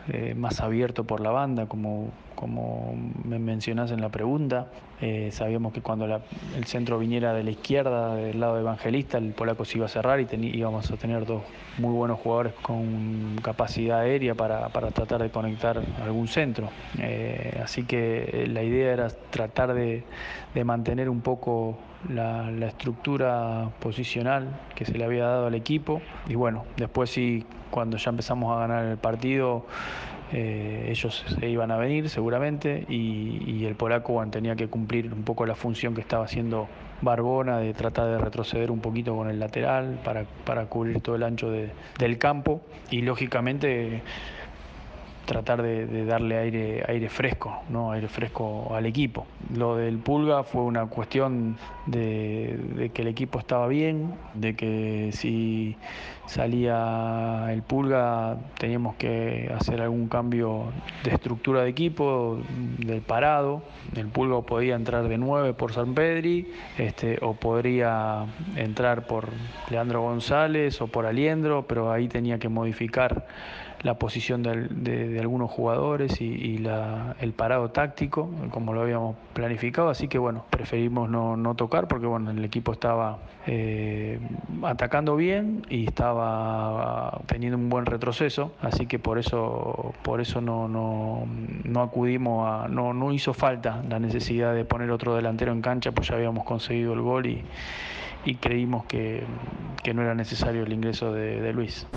eh, 0.08 0.34
más 0.36 0.62
abierto 0.62 1.04
por 1.04 1.20
la 1.20 1.30
banda, 1.30 1.68
como, 1.68 2.10
como 2.36 2.96
me 3.24 3.38
mencionás 3.38 3.92
en 3.92 4.02
la 4.02 4.10
pregunta, 4.10 4.68
eh, 5.02 5.30
sabíamos 5.32 5.72
que 5.72 5.82
cuando 5.82 6.06
el 6.06 6.66
centro 6.66 6.98
viniera 6.98 7.34
de 7.34 7.44
la 7.44 7.52
izquierda, 7.52 8.16
del 8.16 8.40
lado 8.40 8.60
evangelista, 8.60 9.18
el 9.18 9.34
polaco 9.34 9.66
se 9.66 9.78
iba 9.78 9.86
a 9.86 9.90
cerrar 9.90 10.20
y 10.20 10.28
íbamos 10.58 10.90
a 10.92 10.98
tener 10.98 11.26
dos 11.26 11.44
muy 11.78 11.94
buenos 11.94 12.20
jugadores 12.20 12.54
con 12.62 13.38
capacidad 13.42 14.00
aérea 14.00 14.36
para, 14.36 14.70
para 14.70 14.92
tratar 14.92 15.22
de 15.22 15.30
conectar 15.30 15.82
algún 16.04 16.28
centro. 16.28 16.70
Eh, 16.98 17.60
así 17.64 17.84
que 17.84 18.48
la 18.52 18.64
idea 18.64 18.92
era 18.94 19.10
tratar 19.10 19.74
de, 19.74 20.04
de 20.54 20.64
mantener 20.64 21.10
un 21.10 21.22
poco 21.22 21.78
la, 22.10 22.50
la, 22.52 22.68
estructura 22.68 23.70
posicional 23.80 24.48
que 24.76 24.86
se 24.86 24.98
le 24.98 25.04
había 25.04 25.26
dado 25.26 25.48
al 25.48 25.56
equipo. 25.56 26.02
Y 26.28 26.36
bueno, 26.36 26.66
después 26.78 27.10
sí, 27.10 27.46
cuando 27.70 27.98
ya 27.98 28.10
empezamos 28.10 28.56
a 28.56 28.60
ganar 28.60 28.86
el 28.86 28.98
partido, 28.98 29.66
eh, 30.32 30.88
ellos 30.90 31.26
se 31.40 31.50
iban 31.50 31.72
a 31.72 31.78
venir 31.78 32.10
seguramente 32.10 32.86
y, 32.88 33.44
y 33.48 33.66
el 33.66 33.76
polaco 33.76 34.24
tenía 34.30 34.56
que 34.56 34.68
cumplir 34.68 35.12
un 35.12 35.24
poco 35.24 35.46
la 35.46 35.56
función 35.56 35.96
que 35.96 36.02
estaba 36.02 36.26
haciendo 36.26 36.68
Barbona 37.02 37.60
de 37.60 37.74
tratar 37.74 38.08
de 38.08 38.18
retroceder 38.18 38.72
un 38.72 38.80
poquito 38.80 39.16
con 39.16 39.30
el 39.30 39.40
lateral 39.40 40.00
para, 40.04 40.26
para 40.46 40.66
cubrir 40.66 41.02
todo 41.02 41.16
el 41.16 41.24
ancho 41.24 41.50
de, 41.50 41.72
del 41.98 42.18
campo. 42.18 42.62
Y 42.92 43.02
lógicamente 43.02 44.02
tratar 45.30 45.62
de, 45.62 46.06
darle 46.06 46.40
aire, 46.40 46.84
aire 46.88 47.08
fresco, 47.08 47.62
¿no? 47.70 47.92
aire 47.92 48.08
fresco 48.08 48.76
al 48.76 48.88
equipo. 48.88 49.28
Lo 49.56 49.76
del 49.76 50.00
Pulga 50.00 50.42
fue 50.44 50.64
una 50.64 50.88
cuestión 50.88 51.56
de, 51.86 52.60
de, 52.76 52.90
que 52.90 53.04
el 53.04 53.10
equipo 53.10 53.38
estaba 53.38 53.68
bien, 53.68 54.16
de 54.34 54.56
que 54.56 55.12
si 55.14 55.78
salía 56.26 57.46
el 57.52 57.62
Pulga 57.62 58.38
teníamos 58.58 58.96
que 58.96 59.54
hacer 59.56 59.82
algún 59.82 60.08
cambio 60.08 60.72
de 61.04 61.12
estructura 61.12 61.62
de 61.62 61.70
equipo, 61.70 62.40
del 62.80 63.02
parado. 63.02 63.62
El 63.96 64.08
Pulga 64.08 64.42
podía 64.42 64.76
entrar 64.76 65.08
de 65.08 65.20
9 65.20 65.54
por 65.54 65.74
San 65.74 65.94
Pedri, 65.94 66.52
este, 66.80 67.20
o 67.22 67.36
podría 67.36 68.26
entrar 68.56 69.06
por 69.06 69.30
Leandro 69.70 70.02
González 70.02 70.82
o 70.82 70.88
por 70.88 71.06
Aliendro, 71.06 71.68
pero 71.68 71.92
ahí 71.92 72.08
tenía 72.08 72.40
que 72.40 72.50
modificar 72.50 73.28
la 73.82 73.98
posición 73.98 74.44
de, 74.44 75.20
algunos 75.20 75.50
jugadores 75.50 76.20
y, 76.22 76.58
la, 76.58 77.16
el 77.20 77.34
parado 77.34 77.70
táctico, 77.70 78.30
como 78.52 78.74
lo 78.74 78.82
habíamos 78.82 79.16
planificado. 79.34 79.90
Así 79.90 80.08
que 80.08 80.18
bueno, 80.18 80.46
preferimos 80.50 81.10
no, 81.10 81.56
tocar 81.56 81.88
porque 81.88 82.06
bueno, 82.06 82.32
el 82.32 82.44
equipo 82.44 82.74
estaba 82.74 83.20
eh, 83.48 84.20
atacando 84.64 85.16
bien 85.16 85.66
y 85.70 85.88
estaba 85.88 87.22
teniendo 87.26 87.58
un 87.58 87.70
buen 87.70 87.86
retroceso. 87.86 88.52
Así 88.62 88.86
que 88.86 89.00
por 89.00 89.18
eso, 89.18 89.94
por 90.04 90.22
eso 90.22 90.42
no, 90.42 90.68
no, 90.68 91.82
acudimos 91.82 92.48
a. 92.48 92.68
No, 92.68 92.94
no 92.94 93.14
hizo 93.14 93.34
falta 93.34 93.82
la 93.88 94.00
necesidad 94.00 94.54
de 94.54 94.66
poner 94.66 94.92
otro 94.92 95.16
delantero 95.16 95.52
en 95.52 95.62
cancha, 95.62 95.92
pues 95.92 96.10
ya 96.10 96.16
habíamos 96.16 96.44
conseguido 96.44 96.94
el 96.94 97.02
gol 97.02 97.26
y, 97.28 97.46
creímos 98.42 98.86
que, 98.86 99.24
no 99.94 100.04
era 100.04 100.14
necesario 100.14 100.64
el 100.64 100.72
ingreso 100.72 101.12
de 101.12 101.52
Luis. 101.52 101.88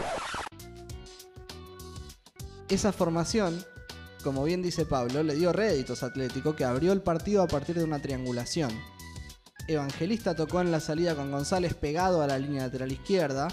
Esa 2.72 2.90
formación, 2.90 3.62
como 4.24 4.44
bien 4.44 4.62
dice 4.62 4.86
Pablo, 4.86 5.22
le 5.22 5.34
dio 5.34 5.52
réditos 5.52 6.02
a 6.02 6.06
Atlético 6.06 6.56
que 6.56 6.64
abrió 6.64 6.92
el 6.92 7.02
partido 7.02 7.42
a 7.42 7.46
partir 7.46 7.76
de 7.76 7.84
una 7.84 8.00
triangulación. 8.00 8.70
Evangelista 9.68 10.34
tocó 10.34 10.62
en 10.62 10.72
la 10.72 10.80
salida 10.80 11.14
con 11.14 11.30
González 11.30 11.74
pegado 11.74 12.22
a 12.22 12.26
la 12.26 12.38
línea 12.38 12.62
lateral 12.62 12.90
izquierda, 12.90 13.48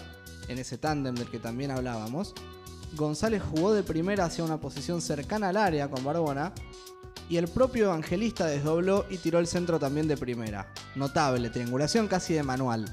en 0.48 0.58
ese 0.58 0.78
tándem 0.78 1.16
del 1.16 1.30
que 1.30 1.38
también 1.38 1.70
hablábamos. 1.70 2.34
González 2.96 3.44
jugó 3.44 3.74
de 3.74 3.84
primera 3.84 4.24
hacia 4.24 4.46
una 4.46 4.62
posición 4.62 5.02
cercana 5.02 5.50
al 5.50 5.58
área 5.58 5.90
con 5.90 6.02
Barbona, 6.02 6.54
y 7.28 7.36
el 7.36 7.50
propio 7.50 7.88
Evangelista 7.88 8.46
desdobló 8.46 9.06
y 9.10 9.18
tiró 9.18 9.40
el 9.40 9.48
centro 9.48 9.80
también 9.80 10.08
de 10.08 10.16
primera. 10.16 10.72
Notable, 10.96 11.50
triangulación 11.50 12.08
casi 12.08 12.36
de 12.36 12.44
manual. 12.44 12.86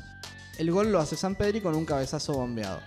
El 0.59 0.73
gol 0.73 0.91
lo 0.91 0.99
hace 0.99 1.15
San 1.15 1.37
Pedri 1.37 1.61
con 1.61 1.77
un 1.77 1.87
cabezazo 1.87 2.33
bombeado. 2.33 2.81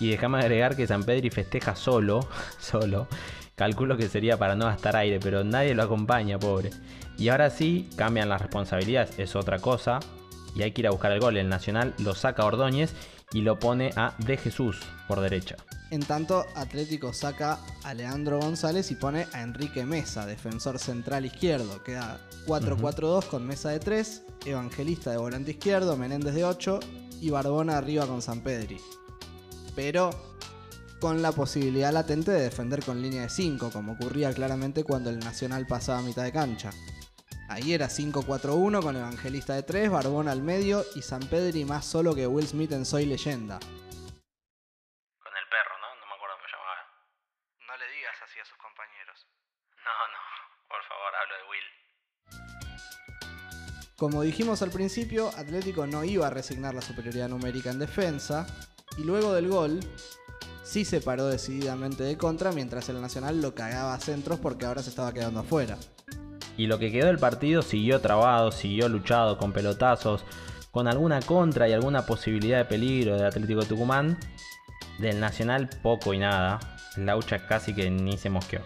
Y 0.00 0.10
déjame 0.10 0.38
agregar 0.38 0.76
que 0.76 0.86
San 0.86 1.04
Pedri 1.04 1.30
festeja 1.30 1.76
solo, 1.76 2.28
solo. 2.58 3.08
Calculo 3.54 3.96
que 3.96 4.08
sería 4.08 4.36
para 4.36 4.56
no 4.56 4.66
gastar 4.66 4.96
aire, 4.96 5.20
pero 5.20 5.44
nadie 5.44 5.74
lo 5.74 5.84
acompaña, 5.84 6.38
pobre. 6.38 6.70
Y 7.16 7.28
ahora 7.28 7.50
sí, 7.50 7.88
cambian 7.96 8.28
las 8.28 8.40
responsabilidades, 8.40 9.18
es 9.18 9.36
otra 9.36 9.58
cosa. 9.58 10.00
Y 10.56 10.62
hay 10.62 10.72
que 10.72 10.82
ir 10.82 10.88
a 10.88 10.90
buscar 10.90 11.12
el 11.12 11.20
gol. 11.20 11.36
El 11.36 11.48
Nacional 11.48 11.94
lo 11.98 12.14
saca 12.14 12.44
Ordóñez 12.44 12.94
y 13.32 13.40
lo 13.40 13.58
pone 13.58 13.90
a 13.96 14.14
De 14.18 14.36
Jesús 14.36 14.80
por 15.08 15.20
derecha. 15.20 15.56
En 15.90 16.00
tanto, 16.00 16.44
Atlético 16.56 17.12
saca 17.12 17.58
a 17.84 17.94
Leandro 17.94 18.40
González 18.40 18.90
y 18.90 18.94
pone 18.96 19.26
a 19.32 19.42
Enrique 19.42 19.84
Mesa, 19.84 20.26
defensor 20.26 20.78
central 20.78 21.26
izquierdo. 21.26 21.82
Queda 21.84 22.18
4-4-2 22.46 22.46
uh 22.48 23.20
-huh. 23.20 23.28
con 23.28 23.46
Mesa 23.46 23.70
de 23.70 23.80
3, 23.80 24.22
Evangelista 24.46 25.10
de 25.10 25.18
volante 25.18 25.52
izquierdo, 25.52 25.96
Menéndez 25.96 26.34
de 26.34 26.44
8 26.44 26.80
y 27.20 27.30
Barbona 27.30 27.78
arriba 27.78 28.06
con 28.06 28.22
San 28.22 28.40
Pedri 28.40 28.78
pero 29.74 30.10
con 31.00 31.20
la 31.20 31.32
posibilidad 31.32 31.92
latente 31.92 32.30
de 32.30 32.42
defender 32.42 32.82
con 32.84 33.02
línea 33.02 33.22
de 33.22 33.28
5, 33.28 33.70
como 33.70 33.92
ocurría 33.92 34.32
claramente 34.32 34.84
cuando 34.84 35.10
el 35.10 35.18
Nacional 35.18 35.66
pasaba 35.66 35.98
a 35.98 36.02
mitad 36.02 36.22
de 36.22 36.32
cancha. 36.32 36.70
Ahí 37.48 37.74
era 37.74 37.88
5-4-1 37.88 38.82
con 38.82 38.96
Evangelista 38.96 39.54
de 39.54 39.62
3, 39.62 39.90
Barbón 39.90 40.28
al 40.28 40.40
medio 40.40 40.82
y 40.94 41.02
San 41.02 41.20
Pedri 41.20 41.66
más 41.66 41.84
solo 41.84 42.14
que 42.14 42.26
Will 42.26 42.46
Smith 42.46 42.72
en 42.72 42.86
Soy 42.86 43.04
Leyenda. 43.04 43.58
Con 43.58 43.68
el 45.36 45.46
perro, 45.50 45.76
¿no? 45.78 45.94
No 46.00 46.06
me 46.08 46.14
acuerdo 46.14 46.36
cómo 46.36 46.48
llamaba. 46.48 46.76
No 47.68 47.76
le 47.76 47.86
digas 47.94 48.16
así 48.24 48.40
a 48.40 48.44
sus 48.46 48.56
compañeros. 48.56 49.26
No, 49.76 49.92
no, 50.08 50.20
por 50.68 50.82
favor, 50.88 51.12
hablo 51.20 51.34
de 51.36 51.44
Will. 51.50 51.68
Como 53.98 54.22
dijimos 54.22 54.62
al 54.62 54.70
principio, 54.70 55.28
Atlético 55.36 55.86
no 55.86 56.02
iba 56.02 56.26
a 56.26 56.30
resignar 56.30 56.74
la 56.74 56.80
superioridad 56.80 57.28
numérica 57.28 57.70
en 57.70 57.78
defensa, 57.78 58.46
y 58.96 59.04
luego 59.04 59.32
del 59.32 59.48
gol 59.48 59.80
sí 60.62 60.84
se 60.84 61.00
paró 61.00 61.26
decididamente 61.26 62.02
de 62.02 62.16
contra 62.16 62.52
mientras 62.52 62.88
el 62.88 63.00
Nacional 63.00 63.40
lo 63.40 63.54
cagaba 63.54 63.94
a 63.94 64.00
centros 64.00 64.40
porque 64.40 64.66
ahora 64.66 64.82
se 64.82 64.90
estaba 64.90 65.12
quedando 65.12 65.40
afuera. 65.40 65.78
Y 66.56 66.66
lo 66.66 66.78
que 66.78 66.92
quedó 66.92 67.06
del 67.06 67.18
partido 67.18 67.62
siguió 67.62 68.00
trabado, 68.00 68.52
siguió 68.52 68.88
luchado 68.88 69.38
con 69.38 69.52
pelotazos, 69.52 70.24
con 70.70 70.88
alguna 70.88 71.20
contra 71.20 71.68
y 71.68 71.72
alguna 71.72 72.06
posibilidad 72.06 72.58
de 72.58 72.64
peligro 72.64 73.16
del 73.16 73.26
Atlético 73.26 73.64
Tucumán. 73.64 74.18
Del 74.98 75.18
Nacional 75.18 75.68
poco 75.82 76.14
y 76.14 76.18
nada. 76.18 76.60
Laucha 76.96 77.46
casi 77.46 77.74
que 77.74 77.90
ni 77.90 78.16
se 78.16 78.30
mosqueó. 78.30 78.60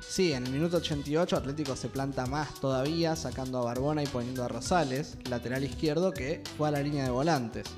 Sí, 0.00 0.32
en 0.32 0.46
el 0.46 0.52
minuto 0.52 0.78
88 0.78 1.36
Atlético 1.36 1.76
se 1.76 1.88
planta 1.88 2.26
más 2.26 2.54
todavía, 2.60 3.14
sacando 3.14 3.58
a 3.58 3.64
Barbona 3.64 4.02
y 4.02 4.06
poniendo 4.06 4.42
a 4.42 4.48
Rosales, 4.48 5.16
lateral 5.28 5.62
izquierdo, 5.62 6.12
que 6.12 6.42
fue 6.56 6.68
a 6.68 6.70
la 6.72 6.80
línea 6.80 7.04
de 7.04 7.10
volantes. 7.10 7.68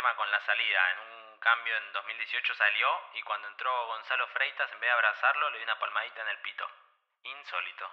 Tema 0.00 0.16
con 0.16 0.32
la 0.32 0.40
salida. 0.48 0.80
En 0.96 1.12
un 1.12 1.36
cambio 1.44 1.76
en 1.76 1.92
2018 1.92 2.56
salió 2.56 2.88
y 3.12 3.20
cuando 3.20 3.52
entró 3.52 3.68
Gonzalo 3.68 4.24
Freitas, 4.32 4.72
en 4.72 4.80
vez 4.80 4.88
de 4.88 4.96
abrazarlo, 4.96 5.52
le 5.52 5.60
dio 5.60 5.68
una 5.68 5.76
palmadita 5.76 6.24
en 6.24 6.32
el 6.32 6.40
pito. 6.40 6.64
Insólito. 7.28 7.84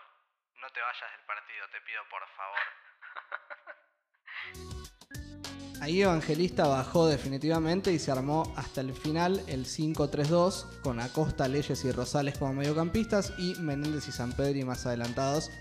No 0.64 0.72
te 0.72 0.80
vayas 0.80 1.12
del 1.12 1.28
partido, 1.28 1.68
te 1.68 1.84
pido 1.84 1.99
por 2.08 2.24
favor. 2.39 2.64
Ahí 5.84 6.01
Evangelista 6.01 6.66
bajó 6.66 7.08
definitivamente 7.08 7.91
y 7.91 7.99
se 7.99 8.12
armó 8.12 8.53
hasta 8.55 8.80
el 8.80 8.95
final 8.95 9.43
el 9.51 9.68
5-3-2 9.68 10.80
con 10.82 11.01
Acosta, 11.01 11.47
Leyes 11.47 11.84
y 11.84 11.91
Rosales 11.91 12.39
como 12.39 12.53
mediocampistas 12.53 13.34
y 13.38 13.55
Menéndez 13.60 14.08
y 14.08 14.14
San 14.14 14.32
Pedro 14.32 14.66
más 14.66 14.88
adelantados, 14.88 15.51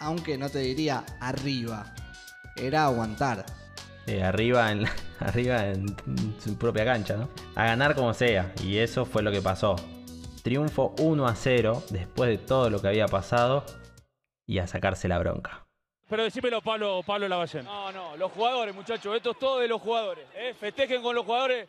aunque 0.00 0.38
no 0.38 0.48
te 0.48 0.60
diría 0.60 1.04
arriba, 1.20 1.84
era 2.56 2.84
aguantar. 2.84 3.44
Eh, 4.06 4.22
arriba, 4.22 4.70
en, 4.72 4.84
arriba 5.20 5.66
en 5.66 5.96
su 6.40 6.56
propia 6.58 6.84
cancha, 6.84 7.16
¿no? 7.16 7.28
A 7.54 7.66
ganar 7.66 7.94
como 7.94 8.14
sea, 8.14 8.52
y 8.64 8.78
eso 8.78 9.04
fue 9.04 9.22
lo 9.22 9.30
que 9.30 9.40
pasó. 9.42 9.76
Triunfo 10.42 10.94
1 10.98 11.26
a 11.26 11.34
0 11.34 11.82
después 11.90 12.30
de 12.30 12.38
todo 12.38 12.70
lo 12.70 12.80
que 12.80 12.88
había 12.88 13.06
pasado 13.06 13.64
y 14.46 14.58
a 14.58 14.66
sacarse 14.66 15.06
la 15.06 15.18
bronca. 15.18 15.66
Pero 16.08 16.24
decímelo, 16.24 16.60
Pablo, 16.60 17.02
Pablo 17.06 17.28
Lavallén. 17.28 17.64
No, 17.64 17.92
no, 17.92 18.16
los 18.16 18.32
jugadores, 18.32 18.74
muchachos, 18.74 19.14
esto 19.14 19.30
es 19.30 19.38
todo 19.38 19.60
de 19.60 19.68
los 19.68 19.80
jugadores. 19.80 20.26
¿eh? 20.34 20.54
Festejen 20.58 21.02
con 21.02 21.14
los 21.14 21.24
jugadores. 21.24 21.68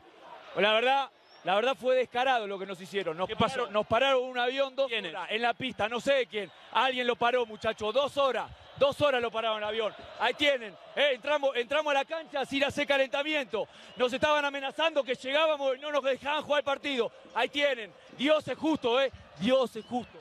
La 0.55 0.73
verdad, 0.73 1.09
la 1.43 1.55
verdad 1.55 1.75
fue 1.79 1.95
descarado 1.95 2.47
lo 2.47 2.57
que 2.57 2.65
nos 2.65 2.81
hicieron. 2.81 3.17
Nos, 3.17 3.27
¿Qué 3.27 3.35
pasó? 3.35 3.55
Pararon, 3.55 3.73
nos 3.73 3.85
pararon 3.85 4.23
un 4.23 4.39
avión 4.39 4.75
dos 4.75 4.91
horas 4.91 5.27
en 5.29 5.41
la 5.41 5.53
pista, 5.53 5.87
no 5.87 5.99
sé 5.99 6.13
de 6.13 6.25
quién. 6.25 6.51
Alguien 6.71 7.05
lo 7.05 7.15
paró, 7.15 7.45
muchachos, 7.45 7.93
dos 7.93 8.17
horas. 8.17 8.49
Dos 8.81 8.99
horas 9.01 9.21
lo 9.21 9.29
pararon 9.29 9.59
el 9.59 9.63
avión. 9.63 9.93
Ahí 10.19 10.33
tienen. 10.33 10.73
¿eh? 10.95 11.11
entramos, 11.13 11.55
entramos 11.55 11.91
a 11.91 11.99
la 11.99 12.03
cancha 12.03 12.43
sin 12.45 12.63
hacer 12.63 12.87
calentamiento. 12.87 13.67
Nos 13.95 14.11
estaban 14.11 14.43
amenazando 14.43 15.03
que 15.03 15.13
llegábamos 15.13 15.77
y 15.77 15.81
no 15.81 15.91
nos 15.91 16.03
dejaban 16.03 16.41
jugar 16.41 16.61
el 16.61 16.65
partido. 16.65 17.11
Ahí 17.35 17.47
tienen. 17.49 17.91
Dios 18.17 18.47
es 18.47 18.57
justo, 18.57 18.99
¿eh? 18.99 19.11
Dios 19.39 19.75
es 19.75 19.85
justo. 19.85 20.17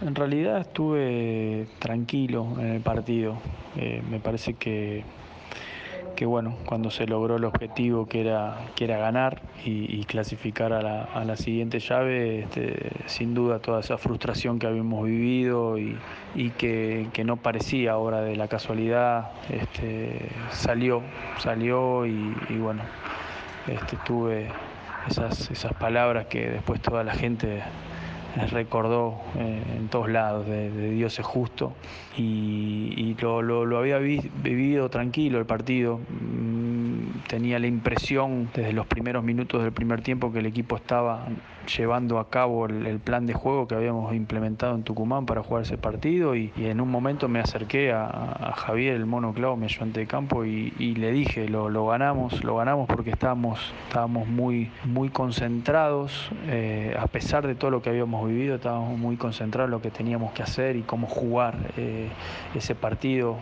En 0.00 0.14
realidad 0.14 0.60
estuve 0.60 1.66
tranquilo 1.80 2.46
en 2.60 2.76
el 2.76 2.82
partido. 2.82 3.36
Eh, 3.76 4.00
me 4.08 4.20
parece 4.20 4.54
que, 4.54 5.02
que 6.14 6.26
bueno, 6.26 6.56
cuando 6.66 6.90
se 6.90 7.06
logró 7.06 7.36
el 7.36 7.44
objetivo 7.44 8.06
que 8.06 8.20
era, 8.20 8.56
que 8.74 8.84
era 8.84 8.98
ganar 8.98 9.42
y, 9.64 10.04
clasificar 10.04 10.72
a 10.72 10.82
la, 10.82 11.04
a 11.04 11.24
la 11.24 11.36
siguiente 11.36 11.80
llave, 11.80 12.40
este, 12.40 12.90
sin 13.06 13.34
duda 13.34 13.58
toda 13.58 13.80
esa 13.80 13.98
frustración 13.98 14.58
que 14.58 14.66
habíamos 14.66 15.04
vivido 15.06 15.78
y, 15.78 15.96
y 16.34 16.50
que, 16.50 17.08
que 17.12 17.24
no 17.24 17.36
parecía 17.36 17.92
ahora 17.92 18.20
de 18.20 18.36
la 18.36 18.48
casualidad, 18.48 19.30
este, 19.50 20.28
salió, 20.50 21.02
salió 21.38 22.06
y, 22.06 22.36
y 22.50 22.58
bueno, 22.58 22.82
este, 23.66 23.96
tuve 24.04 24.48
esas, 25.08 25.50
esas 25.50 25.72
palabras 25.74 26.26
que 26.26 26.48
después 26.50 26.80
toda 26.80 27.02
la 27.02 27.14
gente 27.14 27.62
recordó 28.50 29.20
eh, 29.38 29.62
en 29.78 29.88
todos 29.88 30.10
lados 30.10 30.46
de, 30.46 30.70
Dios 30.90 31.18
es 31.18 31.24
justo 31.26 31.76
y, 32.16 32.92
y 32.96 33.16
lo, 33.20 33.42
lo- 33.42 33.64
había 33.78 33.98
vi- 33.98 34.30
vivido 34.42 34.88
tranquilo 34.88 35.38
el 35.38 35.46
partido. 35.46 36.00
Mm, 36.08 36.74
Tenía 37.28 37.58
la 37.58 37.66
impresión 37.66 38.48
desde 38.54 38.72
los 38.72 38.86
primeros 38.86 39.24
minutos 39.24 39.62
del 39.62 39.72
primer 39.72 40.02
tiempo 40.02 40.30
que 40.32 40.40
el 40.40 40.46
equipo 40.46 40.76
estaba 40.76 41.26
llevando 41.66 42.18
a 42.18 42.28
cabo 42.28 42.66
el, 42.66 42.98
plan 42.98 43.26
de 43.26 43.34
juego 43.34 43.66
que 43.66 43.74
habíamos 43.74 44.14
implementado 44.14 44.74
en 44.74 44.82
Tucumán 44.82 45.26
para 45.26 45.42
jugar 45.42 45.62
ese 45.62 45.78
partido 45.78 46.34
y, 46.36 46.52
en 46.56 46.80
un 46.80 46.90
momento 46.90 47.28
me 47.28 47.40
acerqué 47.40 47.92
a, 47.92 48.54
Javier, 48.56 48.94
el 48.94 49.06
mono 49.06 49.32
clavo, 49.32 49.56
mi 49.56 49.64
ayudante 49.64 50.00
de 50.00 50.06
campo 50.06 50.44
y, 50.44 50.70
le 50.94 51.12
dije, 51.12 51.48
lo, 51.48 51.86
ganamos, 51.86 52.44
lo 52.44 52.56
ganamos 52.56 52.86
porque 52.86 53.10
estábamos, 53.10 53.72
estábamos 53.88 54.28
muy, 54.28 54.70
muy 54.84 55.08
concentrados, 55.08 56.30
eh, 56.46 56.96
a 56.98 57.06
pesar 57.06 57.46
de 57.46 57.54
todo 57.54 57.70
lo 57.70 57.82
que 57.82 57.90
habíamos 57.90 58.26
vivido, 58.28 58.56
estábamos 58.56 58.98
muy 58.98 59.16
concentrados 59.16 59.68
en 59.68 59.72
lo 59.72 59.82
que 59.82 59.90
teníamos 59.90 60.32
que 60.32 60.42
hacer 60.42 60.76
y 60.76 60.82
cómo 60.82 61.06
jugar 61.06 61.56
eh, 61.76 62.08
ese 62.54 62.74
partido 62.74 63.38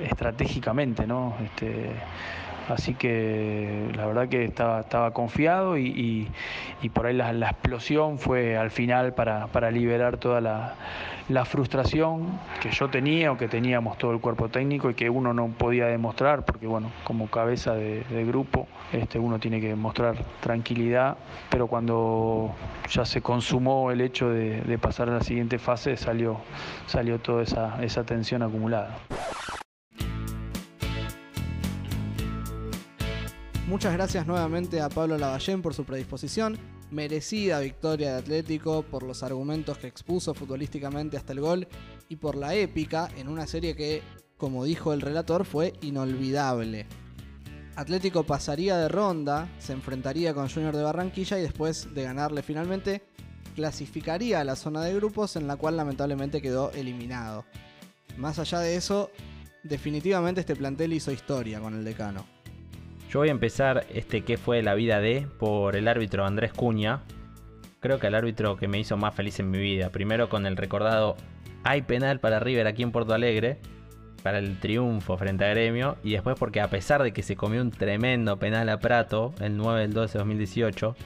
estratégicamente, 0.00 1.06
¿no? 1.06 1.34
Este, 1.42 1.92
Así 2.68 2.94
que 2.94 3.90
la 3.96 4.06
verdad 4.06 4.28
que 4.28 4.44
estaba, 4.44 5.10
confiado 5.12 5.76
y, 5.76 6.30
por 6.92 7.06
ahí 7.06 7.14
la, 7.14 7.50
explosión 7.50 8.18
fue 8.18 8.56
al 8.56 8.70
final 8.70 9.14
para, 9.14 9.70
liberar 9.70 10.16
toda 10.16 10.40
la, 10.40 11.44
frustración 11.44 12.38
que 12.60 12.70
yo 12.70 12.88
tenía 12.88 13.32
o 13.32 13.38
que 13.38 13.48
teníamos 13.48 13.96
todo 13.98 14.12
el 14.12 14.20
cuerpo 14.20 14.48
técnico 14.48 14.90
y 14.90 14.94
que 14.94 15.08
uno 15.08 15.32
no 15.32 15.48
podía 15.48 15.86
demostrar 15.86 16.44
porque 16.44 16.66
bueno, 16.66 16.90
como 17.04 17.28
cabeza 17.28 17.74
de, 17.74 18.24
grupo 18.26 18.68
este, 18.92 19.18
uno 19.18 19.38
tiene 19.38 19.60
que 19.60 19.74
mostrar 19.74 20.16
tranquilidad, 20.40 21.16
pero 21.50 21.66
cuando 21.66 22.52
ya 22.90 23.04
se 23.04 23.22
consumó 23.22 23.90
el 23.90 24.00
hecho 24.02 24.28
de, 24.28 24.60
de 24.60 24.78
pasar 24.78 25.08
a 25.08 25.14
la 25.14 25.22
siguiente 25.22 25.58
fase 25.58 25.96
salió, 25.96 26.38
salió 26.86 27.18
toda 27.18 27.42
esa, 27.42 27.82
esa 27.82 28.04
tensión 28.04 28.42
acumulada. 28.42 28.98
Muchas 33.72 33.94
gracias 33.94 34.26
nuevamente 34.26 34.82
a 34.82 34.90
Pablo 34.90 35.16
Lavallén 35.16 35.62
por 35.62 35.72
su 35.72 35.86
predisposición. 35.86 36.58
Merecida 36.90 37.58
victoria 37.60 38.12
de 38.12 38.18
Atlético 38.18 38.82
por 38.82 39.02
los 39.02 39.22
argumentos 39.22 39.78
que 39.78 39.86
expuso 39.86 40.34
futbolísticamente 40.34 41.16
hasta 41.16 41.32
el 41.32 41.40
gol 41.40 41.66
y 42.10 42.16
por 42.16 42.36
la 42.36 42.54
épica 42.54 43.08
en 43.16 43.28
una 43.28 43.46
serie 43.46 43.74
que, 43.74 44.02
como 44.36 44.66
dijo 44.66 44.92
el 44.92 45.00
relator, 45.00 45.46
fue 45.46 45.72
inolvidable. 45.80 46.84
Atlético 47.74 48.24
pasaría 48.24 48.76
de 48.76 48.90
ronda, 48.90 49.48
se 49.58 49.72
enfrentaría 49.72 50.34
con 50.34 50.50
Junior 50.50 50.76
de 50.76 50.82
Barranquilla 50.82 51.38
y 51.38 51.42
después 51.42 51.94
de 51.94 52.02
ganarle 52.02 52.42
finalmente, 52.42 53.02
clasificaría 53.54 54.40
a 54.42 54.44
la 54.44 54.54
zona 54.54 54.82
de 54.82 54.92
grupos 54.92 55.36
en 55.36 55.46
la 55.46 55.56
cual 55.56 55.78
lamentablemente 55.78 56.42
quedó 56.42 56.72
eliminado. 56.72 57.46
Más 58.18 58.38
allá 58.38 58.58
de 58.58 58.76
eso, 58.76 59.10
definitivamente 59.62 60.42
este 60.42 60.56
plantel 60.56 60.92
hizo 60.92 61.10
historia 61.10 61.58
con 61.58 61.72
el 61.72 61.86
decano. 61.86 62.31
Yo 63.12 63.18
voy 63.18 63.28
a 63.28 63.32
empezar 63.32 63.84
este 63.92 64.22
que 64.22 64.38
fue 64.38 64.62
la 64.62 64.72
vida 64.72 64.98
de 64.98 65.28
por 65.38 65.76
el 65.76 65.86
árbitro 65.86 66.24
Andrés 66.24 66.54
Cuña. 66.54 67.02
Creo 67.78 67.98
que 67.98 68.06
el 68.06 68.14
árbitro 68.14 68.56
que 68.56 68.68
me 68.68 68.78
hizo 68.78 68.96
más 68.96 69.14
feliz 69.14 69.38
en 69.38 69.50
mi 69.50 69.58
vida. 69.58 69.90
Primero 69.90 70.30
con 70.30 70.46
el 70.46 70.56
recordado 70.56 71.16
hay 71.62 71.82
penal 71.82 72.20
para 72.20 72.40
River 72.40 72.66
aquí 72.66 72.82
en 72.82 72.90
Porto 72.90 73.12
Alegre. 73.12 73.58
Para 74.22 74.38
el 74.38 74.58
triunfo 74.58 75.18
frente 75.18 75.44
a 75.44 75.48
Gremio. 75.48 75.98
Y 76.02 76.12
después 76.12 76.38
porque 76.38 76.62
a 76.62 76.70
pesar 76.70 77.02
de 77.02 77.12
que 77.12 77.22
se 77.22 77.36
comió 77.36 77.60
un 77.60 77.70
tremendo 77.70 78.38
penal 78.38 78.70
a 78.70 78.78
Prato 78.78 79.34
el 79.40 79.58
9 79.58 79.82
del 79.82 79.92
12 79.92 80.14
de 80.14 80.18
2018. 80.20 80.96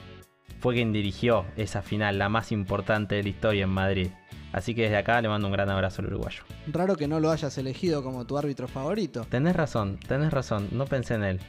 Fue 0.61 0.75
quien 0.75 0.93
dirigió 0.93 1.45
esa 1.57 1.81
final, 1.81 2.19
la 2.19 2.29
más 2.29 2.53
importante 2.53 3.15
de 3.15 3.23
la 3.23 3.29
historia 3.29 3.65
en 3.65 3.69
Madrid. 3.69 4.07
Así 4.53 4.73
que 4.73 4.83
desde 4.83 4.95
acá 4.95 5.21
le 5.21 5.27
mando 5.27 5.47
un 5.47 5.53
gran 5.53 5.69
abrazo 5.69 6.01
al 6.01 6.07
uruguayo. 6.07 6.43
Raro 6.67 6.95
que 6.95 7.09
no 7.09 7.19
lo 7.19 7.31
hayas 7.31 7.57
elegido 7.57 8.01
como 8.01 8.25
tu 8.25 8.37
árbitro 8.37 8.69
favorito. 8.69 9.27
Tenés 9.29 9.57
razón, 9.57 9.99
tenés 10.07 10.31
razón, 10.31 10.69
no 10.71 10.85
pensé 10.85 11.15
en 11.15 11.23
él. 11.25 11.39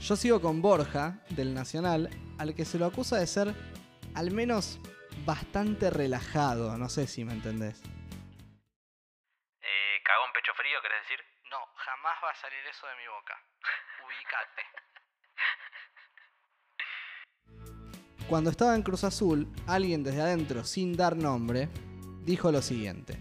Yo 0.00 0.16
sigo 0.16 0.40
con 0.40 0.62
Borja, 0.62 1.18
del 1.30 1.52
Nacional, 1.54 2.08
al 2.38 2.54
que 2.54 2.64
se 2.64 2.78
lo 2.78 2.86
acusa 2.86 3.18
de 3.18 3.26
ser 3.26 3.54
al 4.14 4.30
menos 4.30 4.78
bastante 5.24 5.90
relajado, 5.90 6.78
no 6.78 6.88
sé 6.88 7.06
si 7.06 7.24
me 7.24 7.32
entendés. 7.32 7.82
Eh, 9.60 10.00
¿Cagón 10.04 10.32
pecho 10.32 10.54
frío, 10.54 10.80
querés 10.80 11.02
decir? 11.02 11.18
No, 11.50 11.58
jamás 11.74 12.16
va 12.24 12.30
a 12.30 12.34
salir 12.36 12.58
eso 12.70 12.86
de 12.86 12.96
mi 12.96 13.08
boca. 13.08 13.42
Ubicate. 14.06 14.62
Cuando 18.28 18.50
estaba 18.50 18.74
en 18.74 18.82
Cruz 18.82 19.04
Azul, 19.04 19.48
alguien 19.66 20.04
desde 20.04 20.22
adentro, 20.22 20.64
sin 20.64 20.96
dar 20.96 21.16
nombre, 21.16 21.68
dijo 22.22 22.52
lo 22.52 22.62
siguiente. 22.62 23.14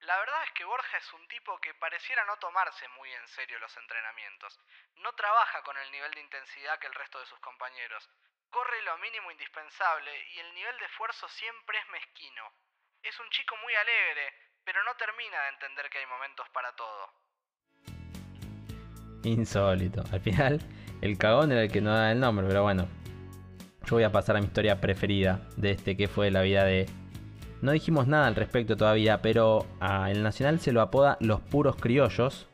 La 0.00 0.18
verdad 0.18 0.44
es 0.46 0.52
que 0.54 0.64
Borja 0.64 0.98
es 0.98 1.12
un 1.12 1.26
que 1.58 1.74
pareciera 1.74 2.24
no 2.26 2.36
tomarse 2.36 2.86
muy 2.88 3.10
en 3.12 3.26
serio 3.28 3.58
los 3.58 3.76
entrenamientos. 3.76 4.60
No 4.96 5.12
trabaja 5.14 5.62
con 5.62 5.76
el 5.78 5.90
nivel 5.90 6.12
de 6.12 6.20
intensidad 6.20 6.78
que 6.78 6.86
el 6.86 6.94
resto 6.94 7.18
de 7.18 7.26
sus 7.26 7.38
compañeros. 7.40 8.08
Corre 8.50 8.82
lo 8.82 8.98
mínimo 8.98 9.30
indispensable 9.30 10.10
y 10.34 10.40
el 10.40 10.54
nivel 10.54 10.78
de 10.78 10.84
esfuerzo 10.84 11.28
siempre 11.28 11.78
es 11.78 11.88
mezquino. 11.88 12.44
Es 13.02 13.18
un 13.18 13.30
chico 13.30 13.56
muy 13.56 13.74
alegre, 13.74 14.34
pero 14.64 14.82
no 14.84 14.94
termina 14.96 15.42
de 15.42 15.48
entender 15.48 15.88
que 15.88 15.98
hay 15.98 16.06
momentos 16.06 16.48
para 16.50 16.74
todo. 16.76 17.10
Insólito. 19.24 20.02
Al 20.12 20.20
final, 20.20 20.60
el 21.02 21.18
cagón 21.18 21.52
era 21.52 21.62
el 21.62 21.72
que 21.72 21.80
no 21.80 21.94
da 21.94 22.12
el 22.12 22.20
nombre, 22.20 22.46
pero 22.46 22.62
bueno. 22.62 22.88
Yo 23.86 23.96
voy 23.96 24.04
a 24.04 24.12
pasar 24.12 24.36
a 24.36 24.40
mi 24.40 24.46
historia 24.46 24.80
preferida 24.80 25.40
de 25.56 25.72
este 25.72 25.96
que 25.96 26.08
fue 26.08 26.30
la 26.30 26.42
vida 26.42 26.64
de... 26.64 26.86
No 27.62 27.72
dijimos 27.72 28.06
nada 28.06 28.26
al 28.26 28.36
respecto 28.36 28.76
todavía, 28.76 29.20
pero 29.20 29.66
a 29.80 30.10
el 30.10 30.22
Nacional 30.22 30.60
se 30.60 30.72
lo 30.72 30.80
apoda 30.80 31.18
los 31.20 31.40
puros 31.40 31.76
criollos. 31.76 32.46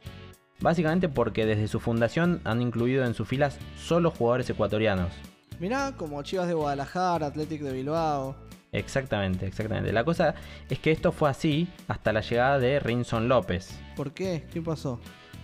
Básicamente 0.60 1.08
porque 1.08 1.46
desde 1.46 1.68
su 1.68 1.80
fundación 1.80 2.40
han 2.44 2.62
incluido 2.62 3.04
en 3.04 3.14
sus 3.14 3.28
filas 3.28 3.58
solo 3.78 4.10
jugadores 4.10 4.48
ecuatorianos. 4.50 5.12
Mirá, 5.60 5.92
como 5.96 6.22
Chivas 6.22 6.48
de 6.48 6.54
Guadalajara, 6.54 7.26
Athletic 7.26 7.62
de 7.62 7.72
Bilbao. 7.72 8.34
Exactamente, 8.72 9.46
exactamente. 9.46 9.92
La 9.92 10.04
cosa 10.04 10.34
es 10.68 10.78
que 10.78 10.90
esto 10.90 11.12
fue 11.12 11.30
así 11.30 11.68
hasta 11.88 12.12
la 12.12 12.20
llegada 12.20 12.58
de 12.58 12.80
Rinson 12.80 13.28
López. 13.28 13.78
¿Por 13.96 14.12
qué? 14.12 14.46
¿Qué 14.52 14.60
pasó? 14.60 14.98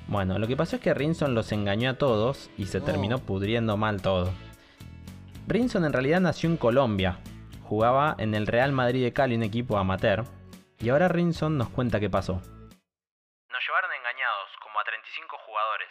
Bueno, 0.09 0.39
lo 0.39 0.47
que 0.49 0.57
pasó 0.57 0.77
es 0.77 0.83
que 0.83 0.93
Rinson 0.93 1.35
los 1.35 1.53
engañó 1.53 1.91
a 1.91 1.95
todos 1.95 2.51
y 2.59 2.67
se 2.67 2.79
Oh. 2.79 2.83
terminó 2.83 3.19
pudriendo 3.19 3.77
mal 3.77 4.03
todo. 4.03 4.31
Rinson 5.47 5.85
en 5.85 5.93
realidad 5.93 6.21
nació 6.21 6.51
en 6.51 6.57
Colombia, 6.57 7.19
jugaba 7.73 8.13
en 8.21 8.35
el 8.35 8.45
Real 8.45 8.69
Madrid 8.69 9.01
de 9.01 9.17
Cali, 9.17 9.33
un 9.33 9.49
equipo 9.49 9.81
amateur, 9.81 10.29
y 10.77 10.93
ahora 10.93 11.09
Rinson 11.09 11.57
nos 11.57 11.73
cuenta 11.73 11.97
qué 11.97 12.13
pasó. 12.13 12.37
Nos 13.49 13.63
llevaron 13.65 13.91
engañados, 13.97 14.51
como 14.61 14.77
a 14.79 14.85
35 14.85 15.39
jugadores. 15.39 15.89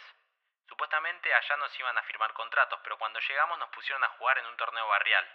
Supuestamente 0.68 1.34
allá 1.34 1.56
nos 1.56 1.74
iban 1.80 1.98
a 1.98 2.04
firmar 2.04 2.32
contratos, 2.34 2.78
pero 2.84 2.96
cuando 2.98 3.18
llegamos 3.18 3.58
nos 3.58 3.68
pusieron 3.70 3.98
a 4.04 4.14
jugar 4.14 4.38
en 4.38 4.46
un 4.46 4.56
torneo 4.56 4.86
barrial. 4.86 5.26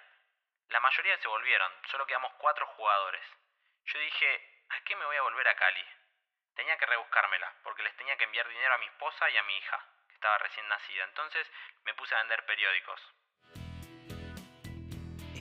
La 0.69 0.79
mayoría 0.79 1.19
se 1.19 1.27
volvieron, 1.27 1.69
solo 1.91 2.07
quedamos 2.07 2.31
cuatro 2.39 2.65
jugadores. 2.77 3.27
Yo 3.83 3.99
dije, 3.99 4.63
¿a 4.69 4.79
qué 4.85 4.95
me 4.95 5.03
voy 5.03 5.17
a 5.17 5.27
volver 5.27 5.49
a 5.49 5.55
Cali? 5.57 5.83
Tenía 6.55 6.77
que 6.77 6.85
rebuscármela, 6.85 7.51
porque 7.61 7.83
les 7.83 7.95
tenía 7.97 8.15
que 8.15 8.23
enviar 8.23 8.47
dinero 8.47 8.73
a 8.73 8.77
mi 8.77 8.85
esposa 8.85 9.29
y 9.29 9.35
a 9.35 9.43
mi 9.43 9.57
hija, 9.57 9.83
que 10.07 10.15
estaba 10.15 10.37
recién 10.37 10.65
nacida. 10.69 11.03
Entonces 11.03 11.45
me 11.83 11.93
puse 11.95 12.15
a 12.15 12.19
vender 12.19 12.45
periódicos. 12.45 13.16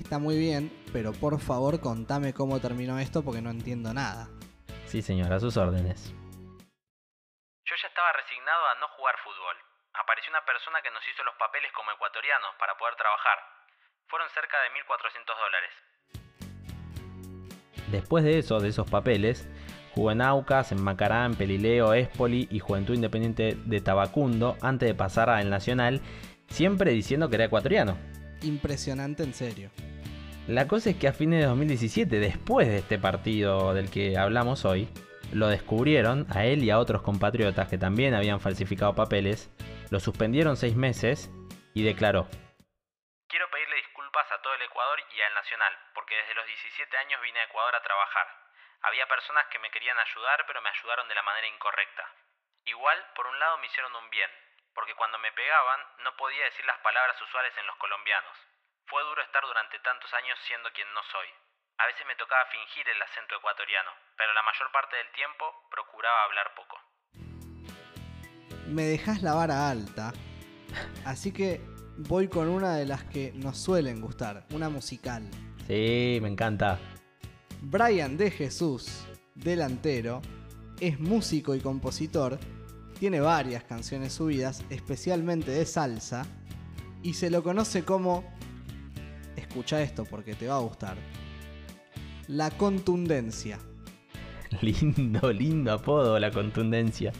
Está 0.06 0.20
muy 0.20 0.38
bien, 0.38 0.70
pero 0.92 1.10
por 1.10 1.40
favor 1.40 1.80
contame 1.80 2.32
cómo 2.32 2.60
terminó 2.60 2.96
esto 2.96 3.24
porque 3.24 3.42
no 3.42 3.50
entiendo 3.50 3.92
nada. 3.92 4.28
Sí, 4.86 5.02
señor, 5.02 5.32
a 5.32 5.40
sus 5.40 5.56
órdenes. 5.56 6.14
Yo 7.66 7.74
ya 7.74 7.88
estaba 7.88 8.12
resignado 8.12 8.68
a 8.68 8.78
no 8.78 8.86
jugar 8.96 9.16
fútbol. 9.24 9.56
Apareció 9.94 10.30
una 10.30 10.44
persona 10.44 10.80
que 10.80 10.92
nos 10.92 11.02
hizo 11.12 11.24
los 11.24 11.34
papeles 11.34 11.72
como 11.72 11.90
ecuatorianos 11.90 12.54
para 12.56 12.78
poder 12.78 12.94
trabajar. 12.94 13.36
Fueron 14.06 14.28
cerca 14.30 14.56
de 14.62 14.68
1.400 14.78 15.26
dólares. 15.42 15.70
Después 17.90 18.22
de 18.22 18.38
eso, 18.38 18.60
de 18.60 18.68
esos 18.68 18.88
papeles, 18.88 19.48
jugó 19.92 20.12
en 20.12 20.22
Aucas, 20.22 20.70
en 20.70 20.84
Macará, 20.84 21.24
en 21.24 21.34
Pelileo, 21.34 21.94
Espoli 21.94 22.46
y 22.52 22.60
Juventud 22.60 22.94
Independiente 22.94 23.56
de 23.56 23.80
Tabacundo 23.80 24.56
antes 24.62 24.88
de 24.88 24.94
pasar 24.94 25.30
al 25.30 25.50
Nacional, 25.50 26.00
siempre 26.46 26.92
diciendo 26.92 27.28
que 27.28 27.34
era 27.34 27.46
ecuatoriano. 27.46 27.98
Impresionante 28.42 29.24
en 29.24 29.34
serio. 29.34 29.72
La 30.48 30.68
cosa 30.68 30.90
es 30.90 30.96
que 30.96 31.08
a 31.08 31.12
fines 31.12 31.42
de 31.42 31.50
2017, 31.50 32.22
después 32.22 32.68
de 32.68 32.78
este 32.78 33.02
partido 33.02 33.74
del 33.74 33.90
que 33.90 34.14
hablamos 34.14 34.64
hoy, 34.64 34.86
lo 35.34 35.48
descubrieron 35.50 36.22
a 36.30 36.46
él 36.46 36.62
y 36.62 36.70
a 36.70 36.78
otros 36.78 37.02
compatriotas 37.02 37.66
que 37.66 37.82
también 37.82 38.14
habían 38.14 38.38
falsificado 38.38 38.94
papeles, 38.94 39.50
lo 39.90 39.98
suspendieron 39.98 40.54
seis 40.54 40.76
meses 40.78 41.34
y 41.74 41.82
declaró. 41.82 42.30
Quiero 43.26 43.50
pedirle 43.50 43.74
disculpas 43.74 44.30
a 44.30 44.40
todo 44.40 44.54
el 44.54 44.62
Ecuador 44.62 45.02
y 45.10 45.20
al 45.20 45.34
Nacional, 45.34 45.74
porque 45.98 46.14
desde 46.14 46.38
los 46.38 46.46
17 46.46 46.96
años 46.96 47.20
vine 47.26 47.40
a 47.40 47.50
Ecuador 47.50 47.74
a 47.74 47.82
trabajar. 47.82 48.26
Había 48.82 49.10
personas 49.10 49.50
que 49.50 49.58
me 49.58 49.70
querían 49.74 49.98
ayudar, 49.98 50.46
pero 50.46 50.62
me 50.62 50.70
ayudaron 50.70 51.08
de 51.08 51.16
la 51.16 51.26
manera 51.26 51.48
incorrecta. 51.48 52.06
Igual, 52.66 53.02
por 53.16 53.26
un 53.26 53.38
lado 53.40 53.58
me 53.58 53.66
hicieron 53.66 53.90
un 53.96 54.10
bien, 54.10 54.30
porque 54.78 54.94
cuando 54.94 55.18
me 55.18 55.32
pegaban 55.32 55.80
no 56.06 56.14
podía 56.14 56.44
decir 56.44 56.64
las 56.66 56.78
palabras 56.86 57.20
usuales 57.20 57.50
en 57.58 57.66
los 57.66 57.74
colombianos. 57.82 58.55
Fue 58.88 59.02
duro 59.02 59.20
estar 59.22 59.42
durante 59.42 59.78
tantos 59.80 60.12
años 60.14 60.38
siendo 60.46 60.70
quien 60.72 60.86
no 60.94 61.00
soy. 61.10 61.26
A 61.78 61.86
veces 61.86 62.06
me 62.06 62.14
tocaba 62.14 62.46
fingir 62.46 62.86
el 62.88 63.02
acento 63.02 63.34
ecuatoriano, 63.34 63.90
pero 64.16 64.32
la 64.32 64.42
mayor 64.42 64.70
parte 64.72 64.96
del 64.96 65.10
tiempo 65.10 65.44
procuraba 65.70 66.24
hablar 66.24 66.54
poco. 66.54 66.76
Me 68.68 68.82
dejas 68.82 69.22
la 69.22 69.34
vara 69.34 69.68
alta, 69.68 70.12
así 71.04 71.32
que 71.32 71.60
voy 71.98 72.28
con 72.28 72.48
una 72.48 72.76
de 72.76 72.86
las 72.86 73.02
que 73.04 73.32
nos 73.34 73.58
suelen 73.58 74.00
gustar, 74.00 74.44
una 74.50 74.68
musical. 74.68 75.28
Sí, 75.66 76.18
me 76.22 76.28
encanta. 76.28 76.78
Brian 77.62 78.16
de 78.16 78.30
Jesús, 78.30 79.04
delantero, 79.34 80.22
es 80.80 81.00
músico 81.00 81.56
y 81.56 81.60
compositor, 81.60 82.38
tiene 83.00 83.20
varias 83.20 83.64
canciones 83.64 84.14
subidas, 84.14 84.62
especialmente 84.70 85.50
de 85.50 85.66
salsa, 85.66 86.24
y 87.02 87.14
se 87.14 87.30
lo 87.30 87.42
conoce 87.42 87.84
como, 87.84 88.24
escucha 89.56 89.80
esto 89.80 90.04
porque 90.04 90.34
te 90.34 90.46
va 90.46 90.56
a 90.56 90.60
gustar, 90.60 90.98
la 92.28 92.50
contundencia. 92.50 93.58
Lindo, 94.60 95.32
lindo 95.32 95.72
apodo, 95.72 96.18
la 96.18 96.30
contundencia. 96.30 97.10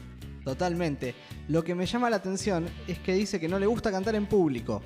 Totalmente. 0.44 1.14
Lo 1.48 1.64
que 1.64 1.74
me 1.74 1.86
llama 1.86 2.10
la 2.10 2.16
atención 2.16 2.68
es 2.86 2.98
que 2.98 3.14
dice 3.14 3.40
que 3.40 3.48
no 3.48 3.58
le 3.58 3.64
gusta 3.64 3.90
cantar 3.90 4.14
en 4.16 4.26
público. 4.26 4.82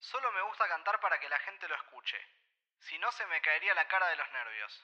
Solo 0.00 0.26
me 0.34 0.42
gusta 0.48 0.64
cantar 0.68 0.96
para 1.00 1.16
que 1.20 1.28
la 1.28 1.38
gente 1.38 1.68
lo 1.68 1.76
escuche. 1.76 2.16
Si 2.80 2.98
no, 2.98 3.06
se 3.12 3.22
me 3.26 3.40
caería 3.40 3.72
la 3.74 3.86
cara 3.86 4.06
de 4.10 4.16
los 4.16 4.26
nervios. 4.34 4.82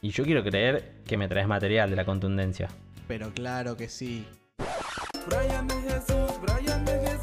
Y 0.00 0.10
yo 0.12 0.24
quiero 0.24 0.42
creer 0.42 1.02
que 1.06 1.18
me 1.18 1.28
traes 1.28 1.46
material 1.46 1.90
de 1.90 1.96
la 1.96 2.06
contundencia. 2.06 2.68
Pero 3.06 3.32
claro 3.34 3.76
que 3.76 3.90
sí. 3.90 4.26
Brian 5.28 5.68
de 5.68 5.74
Jesús, 5.82 6.40
Brian 6.40 6.84
de 6.86 6.92
Jesús, 7.00 7.13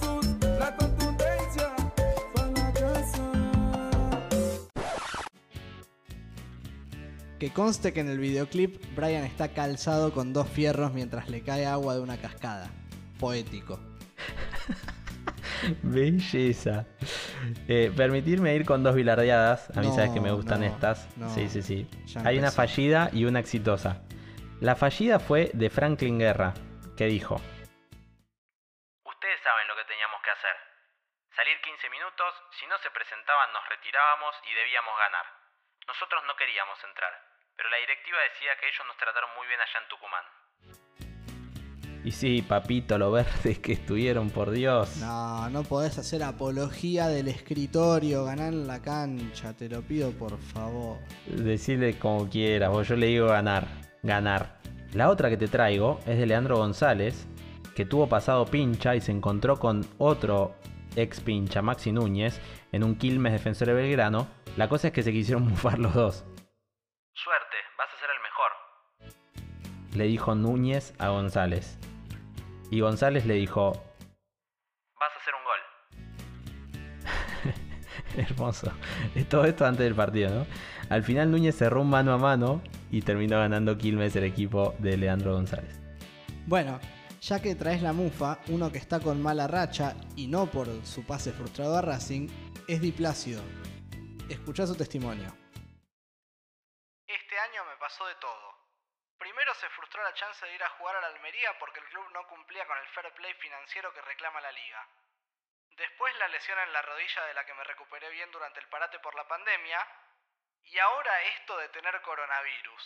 Que 7.41 7.49
conste 7.51 7.91
que 7.91 8.01
en 8.01 8.07
el 8.07 8.19
videoclip 8.19 8.77
Brian 8.93 9.23
está 9.23 9.51
calzado 9.51 10.13
con 10.13 10.31
dos 10.31 10.47
fierros 10.47 10.93
mientras 10.93 11.27
le 11.27 11.41
cae 11.41 11.65
agua 11.65 11.95
de 11.95 11.99
una 12.01 12.21
cascada. 12.21 12.69
Poético. 13.19 13.79
Belleza. 15.81 16.85
Eh, 17.67 17.91
permitirme 17.97 18.53
ir 18.53 18.63
con 18.63 18.83
dos 18.83 18.93
bilardeadas. 18.93 19.75
A 19.75 19.81
mí 19.81 19.87
No, 19.87 19.95
sabes 19.95 20.11
que 20.11 20.21
me 20.21 20.31
gustan 20.31 20.59
no, 20.59 20.67
estas. 20.67 21.09
no. 21.17 21.33
Sí, 21.33 21.49
sí, 21.49 21.63
sí. 21.63 21.89
Ya 22.05 22.21
Hay 22.25 22.37
una 22.37 22.51
fallida 22.51 23.09
y 23.11 23.25
una 23.25 23.39
exitosa. 23.39 24.03
La 24.59 24.75
fallida 24.75 25.17
fue 25.17 25.49
de 25.55 25.71
Franklin 25.71 26.19
Guerra, 26.19 26.53
que 26.95 27.05
dijo: 27.05 27.41
Ustedes 29.01 29.39
saben 29.41 29.65
lo 29.67 29.73
que 29.81 29.85
teníamos 29.89 30.21
que 30.21 30.29
hacer. 30.29 30.55
Salir 31.35 31.57
15 31.65 31.89
minutos, 31.89 32.35
si 32.59 32.67
no 32.67 32.77
se 32.85 32.91
presentaban 32.93 33.49
nos 33.51 33.65
retirábamos 33.67 34.35
y 34.45 34.53
debíamos 34.53 34.93
ganar. 34.93 35.25
Nosotros 35.89 36.21
no 36.29 36.35
queríamos 36.37 36.77
entrar, 36.85 37.09
pero 37.61 37.69
la 37.69 37.77
directiva 37.77 38.17
decía 38.33 38.49
que 38.59 38.65
ellos 38.65 38.81
nos 38.87 38.97
trataron 38.97 39.29
muy 39.37 39.45
bien 39.45 39.59
allá 39.61 39.77
en 39.77 39.87
Tucumán. 39.87 40.25
Y 42.03 42.11
sí, 42.11 42.41
papito, 42.41 42.97
lo 42.97 43.11
verdes 43.11 43.59
que 43.59 43.73
estuvieron, 43.73 44.31
por 44.31 44.49
Dios. 44.49 44.97
No, 44.97 45.47
no 45.51 45.61
podés 45.61 45.99
hacer 45.99 46.23
apología 46.23 47.07
del 47.07 47.27
escritorio, 47.27 48.25
ganar 48.25 48.51
en 48.51 48.65
la 48.65 48.81
cancha, 48.81 49.53
te 49.55 49.69
lo 49.69 49.83
pido 49.83 50.09
por 50.09 50.39
favor. 50.39 50.97
Decirle 51.27 51.99
como 51.99 52.27
quieras, 52.27 52.71
vos 52.71 52.87
yo 52.87 52.95
le 52.95 53.05
digo 53.05 53.27
ganar, 53.27 53.67
ganar. 54.01 54.59
La 54.93 55.11
otra 55.11 55.29
que 55.29 55.37
te 55.37 55.47
traigo 55.47 55.99
es 56.07 56.17
de 56.17 56.25
Leandro 56.25 56.57
González, 56.57 57.27
que 57.75 57.85
tuvo 57.85 58.09
pasado 58.09 58.47
pincha 58.47 58.95
y 58.95 59.01
se 59.01 59.11
encontró 59.11 59.59
con 59.59 59.85
otro 59.99 60.55
ex 60.95 61.19
pincha, 61.19 61.61
Maxi 61.61 61.91
Núñez, 61.91 62.41
en 62.71 62.83
un 62.83 62.95
Quilmes 62.95 63.33
defensor 63.33 63.67
de 63.67 63.75
Belgrano. 63.75 64.27
La 64.57 64.67
cosa 64.67 64.87
es 64.87 64.93
que 64.93 65.03
se 65.03 65.11
quisieron 65.11 65.43
mufar 65.47 65.77
los 65.77 65.93
dos. 65.93 66.25
Le 69.93 70.05
dijo 70.05 70.35
Núñez 70.35 70.93
a 70.99 71.09
González. 71.09 71.77
Y 72.69 72.79
González 72.79 73.25
le 73.25 73.33
dijo, 73.35 73.73
Vas 74.99 75.11
a 75.13 75.17
hacer 75.19 75.33
un 75.35 75.43
gol. 75.43 75.59
Hermoso. 78.17 78.71
Todo 79.29 79.45
esto 79.45 79.65
antes 79.65 79.83
del 79.83 79.95
partido, 79.95 80.29
¿no? 80.29 80.45
Al 80.89 81.03
final 81.03 81.31
Núñez 81.31 81.57
cerró 81.57 81.81
un 81.81 81.89
mano 81.89 82.13
a 82.13 82.17
mano 82.17 82.61
y 82.91 83.01
terminó 83.01 83.39
ganando 83.39 83.77
Quilmes 83.77 84.15
el 84.15 84.25
equipo 84.25 84.75
de 84.79 84.97
Leandro 84.97 85.33
González. 85.33 85.79
Bueno, 86.45 86.79
ya 87.21 87.41
que 87.41 87.55
traes 87.55 87.81
la 87.81 87.93
mufa, 87.93 88.39
uno 88.47 88.71
que 88.71 88.77
está 88.77 88.99
con 88.99 89.21
mala 89.21 89.47
racha 89.47 89.95
y 90.15 90.27
no 90.27 90.47
por 90.47 90.67
su 90.85 91.05
pase 91.05 91.31
frustrado 91.31 91.77
a 91.77 91.81
Racing, 91.81 92.27
es 92.67 92.81
Di 92.81 92.91
Plácido. 92.91 93.41
Escuchá 94.27 94.65
su 94.65 94.75
testimonio. 94.75 95.27
Este 97.07 97.37
año 97.37 97.61
me 97.69 97.77
pasó 97.79 98.05
de 98.07 98.15
todo. 98.19 98.40
Primero 99.51 99.67
se 99.67 99.75
frustró 99.75 99.99
la 100.03 100.13
chance 100.15 100.45
de 100.45 100.55
ir 100.55 100.63
a 100.63 100.69
jugar 100.79 100.95
a 100.95 101.01
la 101.01 101.07
Almería 101.11 101.51
porque 101.59 101.83
el 101.83 101.87
club 101.91 102.07
no 102.15 102.23
cumplía 102.31 102.63
con 102.63 102.77
el 102.79 102.87
fair 102.95 103.11
play 103.19 103.33
financiero 103.35 103.91
que 103.91 103.99
reclama 103.99 104.39
la 104.39 104.51
liga. 104.55 104.79
Después 105.75 106.07
la 106.23 106.31
lesión 106.31 106.55
en 106.55 106.71
la 106.71 106.79
rodilla 106.79 107.27
de 107.27 107.35
la 107.35 107.43
que 107.43 107.51
me 107.51 107.67
recuperé 107.67 108.07
bien 108.15 108.31
durante 108.31 108.63
el 108.63 108.67
parate 108.71 108.95
por 109.03 109.11
la 109.11 109.27
pandemia. 109.27 109.75
Y 110.71 110.79
ahora 110.79 111.11
esto 111.35 111.51
de 111.59 111.67
tener 111.67 111.91
coronavirus. 111.99 112.83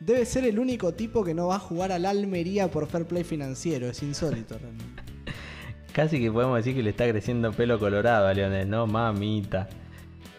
Debe 0.00 0.24
ser 0.24 0.48
el 0.48 0.58
único 0.58 0.96
tipo 0.96 1.20
que 1.20 1.36
no 1.36 1.52
va 1.52 1.60
a 1.60 1.68
jugar 1.68 1.92
al 1.92 2.08
Almería 2.08 2.72
por 2.72 2.88
fair 2.88 3.04
play 3.04 3.24
financiero. 3.28 3.92
Es 3.92 4.00
insólito 4.00 4.56
realmente. 4.56 5.04
Casi 5.92 6.24
que 6.24 6.32
podemos 6.32 6.56
decir 6.56 6.72
que 6.72 6.82
le 6.82 6.96
está 6.96 7.04
creciendo 7.04 7.52
pelo 7.52 7.76
colorado 7.78 8.24
a 8.24 8.32
Lionel, 8.32 8.70
¿no? 8.70 8.86
Mamita. 8.86 9.68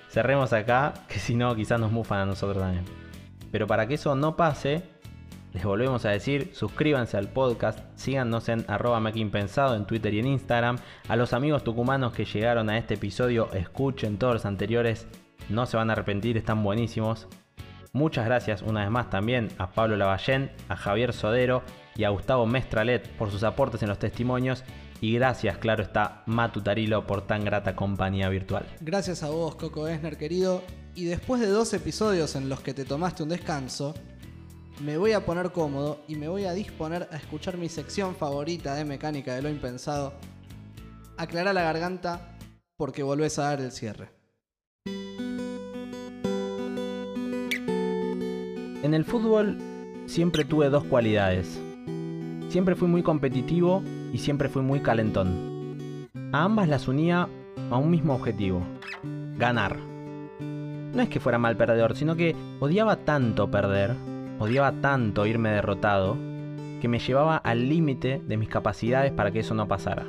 Cerremos 0.10 0.50
acá, 0.50 0.98
que 1.06 1.20
si 1.22 1.38
no, 1.38 1.54
quizás 1.54 1.80
nos 1.80 1.92
mufan 1.92 2.22
a 2.22 2.26
nosotros 2.26 2.58
también. 2.58 3.09
Pero 3.52 3.68
para 3.68 3.88
que 3.88 3.96
eso 3.96 4.16
no 4.16 4.36
pase, 4.36 4.84
les 5.54 5.64
volvemos 5.64 6.06
a 6.06 6.10
decir, 6.10 6.52
suscríbanse 6.54 7.18
al 7.18 7.30
podcast, 7.30 7.80
síganos 7.96 8.50
en 8.50 8.66
arroba 8.68 9.02
Pensado 9.32 9.76
en 9.76 9.86
Twitter 9.86 10.14
y 10.14 10.20
en 10.20 10.28
Instagram. 10.28 10.78
A 11.08 11.16
los 11.16 11.34
amigos 11.34 11.64
tucumanos 11.64 12.14
que 12.14 12.26
llegaron 12.26 12.70
a 12.70 12.78
este 12.78 12.94
episodio, 12.94 13.52
escuchen 13.54 14.18
todos 14.18 14.36
los 14.36 14.46
anteriores, 14.46 15.08
no 15.50 15.66
se 15.66 15.78
van 15.78 15.90
a 15.90 15.94
arrepentir, 15.94 16.38
están 16.38 16.64
buenísimos. 16.64 17.28
Muchas 17.94 18.26
gracias 18.26 18.62
una 18.62 18.82
vez 18.82 18.92
más 18.92 19.10
también 19.10 19.48
a 19.58 19.72
Pablo 19.72 19.98
Lavallén, 19.98 20.52
a 20.68 20.76
Javier 20.76 21.14
Sodero 21.14 21.64
y 21.96 22.04
a 22.04 22.10
Gustavo 22.10 22.46
Mestralet 22.46 23.10
por 23.18 23.32
sus 23.32 23.44
aportes 23.44 23.82
en 23.82 23.90
los 23.90 23.98
testimonios. 23.98 24.64
Y 25.02 25.16
gracias, 25.16 25.58
claro 25.58 25.82
está, 25.82 26.22
Matu 26.28 26.62
Tarilo 26.62 27.08
por 27.08 27.26
tan 27.26 27.44
grata 27.44 27.76
compañía 27.76 28.30
virtual. 28.30 28.66
Gracias 28.82 29.24
a 29.24 29.30
vos, 29.30 29.56
Coco 29.56 29.88
Esner, 29.88 30.18
querido. 30.18 30.62
Y 30.96 31.06
después 31.06 31.42
de 31.42 31.48
dos 31.48 31.74
episodios 31.74 32.36
en 32.36 32.50
los 32.50 32.62
que 32.62 32.74
te 32.74 32.86
tomaste 32.86 33.24
un 33.24 33.30
descanso, 33.30 33.94
me 34.84 34.98
voy 34.98 35.12
a 35.12 35.26
poner 35.26 35.52
cómodo 35.52 36.02
y 36.08 36.16
me 36.16 36.28
voy 36.28 36.46
a 36.46 36.54
disponer 36.54 37.08
a 37.12 37.18
escuchar 37.18 37.58
mi 37.58 37.70
sección 37.70 38.16
favorita 38.16 38.76
de 38.76 38.86
mecánica 38.86 39.36
de 39.36 39.42
lo 39.42 39.50
impensado. 39.50 40.14
Aclara 41.18 41.54
la 41.54 41.64
garganta 41.64 42.38
porque 42.78 43.04
volvés 43.04 43.40
a 43.40 43.44
dar 43.44 43.62
el 43.62 43.72
cierre. 43.72 44.10
En 48.82 48.94
el 48.94 49.04
fútbol 49.04 49.58
siempre 50.06 50.46
tuve 50.46 50.70
dos 50.70 50.86
cualidades. 50.86 51.60
Siempre 52.48 52.76
fui 52.76 52.88
muy 52.88 53.04
competitivo 53.04 53.84
y 54.14 54.18
siempre 54.18 54.48
fui 54.48 54.62
muy 54.62 54.80
calentón. 54.80 56.08
A 56.32 56.46
ambas 56.46 56.70
las 56.70 56.88
unía 56.88 57.28
a 57.70 57.78
un 57.78 57.92
mismo 57.92 58.16
objetivo, 58.16 58.64
ganar. 59.38 59.89
No 60.94 61.04
es 61.04 61.10
que 61.10 61.20
fuera 61.20 61.38
mal 61.38 61.56
perdedor, 61.56 61.96
sino 61.96 62.16
que 62.16 62.36
odiaba 62.60 62.96
tanto 62.98 63.52
perder, 63.52 63.96
odiaba 64.40 64.72
tanto 64.82 65.26
irme 65.26 65.52
derrotado, 65.52 66.18
que 66.82 66.88
me 66.88 67.00
llevaba 67.00 67.38
al 67.38 67.70
límite 67.70 68.22
de 68.26 68.38
mis 68.38 68.50
capacidades 68.50 69.12
para 69.12 69.32
que 69.32 69.40
eso 69.40 69.54
no 69.54 69.68
pasara. 69.68 70.06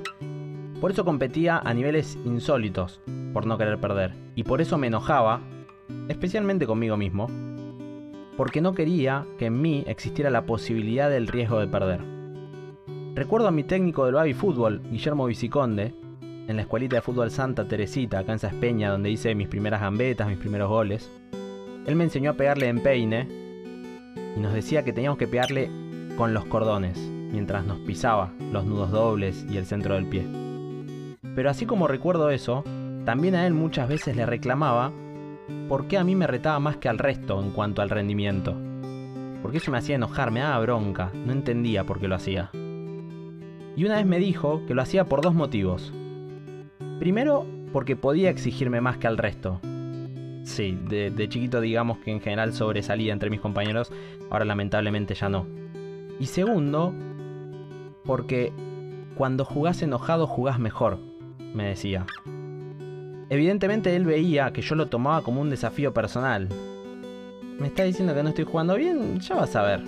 Por 0.81 0.91
eso 0.91 1.05
competía 1.05 1.59
a 1.59 1.75
niveles 1.75 2.19
insólitos, 2.25 3.01
por 3.35 3.47
no 3.47 3.59
querer 3.59 3.79
perder. 3.79 4.15
Y 4.35 4.45
por 4.45 4.63
eso 4.63 4.79
me 4.79 4.87
enojaba, 4.87 5.41
especialmente 6.09 6.67
conmigo 6.67 6.97
mismo, 6.97 7.27
porque 8.39 8.63
no 8.63 8.73
quería 8.73 9.27
que 9.39 9.47
en 9.47 9.61
mí 9.61 9.85
existiera 9.87 10.31
la 10.31 10.47
posibilidad 10.47 11.11
del 11.11 11.27
riesgo 11.27 11.61
de 11.61 11.67
perder. 11.67 12.01
Recuerdo 13.15 13.49
a 13.49 13.53
mi 13.53 13.65
técnico 13.65 14.07
del 14.07 14.15
baby 14.15 14.33
fútbol, 14.33 14.81
Guillermo 14.91 15.27
Viciconde, 15.27 15.95
en 16.51 16.57
la 16.57 16.63
escuelita 16.63 16.97
de 16.97 17.03
fútbol 17.03 17.31
Santa 17.31 17.67
Teresita, 17.67 18.19
acá 18.19 18.33
en 18.33 18.41
Saspeña, 18.41 18.91
donde 18.91 19.11
hice 19.11 19.35
mis 19.37 19.47
primeras 19.47 19.81
gambetas, 19.81 20.29
mis 20.29 20.39
primeros 20.39 20.69
goles. 20.69 21.09
Él 21.87 21.95
me 21.95 22.05
enseñó 22.05 22.33
a 22.33 22.35
pegarle 22.35 22.67
en 22.67 22.83
peine 22.83 23.29
y 24.37 24.41
nos 24.41 24.53
decía 24.53 24.85
que 24.85 24.93
teníamos 24.93 25.19
que 25.19 25.29
pegarle 25.29 25.71
con 26.17 26.35
los 26.35 26.45
cordones, 26.47 26.99
mientras 26.99 27.65
nos 27.65 27.79
pisaba 27.81 28.33
los 28.53 28.65
nudos 28.65 28.91
dobles 28.91 29.47
y 29.49 29.59
el 29.59 29.65
centro 29.65 29.95
del 29.95 30.07
pie. 30.07 30.27
Pero 31.37 31.51
así 31.51 31.67
como 31.67 31.87
recuerdo 31.87 32.31
eso, 32.31 32.65
también 33.05 33.37
a 33.37 33.47
él 33.47 33.55
muchas 33.55 33.89
veces 33.89 34.17
le 34.17 34.27
reclamaba 34.27 34.93
por 35.69 35.87
qué 35.87 35.99
a 35.99 36.05
mí 36.05 36.17
me 36.17 36.27
retaba 36.27 36.59
más 36.59 36.79
que 36.79 36.89
al 36.89 36.99
resto 36.99 37.41
en 37.41 37.53
cuanto 37.53 37.81
al 37.81 37.91
rendimiento. 37.91 38.57
Porque 39.41 39.59
eso 39.59 39.71
me 39.71 39.79
hacía 39.79 39.95
enojar, 39.95 40.33
me 40.33 40.41
daba 40.41 40.59
bronca, 40.59 41.13
no 41.15 41.33
entendía 41.33 41.85
por 41.85 42.01
qué 42.01 42.09
lo 42.09 42.17
hacía. 42.17 42.51
Y 43.77 43.85
una 43.85 43.97
vez 43.97 44.05
me 44.05 44.19
dijo 44.19 44.63
que 44.67 44.75
lo 44.75 44.83
hacía 44.83 45.05
por 45.05 45.23
dos 45.23 45.33
motivos. 45.33 45.93
Primero, 47.01 47.47
porque 47.73 47.97
podía 47.97 48.29
exigirme 48.29 48.83
más 48.83 48.99
que 48.99 49.07
al 49.07 49.17
resto. 49.17 49.59
Sí, 50.45 50.79
de, 50.87 51.11
de, 51.11 51.29
chiquito 51.31 51.63
digamos 51.63 51.97
que 51.99 52.11
en 52.11 52.21
general 52.21 52.53
sobresalía 52.53 53.15
entre 53.15 53.31
mis 53.31 53.41
compañeros, 53.41 53.91
ahora 54.29 54.45
lamentablemente 54.45 55.15
ya 55.15 55.31
no. 55.31 55.47
Y 56.19 56.27
segundo, 56.27 56.95
porque 58.05 58.53
cuando 59.15 59.47
jugás 59.47 59.81
enojado 59.81 60.27
jugás 60.27 60.59
mejor, 60.59 60.99
me 61.55 61.69
decía. 61.69 62.05
Evidentemente 63.31 63.97
él 63.97 64.05
veía 64.05 64.53
que 64.53 64.61
yo 64.61 64.75
lo 64.75 64.89
tomaba 64.89 65.23
como 65.23 65.41
un 65.41 65.49
desafío 65.49 65.95
personal. 65.95 66.51
¿Me 67.59 67.69
está 67.69 67.85
diciendo 67.85 68.15
que 68.15 68.23
no 68.23 68.29
estoy 68.29 68.45
jugando 68.45 68.77
bien? 68.77 69.21
Ya 69.21 69.37
vas 69.37 69.57
a 69.57 69.63
ver. 69.63 69.83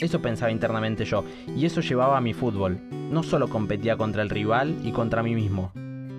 Eso 0.00 0.20
pensaba 0.20 0.50
internamente 0.50 1.04
yo, 1.04 1.24
y 1.56 1.64
eso 1.64 1.80
llevaba 1.80 2.16
a 2.16 2.20
mi 2.20 2.34
fútbol. 2.34 2.80
No 2.90 3.22
solo 3.22 3.48
competía 3.48 3.96
contra 3.96 4.22
el 4.22 4.30
rival 4.30 4.74
y 4.82 4.90
contra 4.90 5.22
mí 5.22 5.36
mismo, 5.36 5.70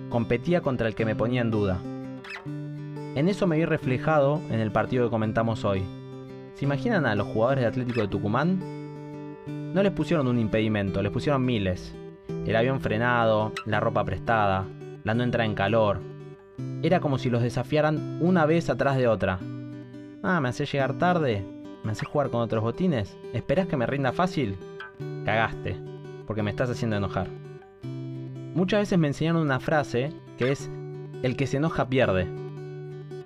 competía 0.08 0.60
contra 0.60 0.88
el 0.88 0.94
que 0.94 1.04
me 1.04 1.16
ponía 1.16 1.40
en 1.40 1.50
duda. 1.50 1.80
En 3.14 3.28
eso 3.28 3.46
me 3.46 3.56
vi 3.56 3.64
reflejado 3.64 4.40
en 4.50 4.60
el 4.60 4.70
partido 4.70 5.04
que 5.04 5.10
comentamos 5.10 5.64
hoy. 5.64 5.82
¿Se 6.54 6.64
imaginan 6.64 7.06
a 7.06 7.14
los 7.14 7.26
jugadores 7.26 7.62
de 7.62 7.68
Atlético 7.68 8.02
de 8.02 8.08
Tucumán? 8.08 8.58
No 9.46 9.82
les 9.82 9.92
pusieron 9.92 10.28
un 10.28 10.38
impedimento, 10.38 11.02
les 11.02 11.12
pusieron 11.12 11.44
miles. 11.44 11.94
El 12.46 12.56
avión 12.56 12.80
frenado, 12.80 13.52
la 13.64 13.80
ropa 13.80 14.04
prestada, 14.04 14.66
la 15.04 15.14
no 15.14 15.22
entrada 15.22 15.46
en 15.46 15.54
calor. 15.54 16.00
Era 16.82 17.00
como 17.00 17.18
si 17.18 17.30
los 17.30 17.42
desafiaran 17.42 18.18
una 18.20 18.46
vez 18.46 18.70
atrás 18.70 18.96
de 18.96 19.08
otra. 19.08 19.38
Ah, 20.22 20.40
¿me 20.40 20.48
hace 20.48 20.66
llegar 20.66 20.98
tarde? 20.98 21.44
¿Me 21.84 21.92
hace 21.92 22.04
jugar 22.04 22.30
con 22.30 22.40
otros 22.40 22.62
botines? 22.62 23.16
¿Esperás 23.32 23.66
que 23.66 23.76
me 23.76 23.86
rinda 23.86 24.12
fácil? 24.12 24.56
Cagaste, 25.24 25.76
porque 26.26 26.42
me 26.42 26.50
estás 26.50 26.70
haciendo 26.70 26.96
enojar. 26.96 27.28
Muchas 28.56 28.80
veces 28.80 28.98
me 28.98 29.08
enseñaron 29.08 29.42
una 29.42 29.60
frase 29.60 30.14
que 30.38 30.50
es, 30.50 30.70
el 31.22 31.36
que 31.36 31.46
se 31.46 31.58
enoja 31.58 31.90
pierde. 31.90 32.26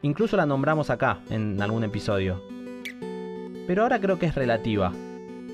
Incluso 0.02 0.36
la 0.36 0.44
nombramos 0.44 0.90
acá, 0.90 1.20
en 1.30 1.62
algún 1.62 1.84
episodio. 1.84 2.42
Pero 3.64 3.84
ahora 3.84 4.00
creo 4.00 4.18
que 4.18 4.26
es 4.26 4.34
relativa, 4.34 4.92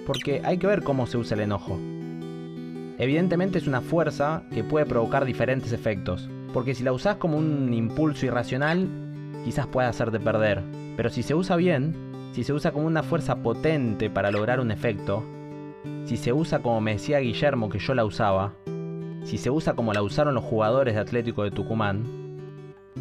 porque 0.06 0.40
hay 0.42 0.56
que 0.56 0.66
ver 0.66 0.82
cómo 0.82 1.06
se 1.06 1.18
usa 1.18 1.34
el 1.34 1.42
enojo. 1.42 1.78
Evidentemente 2.96 3.58
es 3.58 3.66
una 3.66 3.82
fuerza 3.82 4.44
que 4.50 4.64
puede 4.64 4.86
provocar 4.86 5.26
diferentes 5.26 5.74
efectos, 5.74 6.26
porque 6.54 6.74
si 6.74 6.82
la 6.82 6.92
usás 6.92 7.16
como 7.16 7.36
un 7.36 7.74
impulso 7.74 8.24
irracional, 8.24 8.88
quizás 9.44 9.66
pueda 9.66 9.90
hacerte 9.90 10.18
perder. 10.18 10.62
Pero 10.96 11.10
si 11.10 11.22
se 11.22 11.34
usa 11.34 11.54
bien, 11.56 11.94
si 12.32 12.44
se 12.44 12.54
usa 12.54 12.72
como 12.72 12.86
una 12.86 13.02
fuerza 13.02 13.42
potente 13.42 14.08
para 14.08 14.30
lograr 14.30 14.58
un 14.58 14.70
efecto, 14.70 15.22
si 16.06 16.16
se 16.16 16.32
usa 16.32 16.60
como 16.60 16.80
me 16.80 16.92
decía 16.92 17.18
Guillermo 17.18 17.68
que 17.68 17.78
yo 17.78 17.92
la 17.92 18.06
usaba, 18.06 18.54
si 19.26 19.38
se 19.38 19.50
usa 19.50 19.74
como 19.74 19.92
la 19.92 20.02
usaron 20.02 20.34
los 20.36 20.44
jugadores 20.44 20.94
de 20.94 21.00
Atlético 21.00 21.42
de 21.42 21.50
Tucumán, 21.50 22.04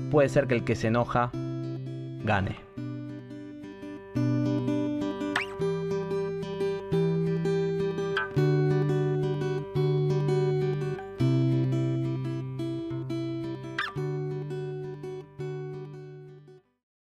puede 0.09 0.27
ser 0.27 0.47
que 0.47 0.55
el 0.55 0.63
que 0.63 0.75
se 0.75 0.87
enoja 0.87 1.29
gane. 2.23 2.64